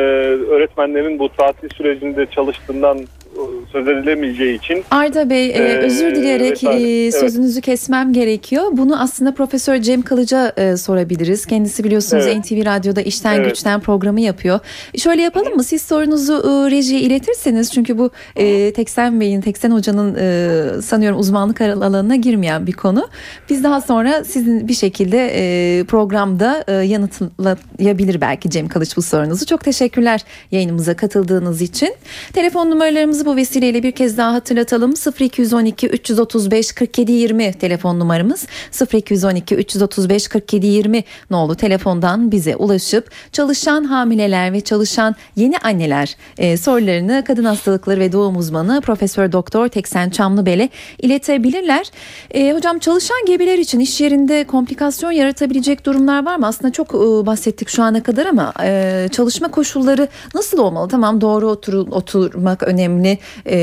öğretmenlerin 0.50 1.18
bu 1.18 1.28
tatil 1.28 1.68
sürecinde 1.68 2.26
çalıştığından 2.26 2.98
e, 2.98 3.04
söz 3.74 3.88
edilemeyeceği 3.88 4.58
için 4.58 4.84
Arda 4.90 5.30
Bey 5.30 5.46
e, 5.46 5.52
Ee, 5.52 5.76
özür 5.78 6.14
dileyerek 6.14 6.64
evet, 6.64 6.80
e, 6.80 7.02
evet. 7.02 7.14
sözünüzü 7.14 7.60
kesmem 7.60 8.12
gerekiyor. 8.12 8.64
Bunu 8.72 9.02
aslında 9.02 9.34
Profesör 9.34 9.78
Cem 9.78 10.02
Kılıç'a 10.02 10.52
e, 10.56 10.76
sorabiliriz. 10.76 11.46
Kendisi 11.46 11.84
biliyorsunuz 11.84 12.24
Evet. 12.26 12.37
NTV 12.37 12.64
Radyo'da 12.64 13.00
işten 13.00 13.34
Evet. 13.34 13.48
güçten 13.48 13.80
programı 13.80 14.20
yapıyor. 14.20 14.60
Şöyle 14.98 15.22
yapalım 15.22 15.54
mı? 15.54 15.64
Siz 15.64 15.82
sorunuzu 15.82 16.32
e, 16.34 16.70
rejiye 16.70 17.00
iletirseniz 17.00 17.72
çünkü 17.72 17.98
bu 17.98 18.10
e, 18.37 18.72
Teksen 18.72 19.20
Bey'in, 19.20 19.40
Teksen 19.40 19.70
Hoca'nın 19.70 20.16
e, 20.20 20.82
sanıyorum 20.82 21.18
uzmanlık 21.18 21.60
alanına 21.60 22.16
girmeyen 22.16 22.66
bir 22.66 22.72
konu. 22.72 23.08
Biz 23.50 23.64
daha 23.64 23.80
sonra 23.80 24.24
sizin 24.24 24.68
bir 24.68 24.74
şekilde 24.74 25.30
e, 25.34 25.84
programda 25.84 26.64
e, 26.68 26.72
yanıtlayabilir 26.72 28.20
belki 28.20 28.50
Cem 28.50 28.68
Kılıç 28.68 28.96
bu 28.96 29.02
sorunuzu. 29.02 29.46
Çok 29.46 29.64
teşekkürler 29.64 30.20
yayınımıza 30.50 30.94
katıldığınız 30.96 31.62
için. 31.62 31.94
Telefon 32.32 32.70
numaralarımızı 32.70 33.26
bu 33.26 33.37
vesile 33.37 33.63
vesileyle 33.64 33.83
bir 33.83 33.92
kez 33.92 34.18
daha 34.18 34.33
hatırlatalım. 34.33 34.94
0212 35.20 35.88
335 35.88 36.72
47 36.72 37.12
20 37.12 37.53
telefon 37.53 38.00
numaramız. 38.00 38.46
0212 38.92 39.55
335 39.55 40.29
47 40.29 40.66
20 40.66 41.05
nolu 41.31 41.55
telefondan 41.55 42.33
bize 42.33 42.57
ulaşıp 42.57 43.11
çalışan 43.33 43.85
hamileler 43.85 44.53
ve 44.53 44.61
çalışan 44.61 45.16
yeni 45.37 45.59
anneler 45.59 46.16
e, 46.38 46.57
sorularını 46.57 47.24
kadın 47.27 47.44
hastalıkları 47.44 48.00
ve 48.00 48.12
doğum 48.12 48.37
uzmanı 48.37 48.81
Profesör 48.81 49.33
Doktor 49.33 49.68
Teksen 49.68 50.11
Çamlıbel'e 50.11 50.68
iletebilirler. 50.98 51.87
E, 52.31 52.53
hocam 52.53 52.79
çalışan 52.79 53.18
gebeler 53.27 53.59
için 53.59 53.81
iş 53.81 54.00
yerinde 54.00 54.44
komplikasyon 54.44 55.11
yaratabilecek 55.11 55.87
durumlar 55.87 56.24
var 56.24 56.37
mı? 56.37 56.46
Aslında 56.46 56.72
çok 56.72 56.94
e, 56.94 57.27
bahsettik 57.27 57.68
şu 57.68 57.83
ana 57.83 58.03
kadar 58.03 58.27
ama 58.27 58.53
e, 58.62 59.09
çalışma 59.12 59.50
koşulları 59.50 60.09
nasıl 60.35 60.59
olmalı? 60.59 60.88
Tamam 60.88 61.20
doğru 61.20 61.48
otur, 61.50 61.88
oturmak 61.90 62.62
önemli, 62.62 63.18
e, 63.46 63.54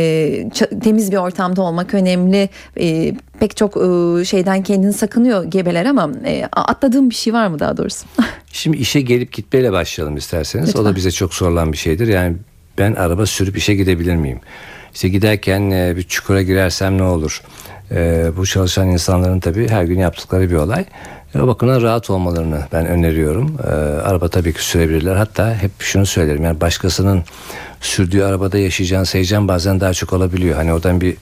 ça- 0.49 0.79
temiz 0.79 1.11
bir 1.11 1.17
ortamda 1.17 1.61
olmak 1.61 1.93
önemli. 1.93 2.49
E, 2.79 3.13
pek 3.39 3.57
çok 3.57 3.77
e, 3.77 4.25
şeyden 4.25 4.63
kendini 4.63 4.93
sakınıyor 4.93 5.43
gebeler 5.43 5.85
ama 5.85 6.09
e, 6.25 6.45
atladığım 6.53 7.09
bir 7.09 7.15
şey 7.15 7.33
var 7.33 7.47
mı 7.47 7.59
daha 7.59 7.77
doğrusu? 7.77 8.05
Şimdi 8.53 8.77
işe 8.77 9.01
gelip 9.01 9.31
gitmeyle 9.33 9.71
başlayalım 9.71 10.17
isterseniz. 10.17 10.65
O 10.65 10.67
Lütfen. 10.79 10.85
da 10.85 10.95
bize 10.95 11.11
çok 11.11 11.33
sorulan 11.33 11.71
bir 11.71 11.77
şeydir. 11.77 12.07
Yani 12.07 12.35
ben 12.77 12.93
araba 12.93 13.25
sürüp 13.25 13.57
işe 13.57 13.75
gidebilir 13.75 14.15
miyim? 14.15 14.39
İşte 14.93 15.09
giderken 15.09 15.71
e, 15.71 15.93
bir 15.97 16.03
çukura 16.03 16.41
girersem 16.41 16.97
ne 16.97 17.03
olur? 17.03 17.41
E, 17.91 18.25
bu 18.37 18.45
çalışan 18.45 18.87
insanların 18.87 19.39
tabii 19.39 19.67
her 19.69 19.83
gün 19.83 19.99
yaptıkları 19.99 20.49
bir 20.49 20.55
olay. 20.55 20.85
E, 21.35 21.39
O 21.41 21.47
bakımdan 21.47 21.81
rahat 21.81 22.09
olmalarını 22.09 22.59
ben 22.73 22.85
öneriyorum. 22.85 23.57
E, 23.63 23.67
araba 24.01 24.27
tabii 24.27 24.53
ki 24.53 24.65
sürebilirler. 24.65 25.15
Hatta 25.15 25.53
hep 25.55 25.71
şunu 25.79 26.05
söylerim. 26.05 26.43
Yani 26.43 26.61
başkasının 26.61 27.23
sürdüğü 27.81 28.23
arabada 28.23 28.57
yaşayacağınız 28.57 29.13
heyecan 29.13 29.47
bazen 29.47 29.79
daha 29.79 29.93
çok 29.93 30.13
olabiliyor. 30.13 30.55
Hani 30.55 30.73
oradan 30.73 31.01
bir 31.01 31.15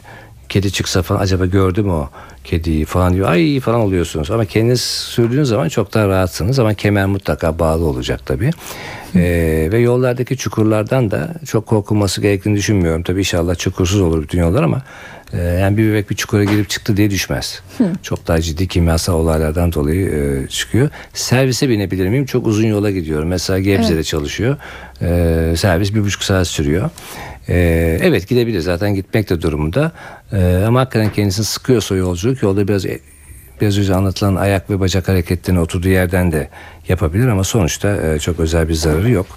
kedi 0.49 0.71
çıksa 0.71 1.01
falan 1.01 1.19
acaba 1.19 1.45
gördü 1.45 1.83
mü 1.83 1.91
o 1.91 2.09
kediyi 2.43 2.85
falan 2.85 3.13
diyor. 3.13 3.29
Ay 3.29 3.59
falan 3.59 3.79
oluyorsunuz. 3.81 4.31
Ama 4.31 4.45
kendiniz 4.45 4.81
sürdüğünüz 4.81 5.49
zaman 5.49 5.69
çok 5.69 5.93
daha 5.93 6.07
rahatsınız. 6.07 6.59
Ama 6.59 6.73
kemer 6.73 7.05
mutlaka 7.05 7.59
bağlı 7.59 7.85
olacak 7.85 8.25
tabii. 8.25 8.51
Ee, 9.15 9.69
ve 9.71 9.79
yollardaki 9.79 10.37
çukurlardan 10.37 11.11
da 11.11 11.33
çok 11.45 11.65
korkulması 11.65 12.21
gerektiğini 12.21 12.55
düşünmüyorum. 12.55 13.03
Tabii 13.03 13.19
inşallah 13.19 13.55
çukursuz 13.55 14.01
olur 14.01 14.23
bütün 14.23 14.39
yollar 14.39 14.63
ama 14.63 14.81
e, 15.33 15.37
yani 15.37 15.77
bir 15.77 15.89
bebek 15.89 16.09
bir 16.09 16.15
çukura 16.15 16.43
girip 16.43 16.69
çıktı 16.69 16.97
diye 16.97 17.09
düşmez. 17.09 17.61
Çok 18.01 18.27
daha 18.27 18.41
ciddi 18.41 18.67
kimyasal 18.67 19.13
olaylardan 19.13 19.73
dolayı 19.73 20.09
e, 20.09 20.47
çıkıyor. 20.47 20.89
Servise 21.13 21.69
binebilir 21.69 22.07
miyim? 22.07 22.25
Çok 22.25 22.47
uzun 22.47 22.67
yola 22.67 22.91
gidiyorum. 22.91 23.27
Mesela 23.27 23.59
Gebze'de 23.59 24.03
çalışıyor. 24.03 24.57
E, 25.01 25.53
servis 25.57 25.93
bir 25.93 26.01
buçuk 26.01 26.23
saat 26.23 26.47
sürüyor. 26.47 26.89
Ee, 27.49 27.99
evet 28.01 28.27
gidebilir 28.27 28.59
zaten 28.59 28.95
gitmek 28.95 29.29
de 29.29 29.41
durumunda 29.41 29.91
Ee, 30.33 30.63
ama 30.67 30.79
hakikaten 30.79 31.11
kendisini 31.11 31.45
sıkıyorsa 31.45 31.95
yolculuk 31.95 32.43
yolda 32.43 32.67
biraz 32.67 32.85
biraz 33.61 33.77
önce 33.77 33.95
anlatılan 33.95 34.35
ayak 34.35 34.69
ve 34.69 34.79
bacak 34.79 35.07
hareketlerini 35.07 35.59
oturduğu 35.59 35.89
yerden 35.89 36.31
de 36.31 36.49
yapabilir 36.87 37.27
ama 37.27 37.43
sonuçta 37.43 37.95
e, 37.95 38.19
çok 38.19 38.39
özel 38.39 38.69
bir 38.69 38.73
zararı 38.73 39.09
yok. 39.09 39.27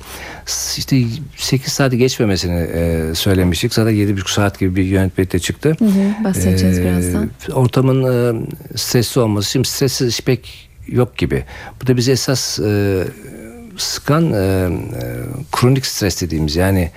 İşte 0.77 1.03
8 1.37 1.73
saati 1.73 1.99
geçmemesini 1.99 2.61
e, 2.61 3.15
söylemiştik. 3.15 3.75
Zaten 3.75 3.93
7,5 3.93 4.33
saat 4.33 4.59
gibi 4.59 4.77
bir 4.77 4.85
yönetmelikte 4.85 5.39
çıktı. 5.39 5.77
bahsedeceğiz 6.25 6.79
Ee, 6.79 6.83
birazdan. 6.83 7.31
Ortamın 7.53 8.03
e, 8.05 8.47
stresli 8.77 9.21
olması. 9.21 9.51
Şimdi 9.51 9.69
stressiz 9.69 10.09
iş 10.09 10.21
pek 10.21 10.69
yok 10.87 11.19
gibi. 11.19 11.45
Bu 11.83 11.87
da 11.87 11.97
bizi 11.97 12.13
esas 12.13 12.59
sıkan 13.77 14.33
kronik 15.53 15.87
stres 15.87 16.23
dediğimiz 16.23 16.57
yani 16.57 16.91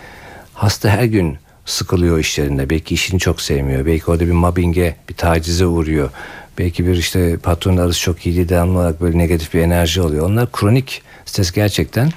hasta 0.53 0.89
her 0.89 1.03
gün 1.03 1.37
sıkılıyor 1.65 2.19
işlerinde. 2.19 2.69
Belki 2.69 2.93
işini 2.93 3.19
çok 3.19 3.41
sevmiyor. 3.41 3.85
Belki 3.85 4.11
orada 4.11 4.25
bir 4.27 4.31
mobbinge, 4.31 4.95
bir 5.09 5.13
tacize 5.13 5.65
uğruyor. 5.65 6.09
Belki 6.57 6.87
bir 6.87 6.95
işte 6.95 7.37
patronun 7.37 7.77
arası 7.77 7.99
çok 7.99 8.25
iyi 8.25 8.35
değil. 8.35 8.49
Devamlı 8.49 8.79
olarak 8.79 9.01
böyle 9.01 9.17
negatif 9.17 9.53
bir 9.53 9.59
enerji 9.61 10.01
oluyor. 10.01 10.25
Onlar 10.29 10.51
kronik 10.51 11.01
stres 11.25 11.51
gerçekten 11.51 12.09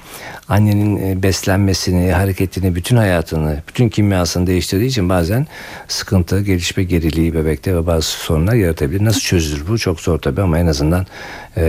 annenin 0.49 0.97
e, 0.97 1.23
beslenmesini, 1.23 2.11
hareketini, 2.11 2.75
bütün 2.75 2.95
hayatını, 2.97 3.57
bütün 3.67 3.89
kimyasını 3.89 4.47
değiştirdiği 4.47 4.89
için 4.89 5.09
bazen 5.09 5.47
sıkıntı, 5.87 6.41
gelişme 6.41 6.83
geriliği 6.83 7.33
bebekte 7.33 7.75
ve 7.75 7.87
bazı 7.87 8.07
sorunlar 8.07 8.53
yaratabilir. 8.53 9.05
Nasıl 9.05 9.19
çözülür 9.19 9.67
bu? 9.67 9.77
Çok 9.77 9.99
zor 9.99 10.19
tabii 10.19 10.41
ama 10.41 10.59
en 10.59 10.67
azından 10.67 11.05
e, 11.57 11.63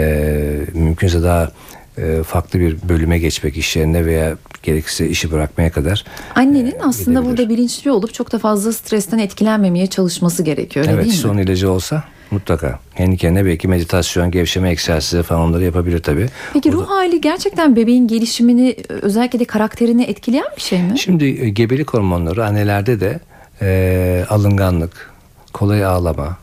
mümkünse 0.75 1.23
daha 1.23 1.51
e, 1.99 2.23
farklı 2.23 2.61
bir 2.61 2.77
bölüme 2.89 3.19
geçmek 3.19 3.57
iş 3.57 3.77
yerine 3.77 4.07
veya 4.07 4.37
gerekirse 4.63 5.09
işi 5.09 5.33
bırakmaya 5.33 5.71
kadar 5.73 6.05
Annenin 6.35 6.75
aslında 6.83 7.21
gidebilir. 7.21 7.39
burada 7.39 7.49
bilinçli 7.49 7.91
olup 7.91 8.15
çok 8.15 8.33
da 8.33 8.39
fazla 8.39 8.73
stresten 8.73 9.19
etkilenmemeye 9.19 9.87
çalışması 9.87 10.43
gerekiyor 10.43 10.87
evet 10.91 11.05
değil 11.05 11.25
mi? 11.25 11.31
onun 11.31 11.39
ilacı 11.39 11.71
olsa 11.71 12.05
mutlaka. 12.31 12.79
Kendi 12.97 13.17
kendine 13.17 13.45
belki 13.45 13.69
meditasyon, 13.69 14.31
gevşeme 14.31 14.71
egzersizi 14.71 15.23
falan 15.23 15.41
onları 15.41 15.65
yapabilir 15.65 15.99
tabii. 16.03 16.27
Peki 16.53 16.73
ruh 16.73 16.91
hali 16.91 17.21
gerçekten 17.21 17.77
bebeğin 17.77 18.09
gelişimini 18.09 18.77
özellikle 18.89 19.39
de 19.39 19.45
karakterini 19.45 20.03
etkileyen 20.03 20.47
bir 20.57 20.63
şey 20.63 20.83
mi? 20.83 20.99
Şimdi 20.99 21.25
e, 21.25 21.49
gebelik 21.49 21.95
hormonları 21.95 22.45
annelerde 22.47 23.01
de 23.01 23.21
e, 23.63 24.25
alınganlık, 24.29 25.11
kolay 25.53 25.85
ağlama 25.85 26.39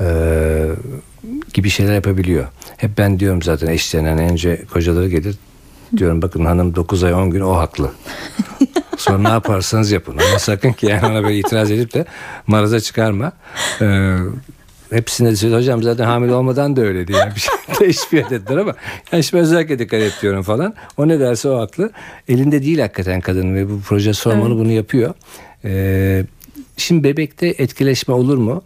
e, 0.00 0.06
gibi 1.54 1.70
şeyler 1.70 1.94
yapabiliyor. 1.94 2.46
Hep 2.76 2.98
ben 2.98 3.20
diyorum 3.20 3.42
zaten 3.42 3.66
eşlerine 3.66 4.08
hani 4.08 4.20
önce 4.20 4.64
kocaları 4.72 5.08
gelir 5.08 5.36
diyorum 5.96 6.22
bakın 6.22 6.44
hanım 6.44 6.74
9 6.74 7.04
ay 7.04 7.14
10 7.14 7.30
gün 7.30 7.40
o 7.40 7.56
haklı. 7.56 7.90
Sonra 8.98 9.18
ne 9.18 9.28
yaparsanız 9.28 9.92
yapın. 9.92 10.18
Ama 10.28 10.38
sakın 10.38 10.72
ki 10.72 10.86
yani 10.86 11.06
ona 11.06 11.22
böyle 11.22 11.38
itiraz 11.38 11.70
edip 11.70 11.94
de 11.94 12.04
maraza 12.46 12.80
çıkarma. 12.80 13.32
Ee, 13.80 14.16
hepsine 14.92 15.36
söylüyor. 15.36 15.60
Hocam 15.60 15.82
zaten 15.82 16.04
hamile 16.04 16.34
olmadan 16.34 16.76
da 16.76 16.80
öyleydi. 16.80 17.12
Yani 17.12 17.34
bir 17.34 17.40
şey 17.40 17.54
teşbih 17.78 18.30
dediler 18.30 18.56
ama 18.56 18.74
yani 19.12 19.24
şimdi 19.24 19.42
özellikle 19.42 19.78
dikkat 19.78 20.00
et 20.00 20.18
diyorum 20.22 20.42
falan. 20.42 20.74
O 20.96 21.08
ne 21.08 21.20
derse 21.20 21.48
o 21.48 21.58
haklı. 21.58 21.90
Elinde 22.28 22.62
değil 22.62 22.78
hakikaten 22.78 23.20
kadın 23.20 23.54
ve 23.54 23.70
bu 23.70 23.80
proje 23.80 24.12
sormalı 24.12 24.58
bunu 24.58 24.70
yapıyor. 24.70 25.14
Ee, 25.64 26.24
şimdi 26.76 27.04
bebekte 27.04 27.46
etkileşme 27.46 28.14
olur 28.14 28.36
mu? 28.36 28.62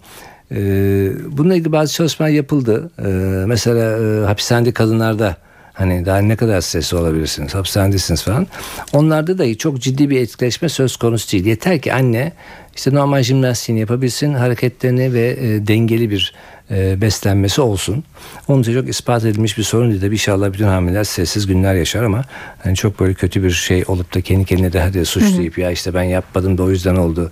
Ee, 0.53 1.11
bununla 1.29 1.55
ilgili 1.55 1.73
bazı 1.73 1.93
çalışmalar 1.93 2.31
yapıldı. 2.31 2.91
Ee, 2.99 3.03
mesela 3.47 3.99
e, 3.99 4.27
hapishanede 4.27 4.73
kadınlarda 4.73 5.37
Hani 5.77 6.07
daha 6.07 6.19
ne 6.19 6.37
kadar 6.37 6.61
stresli 6.61 6.97
olabilirsiniz, 6.97 7.55
hapishanedesiniz 7.55 8.23
falan. 8.23 8.47
Onlarda 8.93 9.39
da 9.39 9.55
çok 9.59 9.81
ciddi 9.81 10.11
bir 10.11 10.21
etkileşme 10.21 10.69
söz 10.69 10.97
konusu 10.97 11.33
değil. 11.33 11.47
Yeter 11.47 11.81
ki 11.81 11.95
anne 11.95 12.33
işte 12.77 12.95
normal 12.95 13.23
jimnastiğini 13.23 13.81
yapabilsin, 13.81 14.35
hareketlerini 14.35 15.13
ve 15.15 15.37
e, 15.41 15.67
dengeli 15.67 16.11
bir 16.11 16.35
e, 16.71 17.01
beslenmesi 17.01 17.61
olsun. 17.61 18.05
Onun 18.49 18.63
için 18.63 18.75
çok 18.75 18.89
ispat 18.89 19.25
edilmiş 19.25 19.59
bir 19.59 19.63
sorun 19.63 19.91
değil. 19.91 20.01
Tabii 20.01 20.15
İnşallah 20.15 20.53
bütün 20.53 20.67
hamileler 20.67 21.05
sessiz 21.05 21.47
günler 21.47 21.75
yaşar 21.75 22.03
ama 22.03 22.25
hani 22.65 22.77
çok 22.77 23.01
böyle 23.01 23.15
kötü 23.15 23.43
bir 23.43 23.51
şey 23.51 23.85
olup 23.87 24.15
da 24.15 24.21
kendi 24.21 24.45
kendine 24.45 24.73
de 24.73 24.81
hadi 24.81 25.05
suçlayıp 25.05 25.59
ya 25.59 25.71
işte 25.71 25.95
ben 25.95 26.03
yapmadım 26.03 26.59
da 26.59 26.63
o 26.63 26.71
yüzden 26.71 26.97
oldu. 26.97 27.31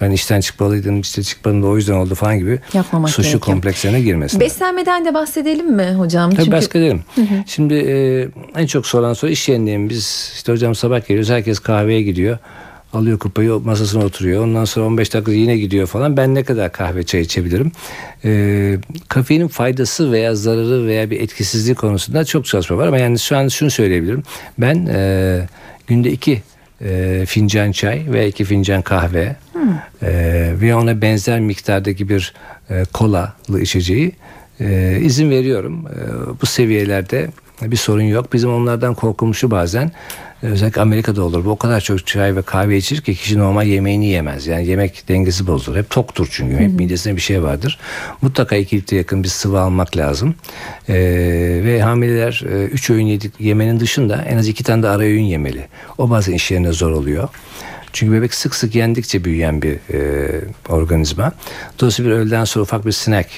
Ben 0.00 0.10
işten 0.10 0.40
çıkmalıydım 0.40 1.00
işte 1.00 1.22
çıkmadım 1.22 1.62
da 1.62 1.66
o 1.66 1.76
yüzden 1.76 1.92
oldu 1.94 2.14
falan 2.14 2.38
gibi 2.38 2.58
Yapmamak 2.74 3.10
suçlu 3.10 3.22
gerekiyor. 3.22 3.40
komplekslerine 3.40 4.00
girmesin. 4.00 4.40
Beslenmeden 4.40 5.04
de 5.04 5.14
bahsedelim 5.14 5.72
mi 5.76 5.92
hocam? 5.98 6.30
Tabii 6.30 6.38
Çünkü 6.44 6.52
bahsedelim. 6.56 7.02
Şimdi 7.46 7.74
e, 7.74 8.28
en 8.60 8.66
çok 8.66 8.86
soran 8.86 9.12
soru 9.12 9.30
iş 9.30 9.48
yerindeyim. 9.48 9.90
Biz 9.90 10.32
işte 10.34 10.52
hocam 10.52 10.74
sabah 10.74 11.00
geliyoruz 11.08 11.30
herkes 11.30 11.58
kahveye 11.58 12.02
gidiyor. 12.02 12.38
Alıyor 12.92 13.18
kupayı 13.18 13.50
masasına 13.50 14.04
oturuyor. 14.04 14.44
Ondan 14.44 14.64
sonra 14.64 14.86
15 14.86 15.14
dakika 15.14 15.32
yine 15.32 15.56
gidiyor 15.56 15.86
falan. 15.86 16.16
Ben 16.16 16.34
ne 16.34 16.42
kadar 16.44 16.72
kahve 16.72 17.02
çay 17.02 17.20
içebilirim? 17.20 17.72
E, 18.24 18.78
kafeinin 19.08 19.48
faydası 19.48 20.12
veya 20.12 20.34
zararı 20.34 20.86
veya 20.86 21.10
bir 21.10 21.20
etkisizliği 21.20 21.74
konusunda 21.74 22.24
çok 22.24 22.46
çalışma 22.46 22.76
var. 22.76 22.86
Ama 22.86 22.98
yani 22.98 23.18
şu 23.18 23.36
an 23.36 23.48
şunu 23.48 23.70
söyleyebilirim. 23.70 24.22
Ben 24.58 24.86
e, 24.86 25.40
günde 25.86 26.10
iki 26.12 26.42
e, 26.84 27.24
fincan 27.26 27.72
çay 27.72 28.04
ve 28.08 28.28
iki 28.28 28.44
fincan 28.44 28.82
kahve 28.82 29.36
e, 30.02 30.52
ve 30.60 30.74
ona 30.74 31.02
benzer 31.02 31.40
miktardaki 31.40 32.08
bir 32.08 32.34
e, 32.70 32.84
kolalı 32.92 33.60
içeceği 33.60 34.12
e, 34.60 34.98
izin 35.00 35.30
veriyorum. 35.30 35.84
E, 35.86 36.00
bu 36.42 36.46
seviyelerde 36.46 37.28
bir 37.62 37.76
sorun 37.76 38.02
yok. 38.02 38.32
Bizim 38.32 38.54
onlardan 38.54 38.94
korkulmuşu 38.94 39.50
bazen 39.50 39.92
özellikle 40.42 40.80
Amerika'da 40.80 41.22
olur. 41.22 41.44
Bu 41.44 41.50
o 41.50 41.56
kadar 41.56 41.80
çok 41.80 42.06
çay 42.06 42.36
ve 42.36 42.42
kahve 42.42 42.76
içir 42.76 43.00
ki 43.00 43.14
kişi 43.14 43.38
normal 43.38 43.66
yemeğini 43.66 44.06
yemez. 44.06 44.46
Yani 44.46 44.66
yemek 44.66 45.08
dengesi 45.08 45.46
bozulur. 45.46 45.76
Hep 45.76 45.90
toktur 45.90 46.28
çünkü. 46.30 46.56
Hep 46.56 46.72
midesinde 46.72 47.16
bir 47.16 47.20
şey 47.20 47.42
vardır. 47.42 47.78
Mutlaka 48.22 48.56
2 48.56 48.76
litre 48.76 48.96
yakın 48.96 49.22
bir 49.22 49.28
sıvı 49.28 49.60
almak 49.60 49.96
lazım. 49.96 50.34
E, 50.88 50.94
ve 51.64 51.82
hamileler 51.82 52.44
3 52.72 52.90
öğün 52.90 53.06
yedik, 53.06 53.40
yemenin 53.40 53.80
dışında 53.80 54.24
en 54.28 54.38
az 54.38 54.48
2 54.48 54.64
tane 54.64 54.82
de 54.82 54.88
ara 54.88 55.02
öğün 55.02 55.24
yemeli. 55.24 55.68
O 55.98 56.10
bazen 56.10 56.32
işlerine 56.32 56.72
zor 56.72 56.90
oluyor. 56.90 57.28
Çünkü 57.92 58.12
bebek 58.12 58.34
sık 58.34 58.54
sık 58.54 58.74
yendikçe 58.74 59.24
büyüyen 59.24 59.62
bir 59.62 59.94
e, 59.94 60.40
organizma. 60.68 61.32
Dolayısıyla 61.80 62.10
bir 62.10 62.16
öğleden 62.16 62.44
sonra 62.44 62.62
ufak 62.62 62.86
bir 62.86 62.92
snack 62.92 63.28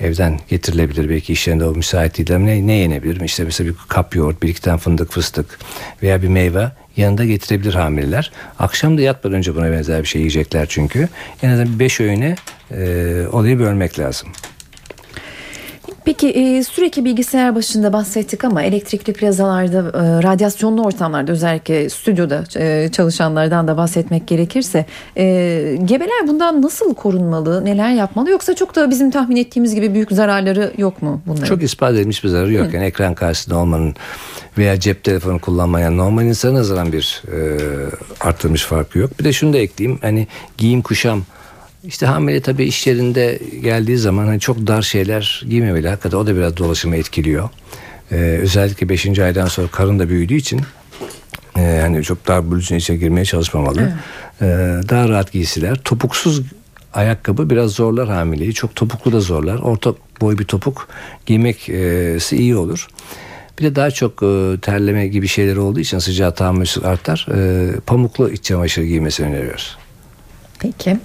evden 0.00 0.40
getirilebilir. 0.48 1.08
Belki 1.08 1.32
iş 1.32 1.48
yerinde 1.48 1.64
o 1.64 1.74
müsait 1.74 2.18
değil. 2.18 2.34
ama 2.34 2.44
Ne, 2.44 2.66
ne 2.66 2.72
yenebilir? 2.72 3.20
İşte 3.20 3.44
mesela 3.44 3.70
bir 3.70 3.74
kap 3.88 4.16
yoğurt, 4.16 4.42
bir 4.42 4.48
iki 4.48 4.62
tane 4.62 4.78
fındık, 4.78 5.12
fıstık 5.12 5.58
veya 6.02 6.22
bir 6.22 6.28
meyve 6.28 6.70
yanında 6.96 7.24
getirebilir 7.24 7.74
hamileler. 7.74 8.32
Akşam 8.58 8.98
da 8.98 9.02
yatmadan 9.02 9.36
önce 9.38 9.54
buna 9.54 9.72
benzer 9.72 10.02
bir 10.02 10.08
şey 10.08 10.20
yiyecekler 10.20 10.66
çünkü. 10.68 11.08
En 11.42 11.50
azından 11.50 11.78
5 11.78 12.00
öğüne 12.00 12.36
e, 12.70 13.26
olayı 13.32 13.58
bölmek 13.58 13.98
lazım. 13.98 14.28
Peki 16.22 16.40
e, 16.40 16.62
sürekli 16.64 17.04
bilgisayar 17.04 17.54
başında 17.54 17.92
bahsettik 17.92 18.44
ama 18.44 18.62
elektrikli 18.62 19.12
plazalarda, 19.12 19.78
e, 19.78 20.22
radyasyonlu 20.22 20.84
ortamlarda 20.84 21.32
özellikle 21.32 21.90
stüdyoda 21.90 22.44
e, 22.56 22.88
çalışanlardan 22.92 23.68
da 23.68 23.76
bahsetmek 23.76 24.26
gerekirse 24.26 24.86
e, 25.16 25.24
gebeler 25.84 26.28
bundan 26.28 26.62
nasıl 26.62 26.94
korunmalı, 26.94 27.64
neler 27.64 27.90
yapmalı 27.90 28.30
yoksa 28.30 28.54
çok 28.54 28.74
da 28.74 28.90
bizim 28.90 29.10
tahmin 29.10 29.36
ettiğimiz 29.36 29.74
gibi 29.74 29.94
büyük 29.94 30.12
zararları 30.12 30.72
yok 30.78 31.02
mu 31.02 31.22
bunların? 31.26 31.44
Çok 31.44 31.62
ispat 31.62 31.92
edilmiş 31.92 32.24
bir 32.24 32.28
zararı 32.28 32.52
yok. 32.52 32.74
Yani 32.74 32.84
ekran 32.84 33.14
karşısında 33.14 33.56
olmanın 33.56 33.94
veya 34.58 34.80
cep 34.80 35.04
telefonu 35.04 35.38
kullanmayan 35.38 35.96
normal 35.96 36.24
insana 36.24 36.54
nazaran 36.54 36.92
bir 36.92 37.22
e, 37.32 37.58
arttırmış 38.20 38.64
farkı 38.64 38.98
yok. 38.98 39.18
Bir 39.18 39.24
de 39.24 39.32
şunu 39.32 39.52
da 39.52 39.58
ekleyeyim. 39.58 39.98
Hani 40.02 40.26
giyim 40.58 40.82
kuşam 40.82 41.22
işte 41.84 42.06
hamile 42.06 42.40
tabii 42.40 42.64
iş 42.64 42.86
yerinde 42.86 43.38
geldiği 43.62 43.98
zaman 43.98 44.26
hani 44.26 44.40
çok 44.40 44.66
dar 44.66 44.82
şeyler 44.82 45.44
giymemeli. 45.48 45.88
Hakikaten 45.88 46.18
o 46.18 46.26
da 46.26 46.36
biraz 46.36 46.56
dolaşımı 46.56 46.96
etkiliyor. 46.96 47.48
Ee, 48.12 48.16
özellikle 48.16 48.88
5. 48.88 49.18
aydan 49.18 49.46
sonra 49.46 49.68
karın 49.68 49.98
da 49.98 50.08
büyüdüğü 50.08 50.34
için 50.34 50.60
e, 51.56 51.78
hani 51.82 52.02
çok 52.02 52.28
dar 52.28 52.50
bluzun 52.50 52.76
içine 52.76 52.96
girmeye 52.96 53.24
çalışmamalı. 53.24 53.92
Ee, 54.42 54.46
daha 54.88 55.08
rahat 55.08 55.32
giysiler. 55.32 55.80
Topuksuz 55.84 56.42
ayakkabı 56.94 57.50
biraz 57.50 57.70
zorlar 57.70 58.08
hamileyi. 58.08 58.54
Çok 58.54 58.76
topuklu 58.76 59.12
da 59.12 59.20
zorlar. 59.20 59.58
Orta 59.58 59.94
boy 60.20 60.38
bir 60.38 60.44
topuk 60.44 60.88
giymek 61.26 61.68
e, 61.68 62.18
iyi 62.30 62.56
olur. 62.56 62.88
Bir 63.58 63.64
de 63.64 63.76
daha 63.76 63.90
çok 63.90 64.22
e, 64.22 64.60
terleme 64.62 65.06
gibi 65.06 65.28
şeyler 65.28 65.56
olduğu 65.56 65.80
için 65.80 65.98
sıcağı 65.98 66.34
tahammülsüz 66.34 66.84
artar. 66.84 67.26
E, 67.34 67.70
pamuklu 67.80 68.30
iç 68.30 68.44
çamaşırı 68.44 68.84
giymesini 68.84 69.26
öneriyoruz. 69.26 69.76
Peki. 70.62 70.96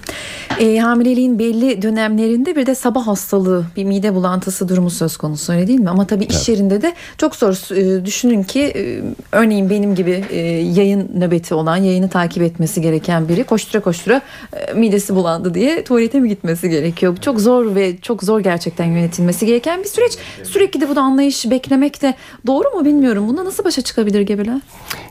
E, 0.60 0.78
hamileliğin 0.78 1.38
belli 1.38 1.82
dönemlerinde 1.82 2.56
bir 2.56 2.66
de 2.66 2.74
sabah 2.74 3.06
hastalığı, 3.06 3.66
bir 3.76 3.84
mide 3.84 4.14
bulantısı 4.14 4.68
durumu 4.68 4.90
söz 4.90 5.16
konusu 5.16 5.52
öyle 5.52 5.66
değil 5.66 5.80
mi? 5.80 5.90
Ama 5.90 6.06
tabii 6.06 6.24
iş 6.24 6.48
yerinde 6.48 6.82
de 6.82 6.94
çok 7.18 7.36
zor. 7.36 7.76
E, 7.76 8.04
düşünün 8.04 8.42
ki 8.42 8.60
e, 8.60 9.02
örneğin 9.32 9.70
benim 9.70 9.94
gibi 9.94 10.24
e, 10.30 10.38
yayın 10.48 11.10
nöbeti 11.14 11.54
olan, 11.54 11.76
yayını 11.76 12.08
takip 12.08 12.42
etmesi 12.42 12.82
gereken 12.82 13.28
biri 13.28 13.44
koştura 13.44 13.82
koştura 13.82 14.20
e, 14.52 14.72
midesi 14.72 15.14
bulandı 15.14 15.54
diye 15.54 15.84
tuvalete 15.84 16.20
mi 16.20 16.28
gitmesi 16.28 16.70
gerekiyor? 16.70 17.16
Bu 17.16 17.20
çok 17.20 17.40
zor 17.40 17.74
ve 17.74 17.96
çok 17.96 18.22
zor 18.22 18.40
gerçekten 18.40 18.84
yönetilmesi 18.84 19.46
gereken 19.46 19.80
bir 19.80 19.88
süreç. 19.88 20.12
Sürekli 20.44 20.80
de 20.80 20.88
bunu 20.88 21.00
anlayış 21.00 21.50
beklemek 21.50 22.02
de 22.02 22.14
doğru 22.46 22.70
mu 22.78 22.84
bilmiyorum. 22.84 23.28
Bunda 23.28 23.44
nasıl 23.44 23.64
başa 23.64 23.82
çıkabilir 23.82 24.20
gebeler? 24.20 24.60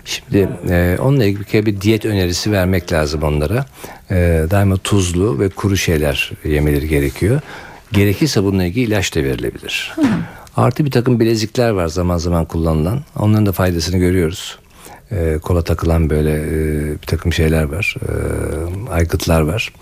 Şimdi 0.06 0.50
e, 0.70 0.98
onunla 1.02 1.26
ilgili 1.26 1.66
bir 1.66 1.82
diyet 1.82 2.06
önerisi 2.06 2.52
vermek 2.52 2.92
lazım 2.92 3.24
onlara. 3.24 3.66
E, 4.12 4.46
daima 4.52 4.78
tuzlu 4.78 5.40
ve 5.40 5.50
kuru 5.50 5.78
şeyler 5.78 6.32
yemeleri 6.44 6.88
gerekiyor. 6.88 7.42
Gerekirse 7.92 8.44
bununla 8.44 8.64
ilgili 8.64 8.86
ilaç 8.86 9.16
da 9.16 9.24
verilebilir. 9.24 9.96
Artı 10.58 10.86
bir 10.86 10.92
takım 10.92 11.20
bilezikler 11.20 11.70
var 11.70 11.88
zaman 11.88 12.18
zaman 12.18 12.46
kullanılan. 12.46 13.02
Onların 13.16 13.46
da 13.46 13.52
faydasını 13.52 13.98
görüyoruz. 13.98 14.60
E, 15.12 15.38
kola 15.42 15.62
takılan 15.62 16.10
böyle 16.10 16.32
e, 16.32 16.92
bir 17.02 17.08
takım 17.08 17.34
şeyler 17.34 17.64
var. 17.64 17.96
E, 18.02 18.92
aygıtlar 18.92 19.42
var. 19.42 19.74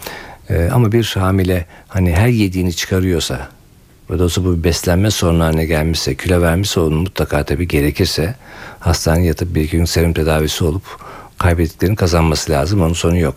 E, 0.49 0.69
ama 0.73 0.91
bir 0.91 1.15
hamile 1.17 1.65
hani 1.88 2.15
her 2.15 2.27
yediğini 2.27 2.73
çıkarıyorsa 2.73 3.49
ve 4.09 4.13
dolayısıyla 4.13 4.49
bu 4.49 4.57
bir 4.57 4.63
beslenme 4.63 5.11
sorunu 5.11 5.43
haline 5.43 5.65
gelmişse, 5.65 6.15
kilo 6.15 6.41
vermişse 6.41 6.79
onun 6.79 6.97
mutlaka 6.97 7.43
tabii 7.43 7.67
gerekirse 7.67 8.35
hastaneye 8.79 9.27
yatıp 9.27 9.55
bir 9.55 9.61
iki 9.61 9.77
gün 9.77 9.85
serum 9.85 10.13
tedavisi 10.13 10.63
olup 10.63 10.83
kaybettiklerini 11.37 11.95
kazanması 11.95 12.51
lazım. 12.51 12.81
Onun 12.81 12.93
sonu 12.93 13.17
yok. 13.17 13.35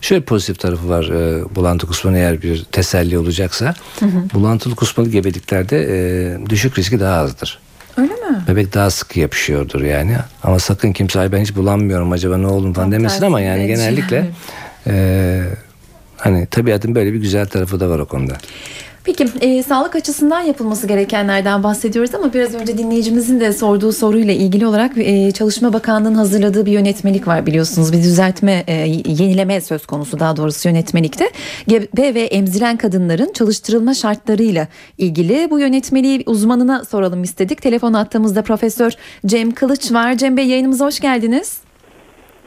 Şöyle 0.00 0.24
pozitif 0.24 0.58
tarafı 0.58 0.88
var. 0.88 1.04
E, 1.04 1.54
bulantı 1.54 1.86
kusmanın 1.86 2.16
eğer 2.16 2.42
bir 2.42 2.64
teselli 2.64 3.18
olacaksa 3.18 3.74
hı 4.00 4.06
hı. 4.06 4.22
bulantılı 4.34 4.74
kusmalı 4.74 5.08
gebeliklerde 5.08 5.86
e, 5.90 6.50
düşük 6.50 6.78
riski 6.78 7.00
daha 7.00 7.16
azdır. 7.20 7.58
Öyle 7.96 8.14
mi? 8.14 8.44
Bebek 8.48 8.74
daha 8.74 8.90
sıkı 8.90 9.20
yapışıyordur 9.20 9.80
yani. 9.80 10.16
Ama 10.42 10.58
sakın 10.58 10.92
kimse 10.92 11.20
Ay 11.20 11.32
ben 11.32 11.40
hiç 11.40 11.56
bulanmıyorum 11.56 12.12
acaba 12.12 12.36
ne 12.36 12.46
oldum 12.46 12.72
falan 12.72 12.92
demesin 12.92 13.24
ama 13.24 13.40
yani 13.40 13.66
genellikle 13.66 14.30
e, 14.86 15.44
hani 16.16 16.46
tabiatın 16.46 16.94
böyle 16.94 17.12
bir 17.12 17.18
güzel 17.18 17.46
tarafı 17.46 17.80
da 17.80 17.90
var 17.90 17.98
o 17.98 18.06
konuda. 18.06 18.38
Peki 19.04 19.26
e, 19.40 19.62
sağlık 19.62 19.96
açısından 19.96 20.40
yapılması 20.40 20.86
gerekenlerden 20.86 21.62
bahsediyoruz 21.62 22.14
ama 22.14 22.32
biraz 22.34 22.54
önce 22.54 22.78
dinleyicimizin 22.78 23.40
de 23.40 23.52
sorduğu 23.52 23.92
soruyla 23.92 24.34
ilgili 24.34 24.66
olarak 24.66 24.92
e, 24.98 25.32
Çalışma 25.32 25.72
Bakanlığı'nın 25.72 26.14
hazırladığı 26.14 26.66
bir 26.66 26.72
yönetmelik 26.72 27.26
var 27.26 27.46
biliyorsunuz. 27.46 27.92
Bir 27.92 27.98
düzeltme, 27.98 28.64
e, 28.66 28.72
yenileme 29.06 29.60
söz 29.60 29.86
konusu 29.86 30.20
daha 30.20 30.36
doğrusu 30.36 30.68
yönetmelikte. 30.68 31.30
Gebe 31.68 32.14
ve 32.14 32.22
emziren 32.22 32.76
kadınların 32.76 33.32
çalıştırılma 33.32 33.94
şartlarıyla 33.94 34.68
ilgili 34.98 35.50
bu 35.50 35.60
yönetmeliği 35.60 36.22
uzmanına 36.26 36.84
soralım 36.84 37.22
istedik. 37.22 37.62
Telefon 37.62 37.92
attığımızda 37.92 38.42
Profesör 38.42 38.92
Cem 39.26 39.50
Kılıç 39.50 39.92
var. 39.92 40.16
Cem 40.16 40.36
Bey 40.36 40.46
yayınımıza 40.46 40.86
hoş 40.86 41.00
geldiniz. 41.00 41.69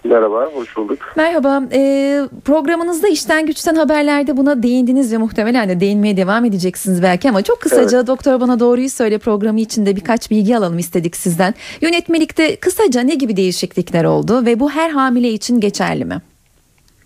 Merhaba, 0.03 0.49
hoş 0.53 0.77
bulduk. 0.77 0.99
Merhaba. 1.15 1.63
E, 1.73 2.21
programınızda 2.45 3.07
işten 3.07 3.45
güçten 3.45 3.75
haberlerde 3.75 4.37
buna 4.37 4.63
değindiniz 4.63 5.13
ve 5.13 5.17
muhtemelen 5.17 5.69
de 5.69 5.79
değinmeye 5.79 6.17
devam 6.17 6.45
edeceksiniz 6.45 7.03
belki 7.03 7.29
ama 7.29 7.41
çok 7.41 7.61
kısaca 7.61 7.97
evet. 7.97 8.07
Doktor 8.07 8.41
Bana 8.41 8.59
Doğruyu 8.59 8.89
Söyle 8.89 9.17
programı 9.17 9.59
içinde 9.59 9.95
birkaç 9.95 10.31
bilgi 10.31 10.57
alalım 10.57 10.79
istedik 10.79 11.15
sizden. 11.15 11.53
Yönetmelikte 11.81 12.55
kısaca 12.55 13.01
ne 13.01 13.15
gibi 13.15 13.37
değişiklikler 13.37 14.03
oldu 14.03 14.45
ve 14.45 14.59
bu 14.59 14.71
her 14.71 14.89
hamile 14.89 15.29
için 15.29 15.59
geçerli 15.59 16.05
mi? 16.05 16.21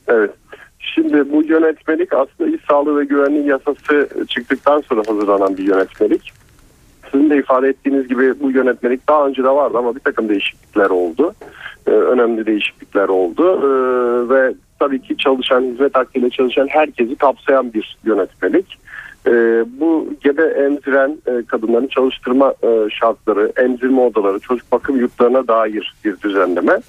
Evet. 0.08 0.32
Şimdi 0.80 1.32
bu 1.32 1.44
yönetmelik 1.44 2.14
aslında 2.14 2.50
iş 2.50 2.62
sağlığı 2.70 3.00
ve 3.00 3.06
güvenliği 3.06 3.48
yasası 3.48 4.10
çıktıktan 4.28 4.82
sonra 4.90 5.02
hazırlanan 5.08 5.58
bir 5.58 5.64
yönetmelik. 5.64 6.37
Sizin 7.12 7.30
de 7.30 7.38
ifade 7.38 7.68
ettiğiniz 7.68 8.08
gibi 8.08 8.40
bu 8.40 8.52
yönetmelik 8.52 9.10
daha 9.10 9.28
önce 9.28 9.44
de 9.44 9.50
vardı 9.50 9.78
ama 9.78 9.96
bir 9.96 10.00
takım 10.00 10.30
değişiklikler 10.30 10.90
oldu. 10.90 11.34
Ee, 11.88 11.92
önemli 11.92 12.46
değişiklikler 12.46 13.08
oldu 13.08 13.60
ee, 13.64 14.30
ve 14.30 14.54
tabii 14.80 15.02
ki 15.02 15.18
çalışan, 15.18 15.62
hizmet 15.62 15.96
hakkıyla 15.96 16.30
çalışan 16.30 16.68
herkesi 16.68 17.16
kapsayan 17.16 17.74
bir 17.74 17.98
yönetmelik. 18.06 18.78
Ee, 19.28 19.66
bu 19.80 20.08
gebe 20.22 20.44
emziren 20.44 21.18
e, 21.28 21.46
kadınların 21.48 21.88
çalıştırma 21.88 22.54
e, 22.64 22.90
şartları, 22.90 23.52
emzirme 23.58 24.02
odaları, 24.02 24.40
çocuk 24.40 24.72
bakım 24.72 24.98
yurtlarına 24.98 25.48
dair 25.48 25.96
bir 26.06 26.22
düzenleme. 26.22 26.80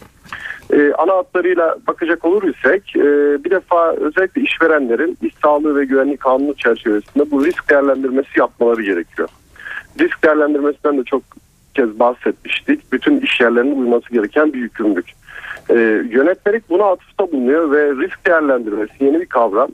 ana 0.99 1.13
hatlarıyla 1.13 1.77
bakacak 1.87 2.25
olur 2.25 2.43
isek 2.43 2.97
e, 2.97 3.05
bir 3.45 3.51
defa 3.51 3.93
özellikle 3.93 4.43
işverenlerin 4.43 5.19
iş 5.23 5.35
sağlığı 5.43 5.77
ve 5.77 5.85
güvenlik 5.85 6.21
kanunu 6.21 6.55
çerçevesinde 6.55 7.31
bu 7.31 7.45
risk 7.45 7.71
değerlendirmesi 7.71 8.39
yapmaları 8.39 8.83
gerekiyor. 8.83 9.29
Risk 10.01 10.25
değerlendirmesinden 10.25 10.99
de 10.99 11.05
çok 11.05 11.23
kez 11.75 11.99
bahsetmiştik. 11.99 12.93
Bütün 12.93 13.21
iş 13.21 13.41
yerlerinin 13.41 13.81
uyması 13.81 14.13
gereken 14.13 14.53
bir 14.53 14.59
yükümlülük. 14.59 15.07
Ee, 15.71 15.75
yönetmelik 16.11 16.71
buna 16.71 16.85
atıfta 16.85 17.33
bulunuyor 17.33 17.71
ve 17.71 17.91
risk 17.91 18.27
değerlendirmesi 18.27 19.05
yeni 19.05 19.21
bir 19.21 19.27
kavram. 19.27 19.69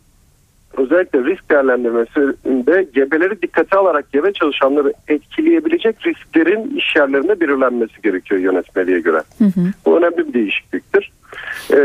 Özellikle 0.76 1.24
risk 1.24 1.50
değerlendirmesinde 1.50 2.86
gebeleri 2.94 3.42
dikkate 3.42 3.76
alarak 3.76 4.12
gebe 4.12 4.32
çalışanları 4.32 4.92
etkileyebilecek 5.08 6.06
risklerin 6.06 6.76
iş 6.76 6.96
yerlerinde 6.96 7.40
belirlenmesi 7.40 8.02
gerekiyor 8.02 8.40
yönetmeliğe 8.40 9.00
göre. 9.00 9.22
Hı 9.38 9.44
hı. 9.44 9.60
Bu 9.86 9.98
önemli 9.98 10.28
bir 10.28 10.32
değişikliktir. 10.32 11.12
Ee, 11.70 11.76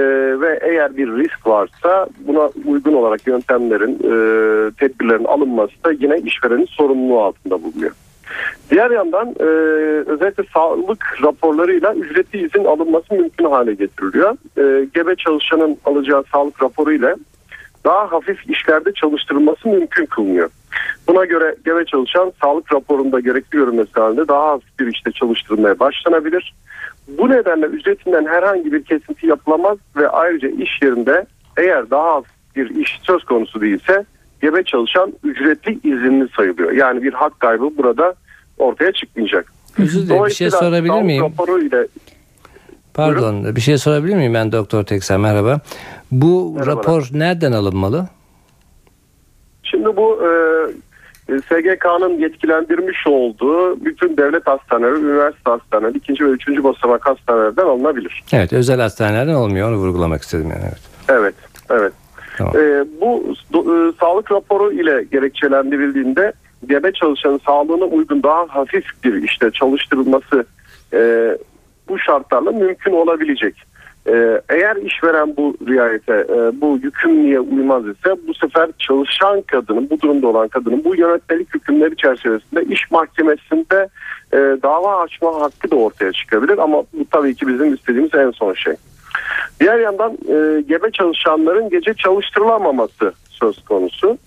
ve 0.42 0.60
eğer 0.62 0.98
bir 0.98 1.08
risk 1.08 1.48
varsa 1.48 2.08
buna 2.20 2.50
uygun 2.66 2.94
olarak 2.94 3.28
yöntemlerin, 3.28 3.94
e, 3.94 4.72
tedbirlerin 4.72 5.26
alınması 5.26 5.84
da 5.86 5.92
yine 5.92 6.18
işverenin 6.18 6.66
sorumluluğu 6.66 7.22
altında 7.22 7.64
bulunuyor. 7.64 7.92
Diğer 8.72 8.92
yandan 8.92 9.36
e, 9.40 9.44
özellikle 10.10 10.44
sağlık 10.54 11.24
raporlarıyla 11.24 11.94
ücretli 11.94 12.46
izin 12.46 12.66
alınması 12.66 13.14
mümkün 13.14 13.46
hale 13.46 13.74
getiriliyor. 13.74 14.38
E, 14.58 14.86
gebe 14.86 15.16
çalışanın 15.16 15.78
alacağı 15.86 16.24
sağlık 16.32 16.64
raporu 16.64 16.92
ile 16.92 17.16
daha 17.86 18.12
hafif 18.12 18.50
işlerde 18.50 18.94
çalıştırılması 18.94 19.70
mümkün 19.70 20.06
kılınıyor. 20.06 20.50
Buna 21.08 21.26
göre 21.26 21.56
gebe 21.66 21.86
çalışan 21.86 22.34
sağlık 22.42 22.74
raporunda 22.74 23.20
gerekli 23.20 23.58
görünmesi 23.58 23.92
halinde 23.94 24.28
daha 24.28 24.48
hafif 24.48 24.80
bir 24.80 24.88
işte 24.88 25.12
çalıştırılmaya 25.12 25.80
başlanabilir. 25.80 26.54
Bu 27.08 27.30
nedenle 27.30 27.66
ücretinden 27.66 28.26
herhangi 28.26 28.72
bir 28.72 28.84
kesinti 28.84 29.28
yapılamaz 29.28 29.78
ve 29.96 30.10
ayrıca 30.10 30.48
iş 30.48 30.82
yerinde 30.82 31.26
eğer 31.58 31.90
daha 31.90 32.16
hafif 32.16 32.32
bir 32.56 32.70
iş 32.70 33.00
söz 33.04 33.24
konusu 33.24 33.62
değilse 33.62 34.06
gebe 34.42 34.64
çalışan 34.64 35.14
ücretli 35.24 35.80
izinli 35.84 36.28
sayılıyor. 36.38 36.72
Yani 36.72 37.04
bir 37.04 37.14
hak 37.14 37.40
kaybı 37.40 37.78
burada 37.78 38.16
ortaya 38.60 38.92
çıkmayacak. 38.92 39.54
Özür 39.80 40.02
dilerim 40.08 40.26
bir 40.26 40.32
şey 40.32 40.52
sorabilir 40.52 41.02
miyim? 41.02 41.26
Ile... 41.62 41.88
Pardon 42.94 43.36
Buyurun. 43.36 43.56
bir 43.56 43.62
şey 43.62 43.78
sorabilir 43.78 44.16
miyim 44.16 44.34
ben 44.34 44.52
Doktor 44.52 44.84
Tekser 44.84 45.18
merhaba. 45.18 45.60
Bu 46.12 46.54
Merhabalar. 46.54 46.78
rapor 46.78 47.08
nereden 47.14 47.52
alınmalı? 47.52 48.08
Şimdi 49.64 49.86
bu 49.98 50.20
e, 50.24 50.30
e, 51.34 51.40
SGK'nın 51.42 52.20
yetkilendirmiş 52.20 53.08
olduğu 53.08 53.86
bütün 53.86 54.18
devlet 54.18 54.48
hastaneleri, 54.48 54.96
üniversite 54.96 55.52
hastaneleri, 55.52 55.98
ikinci 55.98 56.26
ve 56.26 56.30
üçüncü 56.30 56.64
basamak 56.64 57.06
hastanelerden 57.06 57.66
alınabilir. 57.66 58.24
Evet 58.34 58.54
özel 58.54 58.80
hastanelerden 58.82 59.34
olmuyor 59.34 59.70
onu 59.70 59.78
vurgulamak 59.78 60.22
istedim 60.22 60.50
yani. 60.50 60.64
Evet. 60.64 60.80
Evet, 61.10 61.36
evet. 61.70 61.94
Tamam. 62.38 62.54
Ee, 62.58 62.86
bu 63.02 63.36
do- 63.54 63.90
e, 63.90 63.94
sağlık 64.00 64.32
raporu 64.32 64.72
ile 64.72 65.04
gerekçelendirildiğinde 65.12 66.34
gebe 66.68 66.92
çalışanın 66.92 67.42
sağlığına 67.46 67.86
uygun 67.86 68.24
daha 68.24 68.48
hafif 68.50 68.86
bir 69.04 69.24
işte 69.24 69.52
çalıştırılması 69.52 70.46
e, 70.94 71.32
bu 71.90 72.00
şartlarla 72.00 72.52
mümkün 72.52 72.94
olabilecek. 72.94 73.56
E, 74.08 74.42
eğer 74.50 74.76
işveren 74.76 75.38
bu 75.38 75.58
riayete, 75.68 76.14
e, 76.14 76.62
bu 76.62 76.80
yükümlülüğe 76.84 77.40
uymaz 77.40 77.88
ise 77.88 78.16
bu 78.28 78.34
sefer 78.34 78.70
çalışan 78.80 79.42
kadının, 79.42 79.90
bu 79.90 80.02
durumda 80.02 80.28
olan 80.28 80.48
kadının 80.48 80.84
bu 80.84 80.96
yönetmelik 80.96 81.56
hükümleri 81.56 81.96
çerçevesinde 81.96 82.64
iş 82.64 82.92
mahkemesinde 82.92 83.90
e, 84.34 84.38
dava 84.38 85.02
açma 85.02 85.42
hakkı 85.42 85.72
da 85.72 85.76
ortaya 85.76 86.12
çıkabilir 86.12 86.58
ama 86.58 86.78
bu 86.78 87.06
tabii 87.12 87.36
ki 87.36 87.48
bizim 87.48 87.74
istediğimiz 87.74 88.16
en 88.16 88.32
son 88.32 88.54
şey. 88.54 88.74
Diğer 89.60 89.80
yandan 89.80 90.12
e, 90.12 90.62
gebe 90.62 90.92
çalışanların 90.92 91.70
gece 91.70 91.94
çalıştırılamaması 91.94 93.14
söz 93.30 93.64
konusu. 93.64 94.18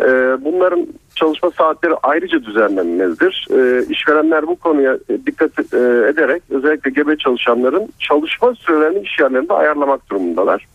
E, 0.00 0.04
bunların 0.44 0.86
çalışma 1.14 1.50
saatleri 1.50 1.94
ayrıca 2.02 2.42
düzenlenmelidir. 2.44 3.46
E, 3.50 3.86
işverenler 3.88 4.46
bu 4.46 4.56
konuya 4.56 4.98
e, 5.08 5.26
dikkat 5.26 5.58
e, 5.58 5.78
ederek 6.08 6.42
özellikle 6.50 6.90
gebe 6.90 7.16
çalışanların 7.16 7.88
çalışma 7.98 8.54
sürelerini 8.54 8.98
iş 8.98 9.20
yerlerinde 9.20 9.52
ayarlamak 9.52 10.10
durumundalar. 10.10 10.66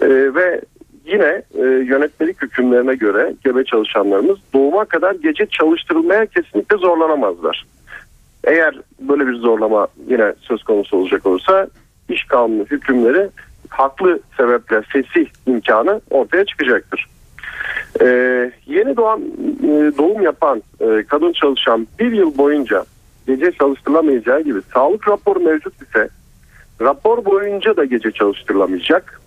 E, 0.00 0.08
ve 0.08 0.60
yine 1.06 1.42
e, 1.54 1.62
yönetmelik 1.64 2.42
hükümlerine 2.42 2.94
göre 2.94 3.34
gebe 3.44 3.64
çalışanlarımız 3.64 4.38
doğuma 4.54 4.84
kadar 4.84 5.14
gece 5.14 5.46
çalıştırılmaya 5.46 6.26
kesinlikle 6.26 6.76
zorlanamazlar. 6.76 7.66
Eğer 8.44 8.80
böyle 9.00 9.26
bir 9.26 9.34
zorlama 9.34 9.86
yine 10.08 10.34
söz 10.40 10.62
konusu 10.62 10.96
olacak 10.96 11.26
olursa 11.26 11.66
iş 12.08 12.24
kanunu 12.24 12.64
hükümleri 12.64 13.28
haklı 13.68 14.20
sebeple 14.36 14.82
fesih 14.82 15.26
imkanı 15.46 16.00
ortaya 16.10 16.44
çıkacaktır. 16.44 17.11
Ee, 18.00 18.50
yeni 18.66 18.96
doğan 18.96 19.20
e, 19.62 19.98
doğum 19.98 20.22
yapan 20.22 20.62
e, 20.80 21.02
kadın 21.02 21.32
çalışan 21.32 21.86
bir 21.98 22.12
yıl 22.12 22.38
boyunca 22.38 22.84
gece 23.26 23.52
çalıştırılamayacağı 23.52 24.40
gibi 24.40 24.58
sağlık 24.74 25.08
raporu 25.08 25.40
mevcut 25.40 25.82
ise 25.82 26.08
rapor 26.80 27.24
boyunca 27.24 27.76
da 27.76 27.84
gece 27.84 28.10
çalıştırılamayacak. 28.10 29.20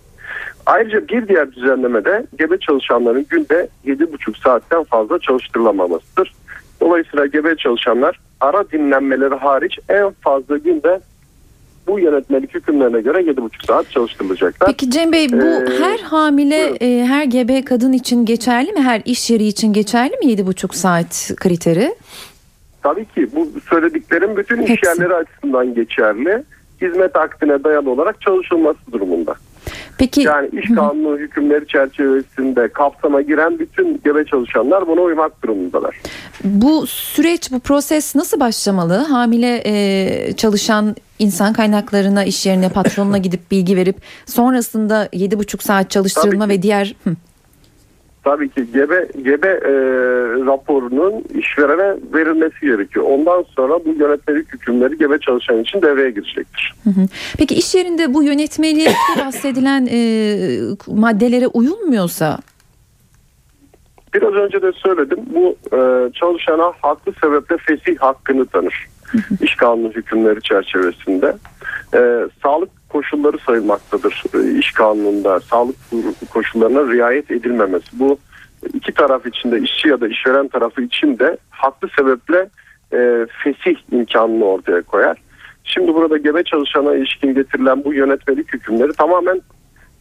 Ayrıca 0.66 1.08
bir 1.08 1.28
diğer 1.28 1.52
düzenlemede 1.52 2.26
gebe 2.38 2.58
çalışanların 2.58 3.26
günde 3.30 3.68
7,5 3.86 4.42
saatten 4.42 4.84
fazla 4.84 5.18
çalıştırılamamasıdır. 5.18 6.34
Dolayısıyla 6.80 7.26
gebe 7.26 7.56
çalışanlar 7.56 8.20
ara 8.40 8.70
dinlenmeleri 8.70 9.34
hariç 9.34 9.78
en 9.88 10.10
fazla 10.10 10.56
günde 10.56 11.00
bu 11.86 11.98
yönetmelik 12.00 12.54
hükümlerine 12.54 13.00
göre 13.00 13.18
7,5 13.22 13.66
saat 13.66 13.90
çalıştırılacaklar. 13.90 14.66
Peki 14.66 14.90
Cem 14.90 15.12
Bey 15.12 15.32
bu 15.32 15.36
Ee, 15.36 15.66
her 15.80 15.98
hamile 15.98 16.56
buyurun. 16.80 17.00
e, 17.02 17.06
her 17.06 17.24
gebe 17.24 17.64
kadın 17.64 17.92
için 17.92 18.24
geçerli 18.24 18.72
mi? 18.72 18.82
Her 18.82 19.02
iş 19.04 19.30
yeri 19.30 19.44
için 19.46 19.72
geçerli 19.72 20.16
mi 20.16 20.26
7,5 20.26 20.74
saat 20.76 21.30
kriteri? 21.36 21.94
Tabii 22.82 23.04
ki 23.04 23.28
bu 23.36 23.48
söylediklerim 23.70 24.36
bütün 24.36 24.62
iş 24.62 24.70
Hepsi. 24.70 24.86
yerleri 24.86 25.14
açısından 25.14 25.74
geçerli. 25.74 26.42
Hizmet 26.82 27.16
akdine 27.16 27.64
dayalı 27.64 27.90
olarak 27.90 28.20
çalışılması 28.20 28.78
durumunda. 28.92 29.34
Peki 29.98 30.20
Yani 30.20 30.48
iş 30.62 30.74
kanunu 30.74 31.18
hükümleri 31.18 31.66
çerçevesinde 31.66 32.68
kapsama 32.68 33.20
giren 33.22 33.58
bütün 33.58 34.00
gebe 34.04 34.24
çalışanlar 34.24 34.86
buna 34.88 35.00
uymak 35.00 35.42
durumundalar. 35.42 35.96
bu 36.44 36.86
süreç 36.86 37.52
bu 37.52 37.60
proses 37.60 38.14
nasıl 38.16 38.40
başlamalı? 38.40 38.94
Hamile 38.94 39.62
e, 39.66 40.32
çalışan 40.36 40.96
insan 41.18 41.52
kaynaklarına 41.52 42.24
iş 42.24 42.46
yerine 42.46 42.68
patronuna 42.68 43.18
gidip 43.18 43.50
bilgi 43.50 43.76
verip 43.76 43.96
sonrasında 44.26 45.06
7,5 45.06 45.62
saat 45.62 45.90
çalıştırılma 45.90 46.48
ve 46.48 46.62
diğer 46.62 46.94
Hı. 47.04 47.10
Tabii 48.26 48.48
ki 48.48 48.66
gebe 48.72 49.08
gebe 49.22 49.46
e, 49.46 49.72
raporunun 50.46 51.24
işverene 51.34 51.96
verilmesi 52.14 52.60
gerekiyor. 52.60 53.06
Ondan 53.08 53.44
sonra 53.56 53.84
bu 53.84 53.88
yönetmelik 53.88 54.52
hükümleri 54.52 54.98
gebe 54.98 55.18
çalışan 55.18 55.60
için 55.60 55.82
devreye 55.82 56.10
girecektir. 56.10 56.74
Hı 56.84 56.90
hı. 56.90 57.06
Peki 57.38 57.54
iş 57.54 57.74
yerinde 57.74 58.14
bu 58.14 58.22
yönetmeliğe 58.22 58.90
bahsedilen 59.18 59.88
e, 59.90 59.98
maddelere 60.86 61.46
uyulmuyorsa 61.46 62.38
Biraz 64.14 64.34
önce 64.34 64.62
de 64.62 64.72
söyledim 64.72 65.18
bu 65.34 65.56
e, 65.76 66.12
çalışana 66.12 66.72
haklı 66.82 67.12
sebeple 67.20 67.56
fesih 67.56 67.98
hakkını 67.98 68.46
tanır. 68.46 68.86
İş 69.40 69.54
kanunu 69.56 69.90
hükümleri 69.90 70.42
çerçevesinde. 70.42 71.36
E, 71.94 72.00
sağlık 72.42 72.70
koşulları 72.88 73.38
sayılmaktadır 73.38 74.22
e, 74.34 74.58
iş 74.58 74.72
kanununda. 74.72 75.40
Sağlık 75.40 75.76
koşullarına 76.30 76.92
riayet 76.92 77.30
edilmemesi. 77.30 77.86
Bu 77.92 78.18
iki 78.74 78.92
taraf 78.92 79.26
için 79.26 79.52
de 79.52 79.60
işçi 79.60 79.88
ya 79.88 80.00
da 80.00 80.08
işveren 80.08 80.48
tarafı 80.48 80.82
için 80.82 81.18
de 81.18 81.36
haklı 81.50 81.88
sebeple 81.96 82.48
e, 82.92 83.26
fesih 83.44 83.76
imkanını 83.92 84.44
ortaya 84.44 84.82
koyar. 84.82 85.16
Şimdi 85.64 85.94
burada 85.94 86.16
gebe 86.16 86.44
çalışana 86.44 86.94
ilişkin 86.94 87.34
getirilen 87.34 87.84
bu 87.84 87.94
yönetmelik 87.94 88.52
hükümleri 88.52 88.92
tamamen 88.92 89.40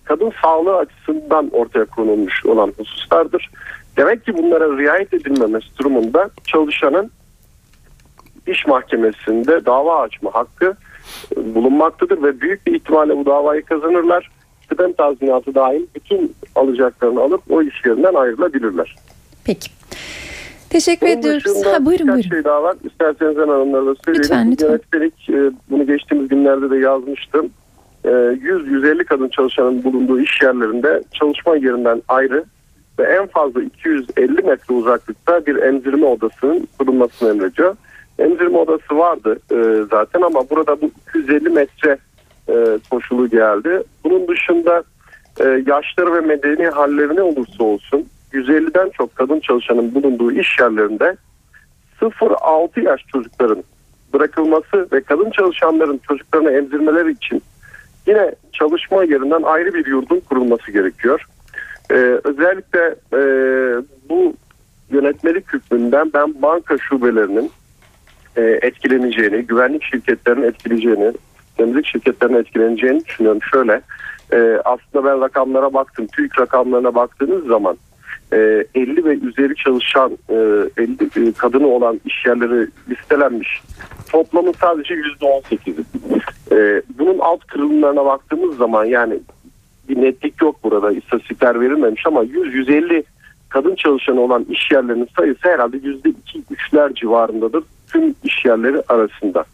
kadın 0.03 0.31
sağlığı 0.41 0.77
açısından 0.77 1.49
ortaya 1.49 1.85
konulmuş 1.85 2.45
olan 2.45 2.73
hususlardır. 2.77 3.49
Demek 3.97 4.25
ki 4.25 4.37
bunlara 4.37 4.77
riayet 4.77 5.13
edilmemesi 5.13 5.77
durumunda 5.79 6.29
çalışanın 6.47 7.11
iş 8.47 8.67
mahkemesinde 8.67 9.65
dava 9.65 10.01
açma 10.01 10.33
hakkı 10.33 10.73
e, 11.37 11.55
bulunmaktadır 11.55 12.23
ve 12.23 12.41
büyük 12.41 12.67
bir 12.67 12.75
ihtimalle 12.75 13.17
bu 13.17 13.25
davayı 13.25 13.65
kazanırlar. 13.65 14.31
Kıdem 14.69 14.93
tazminatı 14.93 15.55
dahil 15.55 15.85
bütün 15.95 16.35
alacaklarını 16.55 17.21
alıp 17.21 17.41
o 17.49 17.61
iş 17.61 17.85
yerinden 17.85 18.13
ayrılabilirler. 18.13 18.95
peki. 19.45 19.69
Teşekkür 20.69 21.07
Bunun 21.07 21.17
ediyoruz. 21.19 21.65
Ha, 21.65 21.85
buyurun 21.85 22.07
buyurun. 22.07 22.21
şey 22.29 22.43
daha 22.43 22.63
var. 22.63 22.75
İsterseniz 22.83 23.37
hemen 23.37 23.55
onları 23.55 23.85
da 23.85 23.95
söyleyeyim. 24.05 24.23
Lütfen, 24.23 24.51
lütfen. 24.51 24.67
Yönetmelik 24.67 25.29
e, 25.29 25.51
bunu 25.69 25.87
geçtiğimiz 25.87 26.27
günlerde 26.27 26.69
de 26.69 26.77
yazmıştım. 26.77 27.49
E, 28.05 28.09
100-150 28.09 29.03
kadın 29.03 29.29
çalışanın 29.29 29.83
bulunduğu 29.83 30.19
iş 30.21 30.41
yerlerinde 30.41 31.03
çalışma 31.13 31.55
yerinden 31.55 32.01
ayrı 32.07 32.43
ve 32.99 33.03
en 33.03 33.27
fazla 33.27 33.61
250 33.61 34.31
metre 34.31 34.73
uzaklıkta 34.73 35.45
bir 35.45 35.55
emzirme 35.55 36.05
odasının 36.05 36.67
kurulmasını 36.79 37.29
emrediyor. 37.29 37.75
Emzirme 38.19 38.57
odası 38.57 38.97
vardı 38.97 39.39
e, 39.51 39.83
zaten 39.91 40.21
ama 40.21 40.49
burada 40.49 40.81
bu 40.81 40.91
250 41.09 41.49
metre 41.49 41.97
e, 42.49 42.53
koşulu 42.89 43.29
geldi. 43.29 43.83
Bunun 44.03 44.27
dışında 44.27 44.83
e, 45.39 45.63
yaşları 45.67 46.13
ve 46.13 46.21
medeni 46.21 46.67
halleri 46.67 47.15
ne 47.15 47.21
olursa 47.21 47.63
olsun 47.63 48.05
150'den 48.33 48.89
çok 48.89 49.15
kadın 49.15 49.39
çalışanın 49.39 49.95
bulunduğu 49.95 50.31
iş 50.31 50.59
yerlerinde 50.59 51.17
0-6 52.01 52.85
yaş 52.85 53.01
çocukların 53.11 53.63
bırakılması 54.13 54.87
ve 54.91 55.01
kadın 55.01 55.31
çalışanların 55.31 55.97
çocuklarını 56.07 56.51
emzirmeleri 56.51 57.11
için 57.11 57.41
yine 58.07 58.35
çalışma 58.53 59.03
yerinden 59.03 59.41
ayrı 59.41 59.73
bir 59.73 59.85
yurdun 59.85 60.19
kurulması 60.19 60.71
gerekiyor. 60.71 61.25
Ee, 61.91 61.95
özellikle 62.23 62.95
e, 63.13 63.19
bu 64.09 64.33
yönetmelik 64.89 65.53
hükmünden 65.53 66.11
ben 66.13 66.41
banka 66.41 66.77
şubelerinin 66.77 67.51
e, 68.37 68.41
etkileneceğini, 68.41 69.41
güvenlik 69.41 69.83
şirketlerinin 69.83 70.47
etkileyeceğini, 70.47 71.13
temizlik 71.57 71.85
şirketlerinin 71.85 72.37
etkileneceğini 72.37 73.05
düşünüyorum. 73.05 73.41
Şöyle 73.53 73.81
e, 74.33 74.61
aslında 74.65 75.05
ben 75.05 75.21
rakamlara 75.21 75.73
baktım. 75.73 76.07
TÜİK 76.07 76.39
rakamlarına 76.39 76.95
baktığınız 76.95 77.45
zaman 77.45 77.77
e, 78.33 78.65
50 78.75 79.05
ve 79.05 79.17
üzeri 79.17 79.55
çalışan 79.55 80.17
e, 80.29 80.35
50 80.77 81.29
e, 81.29 81.31
kadını 81.31 81.67
olan 81.67 82.01
iş 82.05 82.25
yerleri 82.25 82.67
listelenmiş. 82.89 83.61
Toplamın 84.11 84.53
sadece 84.61 84.93
%18'i. 84.93 85.75
E, 86.51 86.81
bunun 86.99 87.19
alt 87.19 87.47
kırılımlarına 87.47 88.05
baktığımız 88.05 88.57
zaman 88.57 88.85
yani 88.85 89.19
bir 89.89 90.01
netlik 90.01 90.41
yok 90.41 90.63
burada. 90.63 90.91
İstatistikler 90.91 91.61
verilmemiş 91.61 92.07
ama 92.07 92.23
100-150 92.23 93.03
kadın 93.49 93.75
çalışanı 93.75 94.21
olan 94.21 94.45
iş 94.49 94.71
yerlerinin 94.71 95.09
sayısı 95.17 95.49
herhalde 95.49 95.77
%2-3'ler 95.77 96.95
civarındadır 96.95 97.63
tüm 97.91 98.15
iş 98.23 98.45
yerleri 98.45 98.81
arasında. 98.87 99.45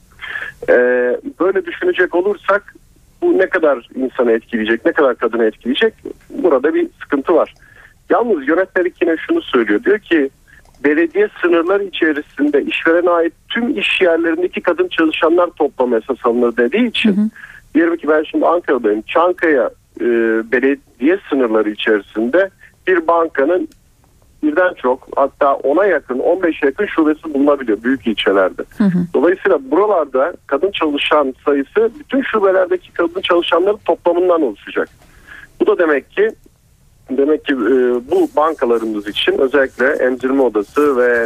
Ee, 0.69 1.17
böyle 1.39 1.65
düşünecek 1.65 2.15
olursak 2.15 2.75
bu 3.21 3.37
ne 3.37 3.49
kadar 3.49 3.87
insanı 3.95 4.31
etkileyecek, 4.31 4.85
ne 4.85 4.91
kadar 4.91 5.15
kadını 5.15 5.45
etkileyecek 5.45 5.93
burada 6.29 6.73
bir 6.73 6.87
sıkıntı 7.01 7.33
var. 7.33 7.53
Yalnız 8.09 8.47
yönetmelik 8.47 9.01
yine 9.01 9.15
şunu 9.27 9.41
söylüyor. 9.41 9.83
Diyor 9.83 9.99
ki 9.99 10.29
belediye 10.83 11.29
sınırları 11.41 11.83
içerisinde 11.83 12.63
işverene 12.63 13.09
ait 13.09 13.33
tüm 13.49 13.77
iş 13.77 14.01
yerlerindeki 14.01 14.61
kadın 14.61 14.87
çalışanlar 14.87 15.47
toplam 15.47 15.93
esas 15.93 16.17
alınır 16.23 16.57
dediği 16.57 16.87
için 16.87 17.31
diyelim 17.75 17.97
ki 17.97 18.07
ben 18.07 18.23
şimdi 18.23 18.45
Ankara'dayım. 18.45 19.01
Çankaya 19.01 19.69
e, 20.01 20.05
belediye 20.51 21.19
sınırları 21.29 21.69
içerisinde 21.69 22.49
bir 22.87 23.07
bankanın 23.07 23.67
birden 24.43 24.73
çok 24.73 25.07
hatta 25.15 25.45
10'a 25.45 25.85
yakın 25.85 26.19
15'e 26.19 26.65
yakın 26.65 26.85
şubesi 26.85 27.33
bulunabiliyor 27.33 27.83
büyük 27.83 28.07
ilçelerde. 28.07 28.63
Dolayısıyla 29.13 29.71
buralarda 29.71 30.33
kadın 30.47 30.71
çalışan 30.71 31.33
sayısı 31.45 31.91
bütün 31.99 32.21
şubelerdeki 32.21 32.93
kadın 32.93 33.21
çalışanların 33.21 33.79
toplamından 33.85 34.41
oluşacak. 34.41 34.89
Bu 35.59 35.67
da 35.67 35.77
demek 35.77 36.11
ki 36.11 36.29
demek 37.17 37.45
ki 37.45 37.53
e, 37.53 37.57
bu 38.11 38.29
bankalarımız 38.35 39.07
için 39.07 39.37
özellikle 39.37 39.85
emzirme 39.85 40.41
odası 40.41 40.97
ve 40.97 41.25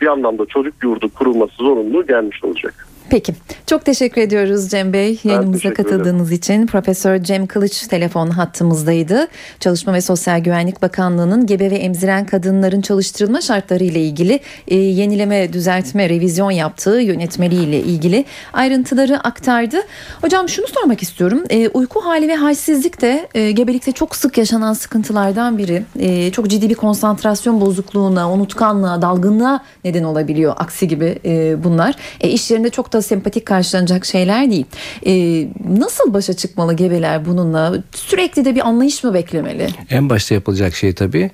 bir 0.00 0.06
anlamda 0.06 0.46
çocuk 0.46 0.74
yurdu 0.82 1.10
kurulması 1.18 1.54
zorunluluğu 1.54 2.06
gelmiş 2.06 2.44
olacak. 2.44 2.85
Peki. 3.10 3.34
Çok 3.66 3.84
teşekkür 3.84 4.20
ediyoruz 4.20 4.70
Cem 4.70 4.92
Bey 4.92 5.20
yayınımıza 5.24 5.74
katıldığınız 5.74 6.32
için. 6.32 6.66
Profesör 6.66 7.22
Cem 7.22 7.46
Kılıç 7.46 7.86
telefon 7.86 8.30
hattımızdaydı. 8.30 9.28
Çalışma 9.60 9.94
ve 9.94 10.00
Sosyal 10.00 10.40
Güvenlik 10.40 10.82
Bakanlığı'nın 10.82 11.46
gebe 11.46 11.70
ve 11.70 11.76
emziren 11.76 12.26
kadınların 12.26 12.80
çalıştırılma 12.80 13.40
şartları 13.40 13.84
ile 13.84 14.00
ilgili 14.00 14.40
e, 14.68 14.76
yenileme, 14.76 15.52
düzeltme, 15.52 16.08
revizyon 16.08 16.50
yaptığı 16.50 17.00
yönetmeliği 17.00 17.66
ile 17.66 17.80
ilgili 17.80 18.24
ayrıntıları 18.52 19.20
aktardı. 19.20 19.76
Hocam 20.20 20.48
şunu 20.48 20.66
sormak 20.66 21.02
istiyorum. 21.02 21.44
E, 21.50 21.68
uyku 21.68 22.00
hali 22.00 22.28
ve 22.28 22.36
halsizlik 22.36 23.00
de 23.00 23.28
e, 23.34 23.50
gebelikte 23.50 23.92
çok 23.92 24.16
sık 24.16 24.38
yaşanan 24.38 24.72
sıkıntılardan 24.72 25.58
biri. 25.58 25.82
E, 25.98 26.30
çok 26.30 26.48
ciddi 26.48 26.70
bir 26.70 26.74
konsantrasyon 26.74 27.60
bozukluğuna, 27.60 28.32
unutkanlığa, 28.32 29.02
dalgınlığa 29.02 29.60
neden 29.84 30.04
olabiliyor. 30.04 30.54
Aksi 30.56 30.88
gibi 30.88 31.18
e, 31.24 31.64
bunlar. 31.64 31.94
E, 32.20 32.28
iş 32.28 32.50
yerinde 32.50 32.70
çok 32.70 32.92
da 32.92 32.95
sempatik 33.02 33.46
karşılanacak 33.46 34.06
şeyler 34.06 34.50
değil. 34.50 34.66
E, 35.06 35.12
nasıl 35.78 36.14
başa 36.14 36.32
çıkmalı 36.32 36.74
gebeler 36.74 37.26
bununla? 37.26 37.74
Sürekli 37.94 38.44
de 38.44 38.54
bir 38.54 38.66
anlayış 38.66 39.04
mı 39.04 39.14
beklemeli? 39.14 39.68
En 39.90 40.10
başta 40.10 40.34
yapılacak 40.34 40.74
şey 40.74 40.92
tabii 40.92 41.30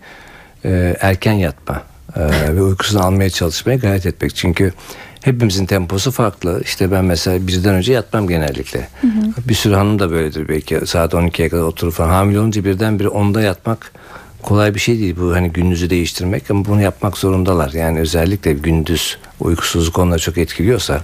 e, 0.64 0.96
erken 1.00 1.32
yatma 1.32 1.82
e, 2.16 2.20
ve 2.56 2.62
uykusunu 2.62 3.04
almaya 3.04 3.30
çalışmaya 3.30 3.76
gayret 3.76 4.06
etmek. 4.06 4.36
Çünkü 4.36 4.72
hepimizin 5.20 5.66
temposu 5.66 6.10
farklı. 6.10 6.60
İşte 6.64 6.90
ben 6.90 7.04
mesela 7.04 7.46
birden 7.46 7.74
önce 7.74 7.92
yatmam 7.92 8.28
genellikle. 8.28 8.88
Bir 9.48 9.54
sürü 9.54 9.74
hanım 9.74 9.98
da 9.98 10.10
böyledir 10.10 10.48
belki. 10.48 10.86
Saat 10.86 11.12
12'ye 11.14 11.48
kadar 11.48 11.62
oturur 11.62 11.92
falan. 11.92 12.08
Hamile 12.08 12.40
olunca 12.40 12.64
birdenbire 12.64 13.08
10'da 13.08 13.42
yatmak 13.42 13.92
kolay 14.42 14.74
bir 14.74 14.80
şey 14.80 14.98
değil. 14.98 15.16
Bu 15.20 15.34
hani 15.34 15.50
gününüzü 15.50 15.90
değiştirmek 15.90 16.50
ama 16.50 16.64
bunu 16.64 16.82
yapmak 16.82 17.18
zorundalar. 17.18 17.72
Yani 17.72 18.00
özellikle 18.00 18.52
gündüz 18.52 19.18
uykusuzluk 19.40 19.98
onları 19.98 20.18
çok 20.18 20.38
etkiliyorsa 20.38 21.00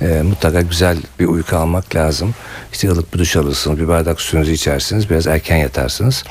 e, 0.00 0.22
mutlaka 0.22 0.60
güzel 0.60 0.98
bir 1.20 1.26
uyku 1.26 1.56
almak 1.56 1.94
lazım. 1.94 2.34
İşte 2.72 2.90
ılık 2.90 3.14
bir 3.14 3.18
duş 3.18 3.36
alırsınız, 3.36 3.80
bir 3.80 3.88
bardak 3.88 4.20
suyunuzu 4.20 4.52
içersiniz, 4.52 5.10
biraz 5.10 5.26
erken 5.26 5.56
yatarsınız. 5.56 6.24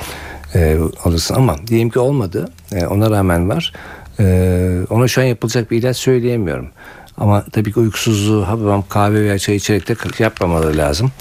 E, 0.55 0.78
alırsın 1.03 1.36
ama 1.36 1.55
diyelim 1.67 1.89
ki 1.89 1.99
olmadı. 1.99 2.49
E, 2.72 2.86
ona 2.86 3.11
rağmen 3.11 3.49
var. 3.49 3.74
E, 4.20 4.86
ona 4.89 5.07
şu 5.07 5.22
an 5.22 5.26
yapılacak 5.26 5.72
bir 5.72 5.78
ilaç 5.78 5.97
söyleyemiyorum. 5.97 6.70
Ama 7.17 7.45
tabii 7.51 7.74
ki 7.74 7.80
uykusuzluğu 7.80 8.47
hababam 8.47 8.84
kahve 8.89 9.22
veya 9.22 9.39
çay 9.39 9.55
içerek 9.55 9.88
de 9.88 9.95
yapmamaları 10.24 10.78
lazım. 10.78 11.11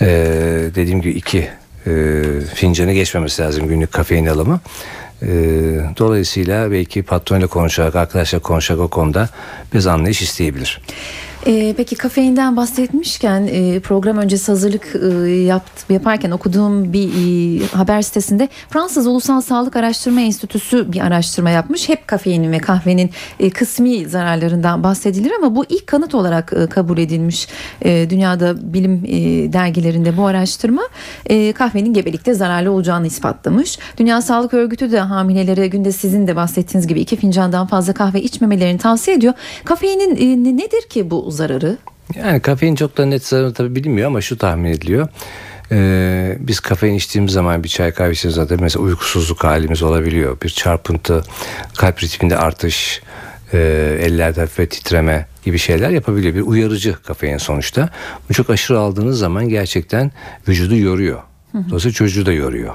E, 0.00 0.06
dediğim 0.74 1.00
gibi 1.00 1.12
iki 1.12 1.48
e, 1.86 2.22
fincanı 2.54 2.92
geçmemesi 2.92 3.42
lazım 3.42 3.68
günlük 3.68 3.92
kafein 3.92 4.26
alımı. 4.26 4.60
E, 5.22 5.28
dolayısıyla 5.98 6.70
belki 6.70 7.02
patronla 7.02 7.46
konuşarak, 7.46 7.96
arkadaşla 7.96 8.38
konuşarak 8.38 8.80
o 8.80 8.88
konuda 8.88 9.28
biraz 9.72 9.86
anlayış 9.86 10.22
isteyebilir. 10.22 10.80
Ee, 11.46 11.74
peki 11.76 11.96
kafeinden 11.96 12.56
bahsetmişken 12.56 13.48
e, 13.52 13.80
program 13.80 14.18
öncesi 14.18 14.52
hazırlık 14.52 14.96
e, 15.02 15.30
yapt, 15.30 15.90
yaparken 15.90 16.30
okuduğum 16.30 16.92
bir 16.92 17.08
e, 17.08 17.66
haber 17.66 18.02
sitesinde 18.02 18.48
Fransız 18.70 19.06
Ulusal 19.06 19.40
Sağlık 19.40 19.76
Araştırma 19.76 20.20
Enstitüsü 20.20 20.92
bir 20.92 21.00
araştırma 21.00 21.50
yapmış. 21.50 21.88
Hep 21.88 22.08
kafeinin 22.08 22.52
ve 22.52 22.58
kahvenin 22.58 23.10
e, 23.40 23.50
kısmi 23.50 24.08
zararlarından 24.08 24.82
bahsedilir 24.82 25.32
ama 25.38 25.56
bu 25.56 25.64
ilk 25.68 25.86
kanıt 25.86 26.14
olarak 26.14 26.52
e, 26.52 26.66
kabul 26.66 26.98
edilmiş 26.98 27.48
e, 27.82 28.10
dünyada 28.10 28.72
bilim 28.74 29.04
e, 29.06 29.52
dergilerinde 29.52 30.16
bu 30.16 30.26
araştırma 30.26 30.82
e, 31.26 31.52
kahvenin 31.52 31.94
gebelikte 31.94 32.34
zararlı 32.34 32.70
olacağını 32.70 33.06
ispatlamış. 33.06 33.78
Dünya 33.98 34.22
Sağlık 34.22 34.54
Örgütü 34.54 34.92
de 34.92 35.00
hamilelere 35.00 35.68
günde 35.68 35.92
sizin 35.92 36.26
de 36.26 36.36
bahsettiğiniz 36.36 36.86
gibi 36.86 37.00
iki 37.00 37.16
fincandan 37.16 37.66
fazla 37.66 37.92
kahve 37.92 38.22
içmemelerini 38.22 38.78
tavsiye 38.78 39.16
ediyor. 39.16 39.34
Kafeinin 39.64 40.16
e, 40.16 40.56
nedir 40.56 40.82
ki 40.88 41.10
bu 41.10 41.33
zararı? 41.34 41.78
Yani 42.14 42.40
kafein 42.40 42.74
çok 42.74 42.96
da 42.96 43.06
net 43.06 43.26
zararı 43.26 43.52
tabii 43.52 43.74
bilinmiyor 43.74 44.06
ama 44.06 44.20
şu 44.20 44.38
tahmin 44.38 44.70
ediliyor. 44.70 45.08
Ee, 45.72 46.36
biz 46.40 46.60
kafein 46.60 46.94
içtiğimiz 46.94 47.32
zaman 47.32 47.64
bir 47.64 47.68
çay 47.68 47.92
kahve 47.92 48.12
içtiğimiz 48.12 48.34
zaman 48.34 48.58
mesela 48.60 48.82
uykusuzluk 48.84 49.44
halimiz 49.44 49.82
olabiliyor. 49.82 50.40
Bir 50.40 50.48
çarpıntı, 50.48 51.22
kalp 51.76 52.02
ritminde 52.02 52.36
artış, 52.36 53.02
e, 53.52 53.58
ellerde 54.00 54.40
hafif 54.40 54.70
titreme 54.70 55.26
gibi 55.44 55.58
şeyler 55.58 55.90
yapabiliyor. 55.90 56.34
Bir 56.34 56.40
uyarıcı 56.40 57.02
kafein 57.02 57.38
sonuçta. 57.38 57.88
Bu 58.28 58.34
çok 58.34 58.50
aşırı 58.50 58.78
aldığınız 58.78 59.18
zaman 59.18 59.48
gerçekten 59.48 60.12
vücudu 60.48 60.76
yoruyor. 60.76 61.22
Dolayısıyla 61.54 61.92
çocuğu 61.94 62.26
da 62.26 62.32
yoruyor. 62.32 62.74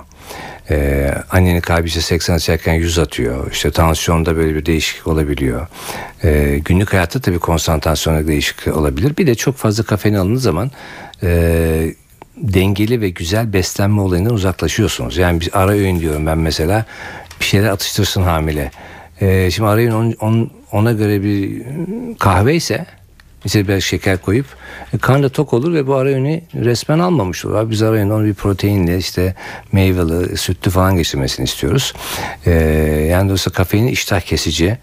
Ee, 0.72 1.13
annenin 1.32 1.61
kalbi 1.61 1.88
işte 1.88 2.01
80 2.01 2.34
atarken 2.34 2.74
100 2.74 2.99
atıyor. 2.99 3.51
İşte 3.51 3.72
tansiyonda 3.72 4.36
böyle 4.36 4.55
bir 4.55 4.65
değişiklik 4.65 5.07
olabiliyor. 5.07 5.67
Ee, 6.24 6.59
günlük 6.65 6.93
hayatta 6.93 7.22
tabii 7.22 7.39
konsantrasyonda 7.39 8.28
değişiklik 8.28 8.78
olabilir. 8.78 9.17
Bir 9.17 9.28
de 9.28 9.36
çok 9.36 9.55
fazla 9.55 9.84
kafein 9.84 10.13
alındığı 10.13 10.39
zaman 10.39 10.72
e, 11.24 11.93
dengeli 12.38 13.01
ve 13.01 13.09
güzel 13.09 13.53
beslenme 13.53 14.01
olayından 14.01 14.34
uzaklaşıyorsunuz. 14.34 15.17
Yani 15.17 15.41
bir 15.41 15.49
ara 15.53 15.72
öğün 15.72 15.99
diyorum 15.99 16.26
ben 16.26 16.38
mesela 16.38 16.86
bir 17.39 17.45
şeyler 17.45 17.70
atıştırsın 17.70 18.22
hamile. 18.24 18.72
Ee, 19.22 19.51
şimdi 19.51 19.70
ara 19.70 19.80
öğün 19.80 19.91
on, 19.91 20.15
on, 20.20 20.51
ona 20.72 20.91
göre 20.91 21.24
bir 21.24 21.63
kahve 22.20 22.55
ise 22.55 22.86
İçine 23.45 23.67
biraz 23.67 23.83
şeker 23.83 24.17
koyup 24.17 24.45
e, 24.93 24.97
karnı 24.97 25.29
tok 25.29 25.53
olur 25.53 25.73
ve 25.73 25.87
bu 25.87 25.95
ara 25.95 26.09
öğünü 26.09 26.41
resmen 26.55 26.99
almamış 26.99 27.45
olur. 27.45 27.55
Abi 27.55 27.71
Biz 27.71 27.81
ara 27.81 27.91
öğünü 27.95 28.13
onu 28.13 28.25
bir 28.25 28.33
proteinle 28.33 28.97
işte 28.97 29.35
meyveli, 29.71 30.37
sütlü 30.37 30.71
falan 30.71 30.95
geçirmesini 30.95 31.43
istiyoruz. 31.43 31.93
Ee, 32.45 32.51
yani 33.11 33.25
dolayısıyla 33.25 33.55
kafeinin 33.55 33.87
iştah 33.87 34.21
kesici 34.21 34.77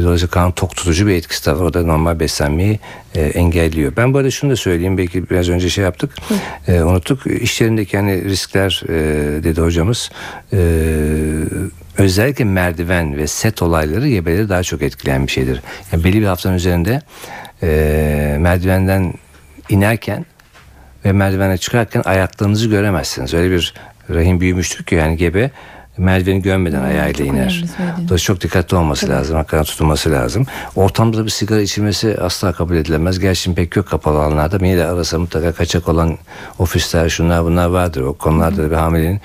dolayısıyla 0.00 0.30
karnı 0.30 0.52
tok 0.52 0.76
tutucu 0.76 1.06
bir 1.06 1.14
etkisi 1.14 1.46
de 1.46 1.52
var. 1.52 1.60
O 1.60 1.74
da 1.74 1.82
normal 1.82 2.20
beslenmeyi 2.20 2.80
e, 3.14 3.20
engelliyor. 3.20 3.92
Ben 3.96 4.14
bu 4.14 4.18
arada 4.18 4.30
şunu 4.30 4.50
da 4.50 4.56
söyleyeyim. 4.56 4.98
Belki 4.98 5.30
biraz 5.30 5.48
önce 5.48 5.70
şey 5.70 5.84
yaptık. 5.84 6.14
E, 6.68 6.82
unuttuk. 6.82 7.26
İş 7.26 7.60
yerindeki 7.60 7.96
hani 7.96 8.24
riskler 8.24 8.82
e, 8.88 8.94
dedi 9.44 9.60
hocamız. 9.60 10.10
E, 10.52 10.58
özellikle 11.98 12.44
merdiven 12.44 13.16
ve 13.16 13.26
set 13.26 13.62
olayları 13.62 14.08
gebeleri 14.08 14.48
daha 14.48 14.62
çok 14.62 14.82
etkileyen 14.82 15.26
bir 15.26 15.32
şeydir. 15.32 15.62
Yani 15.92 16.04
belli 16.04 16.20
bir 16.20 16.26
haftanın 16.26 16.54
üzerinde 16.54 17.02
e, 17.62 18.36
merdivenden 18.40 19.14
inerken 19.68 20.26
ve 21.04 21.12
merdivene 21.12 21.58
çıkarken 21.58 22.02
ayaklarınızı 22.04 22.68
göremezsiniz. 22.68 23.34
Öyle 23.34 23.54
bir 23.54 23.74
rahim 24.10 24.40
büyümüştür 24.40 24.84
ki 24.84 24.94
yani 24.94 25.16
gebe 25.16 25.50
merdiveni 25.98 26.42
görmeden 26.42 26.82
ayağıyla 26.82 27.12
çok 27.12 27.26
iner. 27.26 27.64
Dolayısıyla 27.78 28.18
çok 28.18 28.40
dikkatli 28.40 28.76
olması 28.76 29.08
lazım. 29.08 29.36
Hakikaten 29.36 29.64
tutulması 29.64 30.10
lazım. 30.10 30.46
Ortamda 30.76 31.24
bir 31.24 31.30
sigara 31.30 31.60
içilmesi 31.60 32.16
asla 32.20 32.52
kabul 32.52 32.76
edilemez. 32.76 33.18
Gerçi 33.18 33.54
pek 33.54 33.76
yok 33.76 33.88
kapalı 33.88 34.18
alanlarda. 34.18 34.66
Yine 34.66 34.78
de 34.78 34.86
arası 34.86 35.18
mutlaka 35.20 35.52
kaçak 35.52 35.88
olan 35.88 36.18
ofisler 36.58 37.08
şunlar 37.08 37.44
bunlar 37.44 37.66
vardır. 37.66 38.00
O 38.00 38.12
konularda 38.14 38.62
da 38.62 38.70
bir 38.70 38.76
hamilenin 38.76 39.20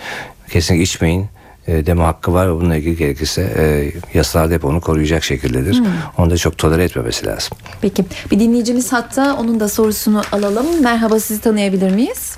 kesinlikle 0.50 0.84
içmeyin 0.84 1.28
e, 1.68 1.86
deme 1.86 2.04
hakkı 2.04 2.34
var 2.34 2.48
ve 2.48 2.52
bununla 2.56 2.76
ilgili 2.76 2.98
gerekirse 2.98 3.42
e, 3.58 3.94
yasalarda 4.18 4.54
hep 4.54 4.66
onu 4.66 4.82
koruyacak 4.82 5.24
şekildedir. 5.24 5.82
Onu 6.18 6.30
da 6.30 6.38
çok 6.38 6.58
tolere 6.58 6.84
etmemesi 6.84 7.26
lazım. 7.26 7.58
Peki 7.82 8.06
bir 8.32 8.40
dinleyicimiz 8.40 8.94
hatta 8.94 9.36
onun 9.36 9.60
da 9.60 9.70
sorusunu 9.70 10.22
alalım. 10.32 10.84
Merhaba 10.84 11.20
sizi 11.20 11.42
tanıyabilir 11.42 11.92
miyiz? 11.92 12.38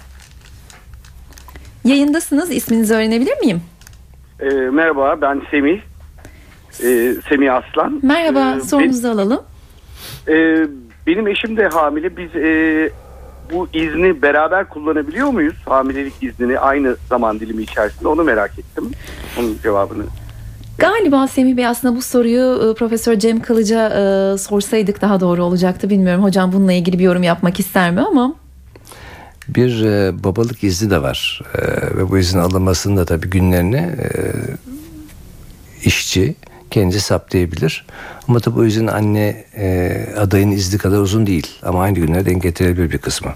Yayındasınız. 1.83 2.51
İsminizi 2.51 2.93
öğrenebilir 2.93 3.37
miyim? 3.37 3.61
E, 4.41 4.45
merhaba 4.49 5.21
ben 5.21 5.41
Semih. 5.51 5.81
E, 6.83 7.13
Semih 7.29 7.53
Aslan. 7.53 7.99
Merhaba 8.03 8.55
E, 8.57 8.61
sorunuzu 8.61 9.07
alalım. 9.07 9.39
ben- 10.27 10.33
e, 10.33 10.67
benim 11.07 11.27
eşim 11.27 11.57
de 11.57 11.67
hamile. 11.67 12.17
Biz 12.17 12.35
e, 12.35 12.89
bu 13.53 13.67
izni 13.73 14.21
beraber 14.21 14.69
kullanabiliyor 14.69 15.27
muyuz? 15.29 15.55
Hamilelik 15.65 16.13
iznini 16.23 16.59
aynı 16.59 16.95
zaman 17.09 17.39
dilimi 17.39 17.63
içerisinde 17.63 18.07
onu 18.07 18.23
merak 18.23 18.59
ettim. 18.59 18.91
Onun 19.39 19.57
cevabını. 19.63 20.03
Galiba 20.77 21.27
Semih 21.27 21.57
Bey 21.57 21.67
aslında 21.67 21.95
bu 21.95 22.01
soruyu 22.01 22.71
e, 22.71 22.73
Profesör 22.73 23.15
Cem 23.15 23.39
Kılıç'a 23.39 23.87
e, 23.89 24.37
sorsaydık 24.37 25.01
daha 25.01 25.19
doğru 25.19 25.43
olacaktı. 25.43 25.89
Bilmiyorum 25.89 26.23
hocam 26.23 26.51
bununla 26.53 26.73
ilgili 26.73 26.99
bir 26.99 27.03
yorum 27.03 27.23
yapmak 27.23 27.59
ister 27.59 27.91
mi 27.91 28.01
ama 28.01 28.33
Bir 29.55 29.83
e, 29.83 30.23
babalık 30.23 30.63
izni 30.63 30.89
de 30.89 31.01
var 31.01 31.41
E, 31.55 31.61
ve 31.97 32.09
bu 32.09 32.17
izin 32.17 32.39
alınmasının 32.39 32.97
da 32.97 33.05
tabii 33.05 33.29
günlerini 33.29 33.77
e, 33.77 34.07
işçi 35.83 36.35
kendisi 36.71 36.99
saptayabilir. 36.99 37.85
Ama 38.27 38.39
tabii 38.39 38.55
bu 38.55 38.65
izin 38.65 38.87
anne 38.87 39.45
e, 39.57 39.97
adayın 40.17 40.51
izni 40.51 40.77
kadar 40.77 40.99
uzun 40.99 41.27
değil 41.27 41.47
ama 41.63 41.81
aynı 41.81 41.95
günlere 41.95 42.25
denk 42.25 42.43
getirebilir 42.43 42.91
bir 42.91 42.97
kısmı. 42.97 43.31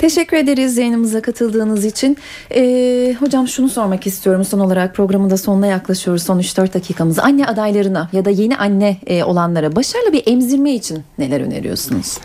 Teşekkür 0.00 0.36
ederiz 0.36 0.78
yayınımıza 0.78 1.22
katıldığınız 1.22 1.84
için. 1.84 2.16
Ee, 2.54 3.16
hocam 3.20 3.48
şunu 3.48 3.68
sormak 3.68 4.06
istiyorum 4.06 4.44
son 4.44 4.58
olarak 4.58 4.94
programın 4.94 5.30
da 5.30 5.36
sonuna 5.36 5.66
yaklaşıyoruz 5.66 6.22
son 6.22 6.38
3-4 6.38 6.74
dakikamız. 6.74 7.18
Anne 7.18 7.46
adaylarına 7.46 8.08
ya 8.12 8.24
da 8.24 8.30
yeni 8.30 8.56
anne 8.56 8.96
e, 9.06 9.24
olanlara 9.24 9.76
başarılı 9.76 10.12
bir 10.12 10.22
emzirme 10.26 10.74
için 10.74 11.02
neler 11.18 11.40
öneriyorsunuz? 11.40 12.18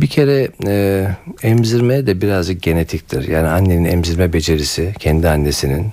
Bir 0.00 0.06
kere 0.06 0.48
e, 0.66 1.06
emzirme 1.42 2.06
de 2.06 2.20
birazcık 2.20 2.62
genetiktir. 2.62 3.28
Yani 3.28 3.48
annenin 3.48 3.84
emzirme 3.84 4.32
becerisi 4.32 4.94
kendi 4.98 5.28
annesinin 5.28 5.92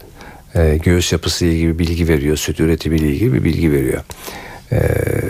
e, 0.55 0.77
göğüs 0.77 1.11
yapısı 1.11 1.45
ile 1.45 1.53
ilgili 1.53 1.79
bilgi 1.79 2.07
veriyor. 2.07 2.37
Süt 2.37 2.59
üretimi 2.59 2.97
ile 2.97 3.07
ilgili 3.07 3.33
bir 3.33 3.43
bilgi 3.43 3.71
veriyor. 3.71 4.03
E, 4.71 4.75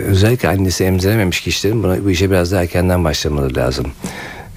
özellikle 0.06 0.48
annesi 0.48 0.84
emzirememiş 0.84 1.40
kişilerin 1.40 1.82
buna, 1.82 2.04
bu 2.04 2.10
işe 2.10 2.30
biraz 2.30 2.52
daha 2.52 2.62
erkenden 2.62 3.04
başlamaları 3.04 3.56
lazım. 3.56 3.86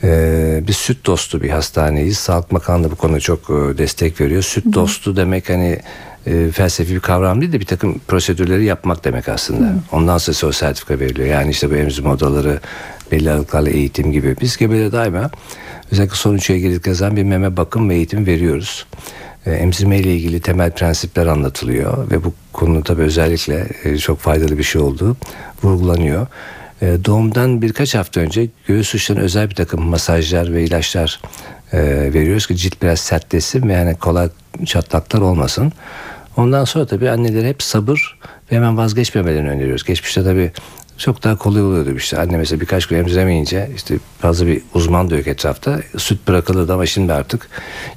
E, 0.03 0.63
biz 0.67 0.75
süt 0.75 1.05
dostu 1.05 1.41
bir 1.41 1.49
hastaneyiz. 1.49 2.17
Sağlık 2.17 2.53
Bakanlığı 2.53 2.91
bu 2.91 2.95
konuda 2.95 3.19
çok 3.19 3.39
e, 3.39 3.77
destek 3.77 4.21
veriyor. 4.21 4.41
Süt 4.41 4.73
dostu 4.73 5.15
demek 5.15 5.49
hani 5.49 5.79
e, 6.29 6.51
felsefi 6.51 6.95
bir 6.95 6.99
kavram 6.99 7.41
değil 7.41 7.53
de 7.53 7.59
bir 7.59 7.65
takım 7.65 7.99
prosedürleri 8.07 8.65
yapmak 8.65 9.05
demek 9.05 9.29
aslında. 9.29 9.73
Ondan 9.91 10.17
sonra 10.17 10.49
o 10.49 10.51
sertifika 10.51 10.99
veriliyor. 10.99 11.27
Yani 11.27 11.51
işte 11.51 11.71
bu 11.71 11.75
emzirme 11.75 12.09
odaları, 12.09 12.59
belli 13.11 13.31
aralıklarla 13.31 13.69
eğitim 13.69 14.11
gibi. 14.11 14.35
Biz 14.41 14.57
gebelere 14.57 14.91
daima 14.91 15.31
özellikle 15.91 16.15
son 16.15 16.35
üç 16.35 16.49
aya 16.49 16.59
girdikleri 16.59 16.95
zaman 16.95 17.15
bir 17.15 17.23
meme 17.23 17.57
bakım 17.57 17.89
ve 17.89 17.95
eğitim 17.95 18.25
veriyoruz. 18.25 18.85
E, 19.45 19.51
emzirme 19.51 19.97
ile 19.97 20.15
ilgili 20.15 20.39
temel 20.39 20.71
prensipler 20.71 21.25
anlatılıyor 21.25 22.11
ve 22.11 22.23
bu 22.23 22.33
konu 22.53 22.83
tabii 22.83 23.01
özellikle 23.01 23.67
e, 23.83 23.97
çok 23.97 24.19
faydalı 24.19 24.57
bir 24.57 24.63
şey 24.63 24.81
olduğu 24.81 25.17
vurgulanıyor. 25.63 26.27
E, 26.81 26.97
doğumdan 27.05 27.61
birkaç 27.61 27.95
hafta 27.95 28.19
önce 28.19 28.47
göğüs 28.67 28.95
uçlarına 28.95 29.23
özel 29.23 29.49
bir 29.49 29.55
takım 29.55 29.81
masajlar 29.81 30.53
ve 30.53 30.63
ilaçlar 30.63 31.21
e, 31.73 31.79
veriyoruz 32.13 32.47
ki 32.47 32.55
cilt 32.55 32.81
biraz 32.81 32.99
sertleşsin 32.99 33.69
ve 33.69 33.73
yani 33.73 33.95
kolay 33.95 34.29
çatlaklar 34.65 35.21
olmasın. 35.21 35.73
Ondan 36.39 36.65
sonra 36.65 36.85
tabii 36.85 37.09
annelere 37.09 37.49
hep 37.49 37.63
sabır 37.63 38.17
ve 38.51 38.55
hemen 38.55 38.77
vazgeçmemelerini 38.77 39.49
öneriyoruz. 39.49 39.83
Geçmişte 39.83 40.23
tabii 40.23 40.51
çok 40.97 41.23
daha 41.23 41.37
kolay 41.37 41.61
oluyordu 41.61 41.95
işte. 41.97 42.19
Anne 42.19 42.37
mesela 42.37 42.61
birkaç 42.61 42.85
gün 42.85 42.97
emziremeyince 42.97 43.69
işte 43.75 43.95
fazla 44.19 44.47
bir 44.47 44.61
uzman 44.73 45.09
da 45.09 45.17
yok 45.17 45.27
etrafta. 45.27 45.79
Süt 45.97 46.27
bırakılırdı 46.27 46.73
ama 46.73 46.85
şimdi 46.85 47.13
artık 47.13 47.49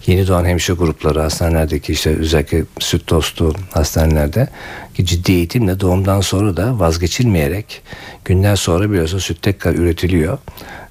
yeni 0.06 0.26
doğan 0.26 0.44
hemşire 0.44 0.76
grupları 0.76 1.20
hastanelerdeki 1.20 1.92
işte 1.92 2.16
özellikle 2.16 2.64
süt 2.78 3.08
dostu 3.08 3.54
hastanelerde 3.72 4.48
ki 4.94 5.06
ciddi 5.06 5.32
eğitimle 5.32 5.80
doğumdan 5.80 6.20
sonra 6.20 6.56
da 6.56 6.78
vazgeçilmeyerek 6.78 7.82
günler 8.24 8.56
sonra 8.56 8.90
biliyorsun 8.90 9.18
süt 9.18 9.42
tekrar 9.42 9.74
üretiliyor. 9.74 10.38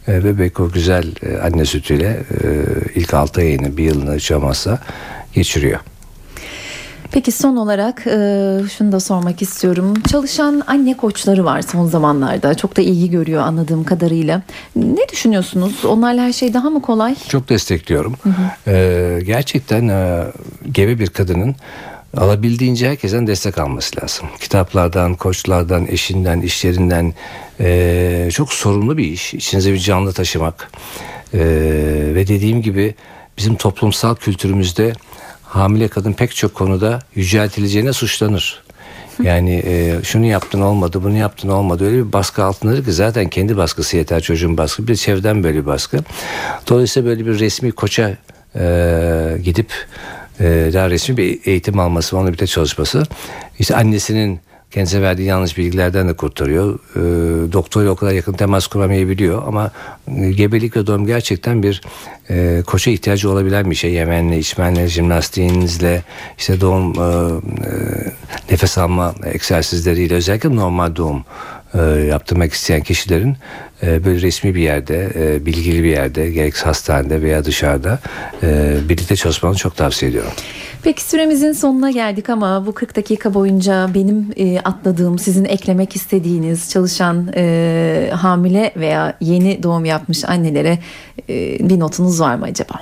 E, 0.08 0.24
bebek 0.24 0.60
o 0.60 0.70
güzel 0.70 1.06
e, 1.24 1.38
anne 1.38 1.66
sütüyle 1.66 2.24
e, 2.43 2.47
ilk 2.95 3.14
6 3.14 3.41
ayını 3.41 3.78
bir 3.78 3.84
yılını 3.84 4.16
hiç 4.16 4.32
geçiriyor. 5.34 5.80
Peki 7.12 7.32
son 7.32 7.55
olarak 7.55 8.07
e, 8.07 8.12
şunu 8.78 8.91
da 8.91 8.99
sormak 8.99 9.41
istiyorum. 9.41 9.93
Çalışan 10.12 10.64
anne 10.68 10.97
koçları 10.97 11.45
var 11.45 11.62
son 11.62 11.88
zamanlarda. 11.88 12.53
Çok 12.53 12.78
da 12.78 12.82
ilgi 12.82 13.09
görüyor 13.09 13.41
anladığım 13.41 13.84
kadarıyla. 13.84 14.41
Ne 14.76 15.09
düşünüyorsunuz? 15.12 15.86
Onlarla 15.86 16.22
her 16.22 16.34
şey 16.34 16.53
daha 16.53 16.70
mı 16.70 16.82
kolay? 16.82 17.16
Çok 17.28 17.49
destekliyorum. 17.49 18.16
Ee, 18.68 19.20
gerçekten 19.26 19.88
e, 19.88 20.24
gebe 20.72 20.99
bir 20.99 21.07
kadının 21.07 21.55
alabildiğince 22.18 22.89
herkesten 22.89 23.28
destek 23.28 23.57
alması 23.57 24.01
lazım. 24.01 24.28
Kitaplardan, 24.39 25.16
koçlardan, 25.16 25.88
eşinden, 25.88 26.41
işlerinden 26.41 27.14
e, 27.59 28.30
çok 28.34 28.53
sorumlu 28.53 28.97
bir 28.97 29.05
iş. 29.05 29.34
İçinize 29.34 29.74
bir 29.74 29.80
canlı 29.80 30.14
taşımak. 30.14 30.72
E, 31.34 31.39
ve 32.16 32.28
dediğim 32.28 32.62
gibi 32.62 32.95
bizim 33.38 33.55
toplumsal 33.55 34.16
kültürümüzde 34.16 34.93
hamile 35.52 35.88
kadın 35.88 36.14
pek 36.14 36.36
çok 36.36 36.54
konuda 36.54 36.99
yüceltileceğine 37.16 37.93
suçlanır. 37.93 38.64
Yani 39.24 39.64
e, 39.66 39.99
şunu 40.04 40.26
yaptın 40.26 40.62
olmadı, 40.62 41.04
bunu 41.04 41.18
yaptın 41.18 41.49
olmadı. 41.49 41.86
Öyle 41.86 41.97
bir 41.97 42.14
baskı 42.14 42.43
altındadır 42.43 42.86
ki 42.86 42.91
zaten 42.91 43.30
kendi 43.30 43.58
baskısı 43.58 43.97
yeter 43.97 44.22
çocuğun 44.22 44.58
baskı. 44.58 44.84
Bir 44.84 44.88
de 44.88 44.95
çevreden 44.95 45.43
böyle 45.43 45.62
bir 45.62 45.66
baskı. 45.66 45.97
Dolayısıyla 46.70 47.10
böyle 47.10 47.26
bir 47.26 47.39
resmi 47.39 47.72
koça 47.72 48.18
e, 48.56 49.38
gidip 49.43 49.74
e, 50.39 50.70
daha 50.74 50.89
resmi 50.89 51.18
bir 51.18 51.39
eğitim 51.45 51.80
alması, 51.80 52.18
onunla 52.18 52.28
birlikte 52.28 52.47
çalışması. 52.47 53.04
İşte 53.60 53.76
annesinin 53.76 54.39
kendisine 54.72 55.01
verdiği 55.01 55.24
yanlış 55.24 55.57
bilgilerden 55.57 56.09
de 56.09 56.13
kurtarıyor. 56.13 56.80
E, 56.95 57.01
doktorla 57.51 57.89
o 57.89 57.95
kadar 57.95 58.11
yakın 58.11 58.34
temas 58.34 58.67
kuramayabiliyor 58.67 59.47
ama 59.47 59.72
e, 60.17 60.32
gebelik 60.32 60.76
ve 60.78 60.88
doğum 60.88 61.05
gerçekten 61.05 61.63
bir 61.63 61.82
e, 62.30 62.63
koça 62.67 62.91
ihtiyacı 62.91 63.32
olabilen 63.32 63.69
bir 63.69 63.76
şey. 63.76 63.93
Yemenle, 63.93 64.39
içmenle, 64.39 64.88
jimnastiğinizle, 64.88 66.03
işte 66.38 66.61
doğum 66.61 66.93
e, 66.93 67.03
e, 67.03 67.72
nefes 68.51 68.78
alma 68.78 69.15
egzersizleriyle 69.26 70.15
özellikle 70.15 70.55
normal 70.55 70.95
doğum 70.95 71.24
yaptırmak 72.09 72.53
isteyen 72.53 72.82
kişilerin 72.82 73.38
e, 73.84 74.05
böyle 74.05 74.22
resmi 74.22 74.55
bir 74.55 74.61
yerde, 74.61 75.11
e, 75.15 75.45
bilgili 75.45 75.84
bir 75.84 75.89
yerde, 75.89 76.32
gerekse 76.32 76.65
hastanede 76.65 77.22
veya 77.22 77.45
dışarıda 77.45 77.99
e, 78.43 78.76
birlikte 78.89 79.15
çalışmanı 79.15 79.55
çok 79.55 79.76
tavsiye 79.76 80.11
ediyorum. 80.11 80.32
Peki 80.84 81.03
süremizin 81.03 81.51
sonuna 81.51 81.91
geldik 81.91 82.30
ama 82.30 82.65
bu 82.65 82.74
40 82.74 82.95
dakika 82.95 83.34
boyunca 83.34 83.89
benim 83.93 84.34
e, 84.38 84.59
atladığım, 84.59 85.19
sizin 85.19 85.45
eklemek 85.45 85.95
istediğiniz 85.95 86.69
çalışan 86.69 87.32
e, 87.36 88.11
hamile 88.13 88.74
veya 88.76 89.17
yeni 89.22 89.63
doğum 89.63 89.86
yapmış 89.86 90.26
annelere 90.26 90.80
e, 91.30 91.69
bir 91.69 91.80
notunuz 91.80 92.22
var 92.22 92.36
mı 92.36 92.45
acaba? 92.45 92.74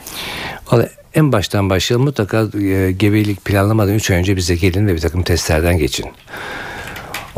Vallahi 0.72 0.90
en 1.14 1.32
baştan 1.32 1.70
başlayalım 1.70 2.06
mutlaka 2.06 2.48
e, 2.60 2.92
gebelik 2.92 3.46
planlamadan 3.46 3.94
3 3.94 4.12
ay 4.12 4.18
önce 4.18 4.36
bize 4.36 4.56
gelin 4.56 4.88
ve 4.88 4.96
bir 4.96 5.02
takım 5.02 5.24
testlerden 5.24 5.78
geçin. 5.78 6.06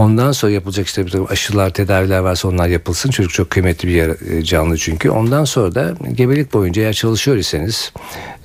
Ondan 0.02 0.32
sonra 0.32 0.52
yapılacak 0.52 0.88
işte 0.88 1.06
bir 1.06 1.12
takım 1.12 1.28
aşılar, 1.30 1.70
tedaviler 1.70 2.20
varsa 2.20 2.48
onlar 2.48 2.68
yapılsın. 2.68 3.10
Çocuk 3.10 3.34
çok 3.34 3.50
kıymetli 3.50 3.90
bir 3.90 4.32
e, 4.32 4.44
canlı 4.44 4.78
çünkü. 4.78 5.10
Ondan 5.10 5.46
sonra 5.46 5.76
da 5.76 5.94
gebelik 6.14 6.54
boyunca 6.54 6.82
eğer 6.82 6.94
çalışıyor 6.94 7.38
iseniz 7.38 7.94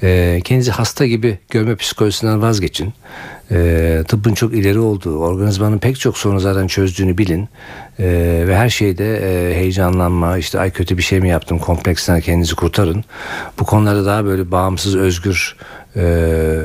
e, 0.03 0.41
kendinizi 0.45 0.71
hasta 0.71 1.07
gibi 1.07 1.39
görme 1.51 1.77
psikolojisinden 1.77 2.43
vazgeçin. 2.43 2.93
E, 3.51 4.03
tıbbın 4.09 4.35
çok 4.35 4.55
ileri 4.55 4.79
olduğu, 4.79 5.19
organizmanın 5.19 5.79
pek 5.79 6.01
çok 6.01 6.19
sorunu 6.19 6.41
zaten 6.41 6.67
çözdüğünü 6.67 7.19
bilin. 7.19 7.49
Ve 7.99 8.57
her 8.57 8.69
şeyde 8.69 9.21
heyecanlanma, 9.55 10.39
işte 10.39 10.61
ay 10.61 10.71
kötü 10.71 10.97
bir 10.97 11.03
şey 11.03 11.21
mi 11.21 11.29
yaptım 11.29 11.59
kompleksinden 11.59 12.21
kendinizi 12.21 12.55
kurtarın. 12.55 13.05
Bu 13.59 13.65
konularda 13.65 14.07
daha 14.07 14.25
böyle 14.25 14.51
bağımsız, 14.51 14.97
özgür 14.97 15.57
e, 15.97 16.03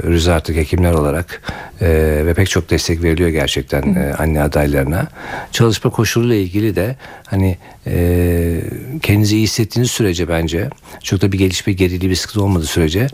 rüz 0.03 0.27
artık 0.27 0.55
hekimler 0.55 0.93
olarak 0.93 1.41
e, 1.81 1.87
ve 2.25 2.33
pek 2.33 2.49
çok 2.49 2.69
destek 2.69 3.03
veriliyor 3.03 3.29
gerçekten 3.29 3.95
e, 3.95 4.13
anne 4.13 4.41
adaylarına. 4.41 5.07
Çalışma 5.51 5.91
koşuluyla 5.91 6.35
ilgili 6.35 6.75
de 6.75 6.95
hani 7.27 7.57
e, 7.87 8.61
kendinizi 9.01 9.35
iyi 9.35 9.43
hissettiğiniz 9.43 9.91
sürece 9.91 10.27
bence 10.27 10.69
çok 11.03 11.21
da 11.21 11.31
bir 11.31 11.37
gelişme 11.37 11.73
geriliği 11.73 12.09
bir 12.11 12.15
sıkıntı 12.15 12.43
olmadığı 12.43 12.65
sürece 12.65 13.07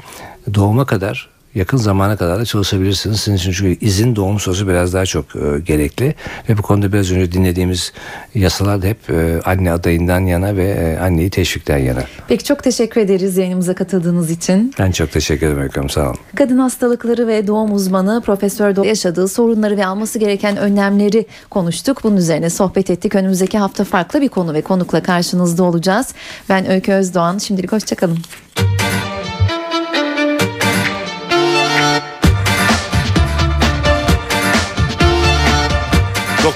doğuma 0.53 0.85
kadar 0.85 1.36
yakın 1.57 1.77
zamana 1.77 2.17
kadar 2.17 2.39
da 2.39 2.45
çalışabilirsiniz. 2.45 3.19
Sizin 3.19 3.37
için 3.37 3.51
çünkü 3.51 3.85
izin 3.85 4.15
doğum 4.15 4.39
sonrası 4.39 4.67
biraz 4.67 4.93
daha 4.93 5.05
çok 5.05 5.25
e, 5.35 5.59
gerekli. 5.59 6.15
Ve 6.49 6.57
bu 6.57 6.61
konuda 6.61 6.93
biraz 6.93 7.11
önce 7.11 7.31
dinlediğimiz 7.31 7.93
yasalar 8.35 8.81
da 8.81 8.87
hep 8.87 9.09
e, 9.09 9.41
anne 9.45 9.71
adayından 9.71 10.19
yana 10.19 10.55
ve 10.55 10.69
e, 10.69 10.99
anneyi 11.03 11.29
teşvikten 11.29 11.77
yana. 11.77 12.03
Peki 12.27 12.43
çok 12.43 12.63
teşekkür 12.63 13.01
ederiz 13.01 13.37
yayınımıza 13.37 13.75
katıldığınız 13.75 14.31
için. 14.31 14.73
Ben 14.79 14.91
çok 14.91 15.11
teşekkür 15.11 15.47
ederim 15.47 15.63
Ekrem 15.63 15.89
sağ 15.89 16.05
olun. 16.09 16.17
Kadın 16.35 16.57
hastalıkları 16.57 17.27
ve 17.27 17.47
doğum 17.47 17.73
uzmanı 17.73 18.21
Profesör 18.25 18.75
Do 18.75 18.83
yaşadığı 18.83 19.27
sorunları 19.27 19.77
ve 19.77 19.85
alması 19.85 20.19
gereken 20.19 20.57
önlemleri 20.57 21.25
konuştuk. 21.49 22.03
Bunun 22.03 22.17
üzerine 22.17 22.49
sohbet 22.49 22.89
ettik. 22.89 23.15
Önümüzdeki 23.15 23.57
hafta 23.57 23.83
farklı 23.83 24.21
bir 24.21 24.29
konu 24.29 24.53
ve 24.53 24.61
konukla 24.61 25.03
karşınızda 25.03 25.63
olacağız. 25.63 26.13
Ben 26.49 26.69
Öykü 26.71 26.93
Özdoğan. 26.93 27.37
Şimdilik 27.37 27.71
hoşçakalın. 27.71 28.17